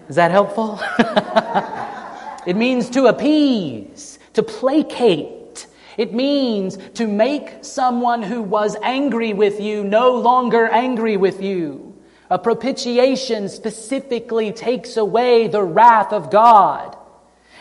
Is 0.09 0.17
that 0.17 0.31
helpful? 0.31 0.81
it 2.47 2.57
means 2.57 2.91
to 2.91 3.07
appease, 3.07 4.19
to 4.35 4.43
placate. 4.43 5.67
It 5.97 6.13
means 6.13 6.77
to 6.95 7.07
make 7.07 7.65
someone 7.65 8.23
who 8.23 8.43
was 8.43 8.77
angry 8.83 9.33
with 9.33 9.61
you 9.61 9.85
no 9.85 10.17
longer 10.17 10.67
angry 10.67 11.17
with 11.17 11.41
you. 11.43 11.95
A 12.31 12.39
propitiation 12.39 13.49
specifically 13.49 14.53
takes 14.53 14.97
away 14.97 15.47
the 15.47 15.63
wrath 15.63 16.13
of 16.13 16.31
God. 16.31 16.97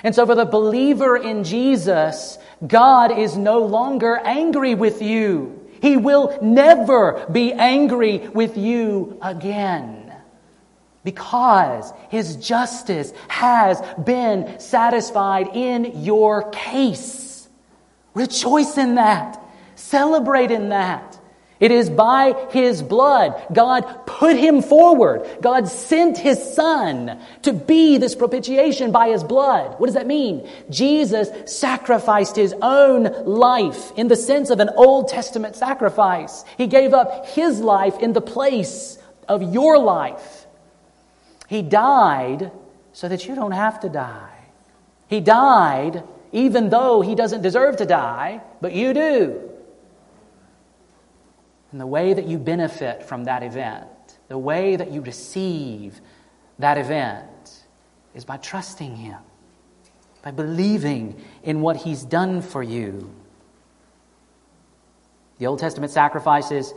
And 0.04 0.14
so 0.14 0.26
for 0.26 0.36
the 0.36 0.46
believer 0.46 1.16
in 1.16 1.44
Jesus, 1.44 2.38
God 2.66 3.18
is 3.18 3.38
no 3.38 3.60
longer 3.60 4.18
angry 4.18 4.76
with 4.76 5.02
you. 5.02 5.63
He 5.84 5.98
will 5.98 6.40
never 6.42 7.28
be 7.30 7.52
angry 7.52 8.20
with 8.30 8.58
you 8.58 9.20
again 9.22 10.16
because 11.04 11.92
his 12.08 12.38
justice 12.38 13.12
has 13.28 13.82
been 14.02 14.62
satisfied 14.62 15.50
in 15.54 16.04
your 16.06 16.50
case. 16.52 17.50
Rejoice 18.14 18.78
in 18.78 18.96
that. 18.96 19.44
Celebrate 19.76 20.52
in 20.52 20.70
that. 20.70 21.13
It 21.64 21.72
is 21.72 21.90
by 21.90 22.36
his 22.50 22.84
blood. 22.84 23.42
God 23.54 23.84
put 24.06 24.36
him 24.36 24.62
forward. 24.62 25.26
God 25.40 25.70
sent 25.70 26.18
his 26.18 26.54
son 26.56 27.22
to 27.44 27.54
be 27.54 27.98
this 27.98 28.16
propitiation 28.16 28.92
by 28.92 29.08
his 29.08 29.24
blood. 29.24 29.80
What 29.80 29.86
does 29.88 29.96
that 29.96 30.06
mean? 30.06 30.46
Jesus 30.70 31.30
sacrificed 31.46 32.36
his 32.36 32.54
own 32.62 33.04
life 33.26 33.94
in 33.96 34.10
the 34.10 34.18
sense 34.18 34.50
of 34.50 34.60
an 34.60 34.72
Old 34.76 35.08
Testament 35.08 35.56
sacrifice. 35.56 36.44
He 36.58 36.68
gave 36.68 36.94
up 36.94 37.28
his 37.28 37.62
life 37.62 37.98
in 38.00 38.12
the 38.12 38.20
place 38.20 38.98
of 39.30 39.54
your 39.54 39.80
life. 39.80 40.46
He 41.48 41.62
died 41.62 42.52
so 42.92 43.08
that 43.08 43.26
you 43.26 43.36
don't 43.36 43.54
have 43.54 43.80
to 43.80 43.88
die. 43.88 44.36
He 45.08 45.22
died 45.22 46.04
even 46.34 46.72
though 46.72 47.00
he 47.00 47.16
doesn't 47.16 47.42
deserve 47.42 47.78
to 47.78 47.86
die, 47.86 48.42
but 48.60 48.74
you 48.74 48.94
do. 48.94 49.53
And 51.74 51.82
the 51.82 51.88
way 51.88 52.14
that 52.14 52.28
you 52.28 52.38
benefit 52.38 53.02
from 53.02 53.24
that 53.24 53.42
event, 53.42 53.88
the 54.28 54.38
way 54.38 54.76
that 54.76 54.92
you 54.92 55.02
receive 55.02 56.00
that 56.60 56.78
event, 56.78 57.64
is 58.14 58.26
by 58.26 58.38
trusting 58.38 58.96
him, 58.96 59.18
by 60.22 60.30
believing 60.30 61.20
in 61.42 61.62
what 61.62 61.78
he's 61.78 62.04
done 62.04 62.44
for 62.44 62.62
you. 62.62 63.12
The 65.40 65.48
Old 65.48 65.58
Testament 65.58 65.92
sacrifices, 65.92 66.72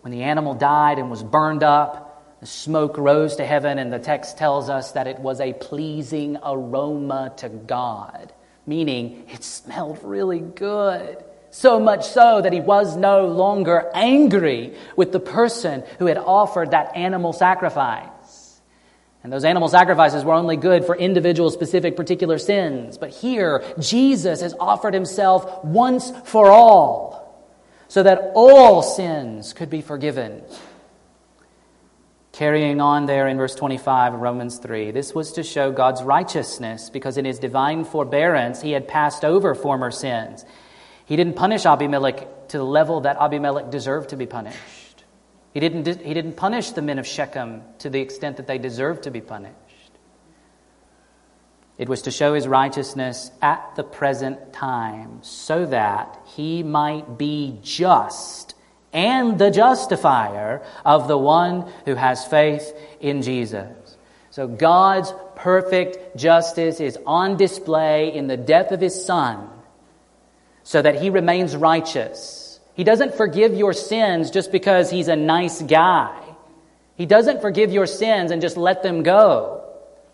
when 0.00 0.12
the 0.12 0.22
animal 0.22 0.54
died 0.54 0.98
and 0.98 1.10
was 1.10 1.22
burned 1.22 1.62
up, 1.62 2.40
the 2.40 2.46
smoke 2.46 2.96
rose 2.96 3.36
to 3.36 3.44
heaven, 3.44 3.78
and 3.78 3.92
the 3.92 3.98
text 3.98 4.38
tells 4.38 4.70
us 4.70 4.92
that 4.92 5.06
it 5.06 5.18
was 5.18 5.42
a 5.42 5.52
pleasing 5.52 6.38
aroma 6.42 7.34
to 7.36 7.50
God, 7.50 8.32
meaning 8.64 9.26
it 9.30 9.44
smelled 9.44 10.00
really 10.02 10.40
good. 10.40 11.22
So 11.50 11.80
much 11.80 12.06
so 12.06 12.40
that 12.42 12.52
he 12.52 12.60
was 12.60 12.96
no 12.96 13.26
longer 13.26 13.90
angry 13.94 14.74
with 14.96 15.12
the 15.12 15.20
person 15.20 15.82
who 15.98 16.06
had 16.06 16.18
offered 16.18 16.72
that 16.72 16.96
animal 16.96 17.32
sacrifice. 17.32 18.60
And 19.22 19.32
those 19.32 19.44
animal 19.44 19.68
sacrifices 19.68 20.24
were 20.24 20.34
only 20.34 20.56
good 20.56 20.84
for 20.84 20.94
individual, 20.94 21.50
specific, 21.50 21.96
particular 21.96 22.38
sins. 22.38 22.98
But 22.98 23.10
here, 23.10 23.64
Jesus 23.78 24.42
has 24.42 24.54
offered 24.60 24.94
himself 24.94 25.64
once 25.64 26.12
for 26.24 26.50
all 26.50 27.48
so 27.88 28.02
that 28.02 28.32
all 28.34 28.82
sins 28.82 29.52
could 29.52 29.70
be 29.70 29.80
forgiven 29.80 30.42
Carrying 32.38 32.80
on 32.80 33.06
there 33.06 33.26
in 33.26 33.36
verse 33.36 33.56
25 33.56 34.14
of 34.14 34.20
Romans 34.20 34.58
3, 34.58 34.92
this 34.92 35.12
was 35.12 35.32
to 35.32 35.42
show 35.42 35.72
God's 35.72 36.04
righteousness 36.04 36.88
because 36.88 37.18
in 37.18 37.24
his 37.24 37.40
divine 37.40 37.84
forbearance 37.84 38.62
he 38.62 38.70
had 38.70 38.86
passed 38.86 39.24
over 39.24 39.56
former 39.56 39.90
sins. 39.90 40.44
He 41.08 41.16
didn't 41.16 41.36
punish 41.36 41.64
Abimelech 41.64 42.48
to 42.48 42.58
the 42.58 42.64
level 42.64 43.00
that 43.00 43.16
Abimelech 43.18 43.70
deserved 43.70 44.10
to 44.10 44.16
be 44.16 44.26
punished. 44.26 45.04
He 45.54 45.60
didn't, 45.60 45.86
he 46.02 46.12
didn't 46.12 46.34
punish 46.34 46.72
the 46.72 46.82
men 46.82 46.98
of 46.98 47.06
Shechem 47.06 47.62
to 47.78 47.88
the 47.88 48.02
extent 48.02 48.36
that 48.36 48.46
they 48.46 48.58
deserved 48.58 49.04
to 49.04 49.10
be 49.10 49.22
punished. 49.22 49.56
It 51.78 51.88
was 51.88 52.02
to 52.02 52.10
show 52.10 52.34
his 52.34 52.46
righteousness 52.46 53.30
at 53.40 53.74
the 53.74 53.84
present 53.84 54.52
time 54.52 55.20
so 55.22 55.64
that 55.64 56.20
he 56.26 56.62
might 56.62 57.16
be 57.16 57.58
just 57.62 58.54
and 58.92 59.38
the 59.38 59.50
justifier 59.50 60.60
of 60.84 61.08
the 61.08 61.16
one 61.16 61.72
who 61.86 61.94
has 61.94 62.26
faith 62.26 62.70
in 63.00 63.22
Jesus. 63.22 63.96
So 64.28 64.46
God's 64.46 65.14
perfect 65.36 66.18
justice 66.18 66.80
is 66.80 66.98
on 67.06 67.38
display 67.38 68.14
in 68.14 68.26
the 68.26 68.36
death 68.36 68.72
of 68.72 68.82
his 68.82 69.06
son 69.06 69.48
so 70.68 70.82
that 70.82 71.00
he 71.00 71.08
remains 71.08 71.56
righteous. 71.56 72.60
He 72.74 72.84
doesn't 72.84 73.14
forgive 73.14 73.54
your 73.54 73.72
sins 73.72 74.30
just 74.30 74.52
because 74.52 74.90
he's 74.90 75.08
a 75.08 75.16
nice 75.16 75.62
guy. 75.62 76.14
He 76.94 77.06
doesn't 77.06 77.40
forgive 77.40 77.72
your 77.72 77.86
sins 77.86 78.30
and 78.30 78.42
just 78.42 78.58
let 78.58 78.82
them 78.82 79.02
go. 79.02 79.64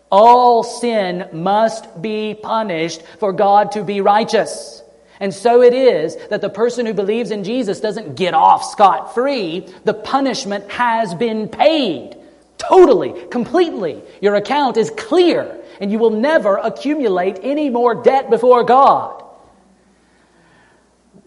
All 0.09 0.63
sin 0.63 1.27
must 1.33 2.01
be 2.01 2.39
punished 2.41 3.01
for 3.19 3.33
God 3.33 3.73
to 3.73 3.83
be 3.83 3.99
righteous. 3.99 4.81
And 5.19 5.33
so 5.33 5.61
it 5.61 5.73
is 5.73 6.15
that 6.29 6.39
the 6.39 6.49
person 6.49 6.85
who 6.85 6.93
believes 6.93 7.31
in 7.31 7.43
Jesus 7.43 7.81
doesn't 7.81 8.15
get 8.15 8.33
off 8.33 8.63
scot 8.63 9.13
free. 9.13 9.67
The 9.83 9.93
punishment 9.93 10.71
has 10.71 11.13
been 11.13 11.49
paid. 11.49 12.15
Totally, 12.57 13.27
completely. 13.27 14.01
Your 14.21 14.35
account 14.35 14.77
is 14.77 14.89
clear, 14.91 15.61
and 15.81 15.91
you 15.91 15.99
will 15.99 16.11
never 16.11 16.55
accumulate 16.55 17.39
any 17.43 17.69
more 17.69 18.01
debt 18.01 18.29
before 18.29 18.63
God. 18.63 19.14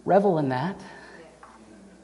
Revel 0.09 0.39
in 0.39 0.49
that. 0.49 0.81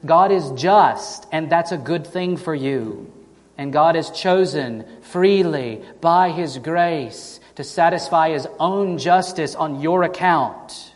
God 0.04 0.30
is 0.30 0.52
just, 0.52 1.26
and 1.32 1.50
that's 1.50 1.72
a 1.72 1.76
good 1.76 2.06
thing 2.06 2.36
for 2.36 2.54
you. 2.54 3.12
And 3.58 3.72
God 3.72 3.96
has 3.96 4.10
chosen 4.10 4.84
freely 5.02 5.82
by 6.00 6.30
His 6.30 6.58
grace 6.58 7.40
to 7.56 7.64
satisfy 7.64 8.30
His 8.30 8.46
own 8.60 8.98
justice 8.98 9.54
on 9.54 9.80
your 9.80 10.04
account 10.04 10.94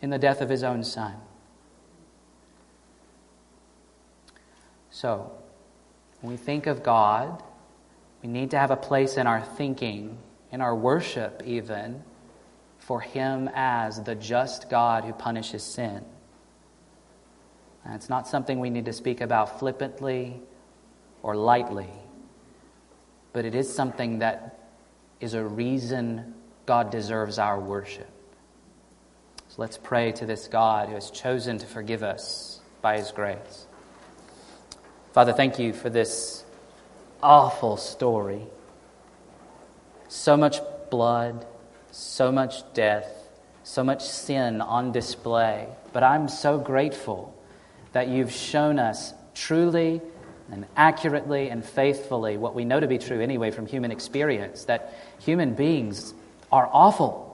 in 0.00 0.10
the 0.10 0.18
death 0.18 0.40
of 0.40 0.48
his 0.48 0.62
own 0.62 0.84
son. 0.84 1.14
So, 4.90 5.32
when 6.20 6.32
we 6.32 6.36
think 6.36 6.66
of 6.66 6.82
God, 6.82 7.42
we 8.22 8.28
need 8.28 8.50
to 8.50 8.58
have 8.58 8.70
a 8.70 8.76
place 8.76 9.16
in 9.16 9.26
our 9.26 9.40
thinking, 9.40 10.18
in 10.50 10.60
our 10.60 10.74
worship 10.74 11.42
even, 11.44 12.02
for 12.78 13.00
him 13.00 13.48
as 13.54 14.02
the 14.02 14.14
just 14.14 14.70
God 14.70 15.04
who 15.04 15.12
punishes 15.12 15.62
sin. 15.62 16.04
And 17.84 17.94
it's 17.94 18.08
not 18.08 18.28
something 18.28 18.60
we 18.60 18.70
need 18.70 18.84
to 18.86 18.92
speak 18.92 19.20
about 19.20 19.58
flippantly 19.58 20.40
or 21.22 21.36
lightly, 21.36 21.88
but 23.32 23.44
it 23.44 23.54
is 23.54 23.72
something 23.72 24.18
that 24.18 24.58
is 25.20 25.34
a 25.34 25.44
reason 25.44 26.34
God 26.66 26.90
deserves 26.90 27.38
our 27.38 27.58
worship. 27.58 28.08
So 29.48 29.54
let's 29.62 29.78
pray 29.78 30.12
to 30.12 30.26
this 30.26 30.48
God 30.48 30.88
who 30.88 30.94
has 30.94 31.10
chosen 31.10 31.58
to 31.58 31.66
forgive 31.66 32.02
us 32.02 32.60
by 32.82 32.98
his 32.98 33.10
grace. 33.10 33.66
Father, 35.12 35.32
thank 35.32 35.58
you 35.58 35.72
for 35.72 35.90
this 35.90 36.44
awful 37.22 37.76
story. 37.76 38.42
So 40.08 40.36
much 40.36 40.60
blood, 40.90 41.46
so 41.90 42.30
much 42.30 42.72
death, 42.74 43.10
so 43.64 43.82
much 43.82 44.02
sin 44.02 44.60
on 44.60 44.92
display. 44.92 45.68
But 45.92 46.02
I'm 46.02 46.28
so 46.28 46.58
grateful 46.58 47.34
that 47.98 48.08
you've 48.08 48.32
shown 48.32 48.78
us 48.78 49.12
truly 49.34 50.00
and 50.50 50.66
accurately 50.76 51.50
and 51.50 51.64
faithfully 51.64 52.36
what 52.36 52.54
we 52.54 52.64
know 52.64 52.80
to 52.80 52.86
be 52.86 52.98
true 52.98 53.20
anyway 53.20 53.50
from 53.50 53.66
human 53.66 53.90
experience 53.90 54.64
that 54.64 54.94
human 55.18 55.52
beings 55.52 56.14
are 56.50 56.70
awful 56.72 57.28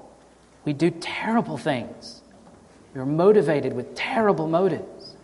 we 0.65 0.73
do 0.73 0.91
terrible 0.91 1.59
things. 1.59 2.23
We're 2.95 3.05
motivated 3.05 3.73
with 3.73 3.95
terrible 3.95 4.49
motives. 4.49 5.17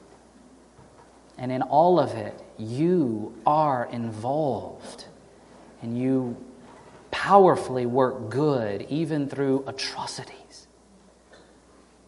And 1.39 1.51
in 1.51 1.63
all 1.63 1.99
of 1.99 2.13
it, 2.13 2.39
you 2.59 3.35
are 3.47 3.89
involved. 3.91 5.07
And 5.83 5.99
you 5.99 6.37
powerfully 7.11 7.87
work 7.87 8.29
good 8.29 8.83
even 8.91 9.29
through 9.29 9.65
atrocities. 9.67 10.67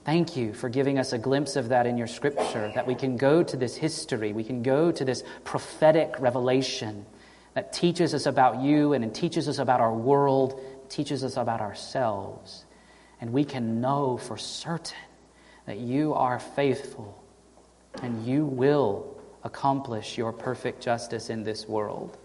Thank 0.04 0.36
you 0.36 0.52
for 0.52 0.68
giving 0.68 0.98
us 0.98 1.12
a 1.12 1.18
glimpse 1.18 1.54
of 1.54 1.68
that 1.68 1.86
in 1.86 1.96
your 1.96 2.08
scripture, 2.08 2.72
that 2.74 2.86
we 2.86 2.96
can 2.96 3.16
go 3.16 3.42
to 3.44 3.56
this 3.56 3.76
history, 3.76 4.32
we 4.32 4.42
can 4.42 4.62
go 4.62 4.90
to 4.90 5.04
this 5.04 5.22
prophetic 5.44 6.16
revelation 6.18 7.06
that 7.54 7.72
teaches 7.72 8.12
us 8.12 8.26
about 8.26 8.60
you 8.60 8.94
and 8.94 9.14
teaches 9.14 9.48
us 9.48 9.58
about 9.58 9.80
our 9.80 9.94
world, 9.94 10.60
teaches 10.88 11.22
us 11.22 11.36
about 11.36 11.60
ourselves. 11.60 12.64
And 13.20 13.32
we 13.32 13.44
can 13.44 13.80
know 13.80 14.16
for 14.16 14.36
certain 14.36 14.98
that 15.66 15.78
you 15.78 16.14
are 16.14 16.40
faithful 16.40 17.22
and 18.02 18.26
you 18.26 18.44
will 18.44 19.16
accomplish 19.44 20.18
your 20.18 20.32
perfect 20.32 20.82
justice 20.82 21.30
in 21.30 21.44
this 21.44 21.68
world. 21.68 22.18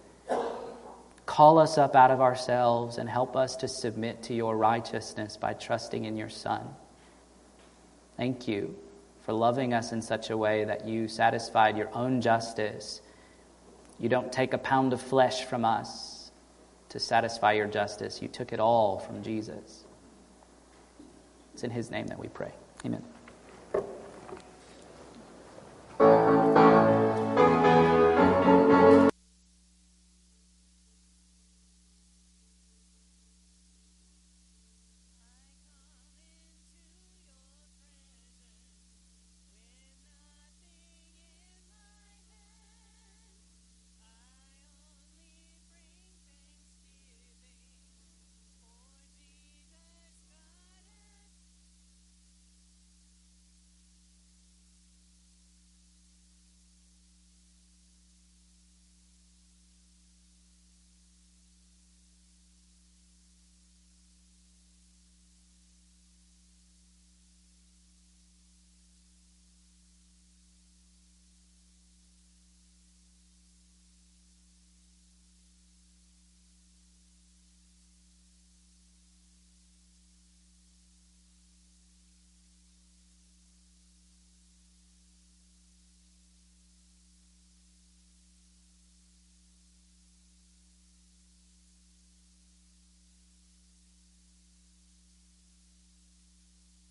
Call 1.28 1.60
us 1.60 1.78
up 1.78 1.96
out 1.96 2.10
of 2.10 2.22
ourselves 2.22 2.98
and 2.98 3.08
help 3.08 3.36
us 3.36 3.56
to 3.58 3.68
submit 3.68 4.24
to 4.24 4.34
your 4.34 4.58
righteousness 4.58 5.38
by 5.38 5.54
trusting 5.54 6.06
in 6.06 6.18
your 6.18 6.30
Son. 6.30 6.68
Thank 8.18 8.48
you 8.48 8.76
for 9.22 9.34
loving 9.34 9.74
us 9.74 9.92
in 9.92 10.02
such 10.02 10.30
a 10.30 10.38
way 10.38 10.64
that 10.64 10.88
you 10.88 11.08
satisfied 11.08 11.78
your 11.78 11.90
own 11.94 12.20
justice. 12.20 13.02
You 14.00 14.10
don't 14.10 14.32
take 14.32 14.54
a 14.54 14.58
pound 14.58 14.94
of 14.94 15.02
flesh 15.02 15.46
from 15.46 15.64
us 15.64 16.32
to 16.90 17.00
satisfy 17.00 17.54
your 17.54 17.68
justice. 17.68 18.22
You 18.22 18.28
took 18.28 18.54
it 18.54 18.60
all 18.60 19.00
from 19.00 19.22
Jesus. 19.22 19.84
It's 21.54 21.64
in 21.64 21.72
his 21.72 21.92
name 21.92 22.08
that 22.08 22.20
we 22.20 22.28
pray. 22.28 22.52
Amen. 22.86 23.04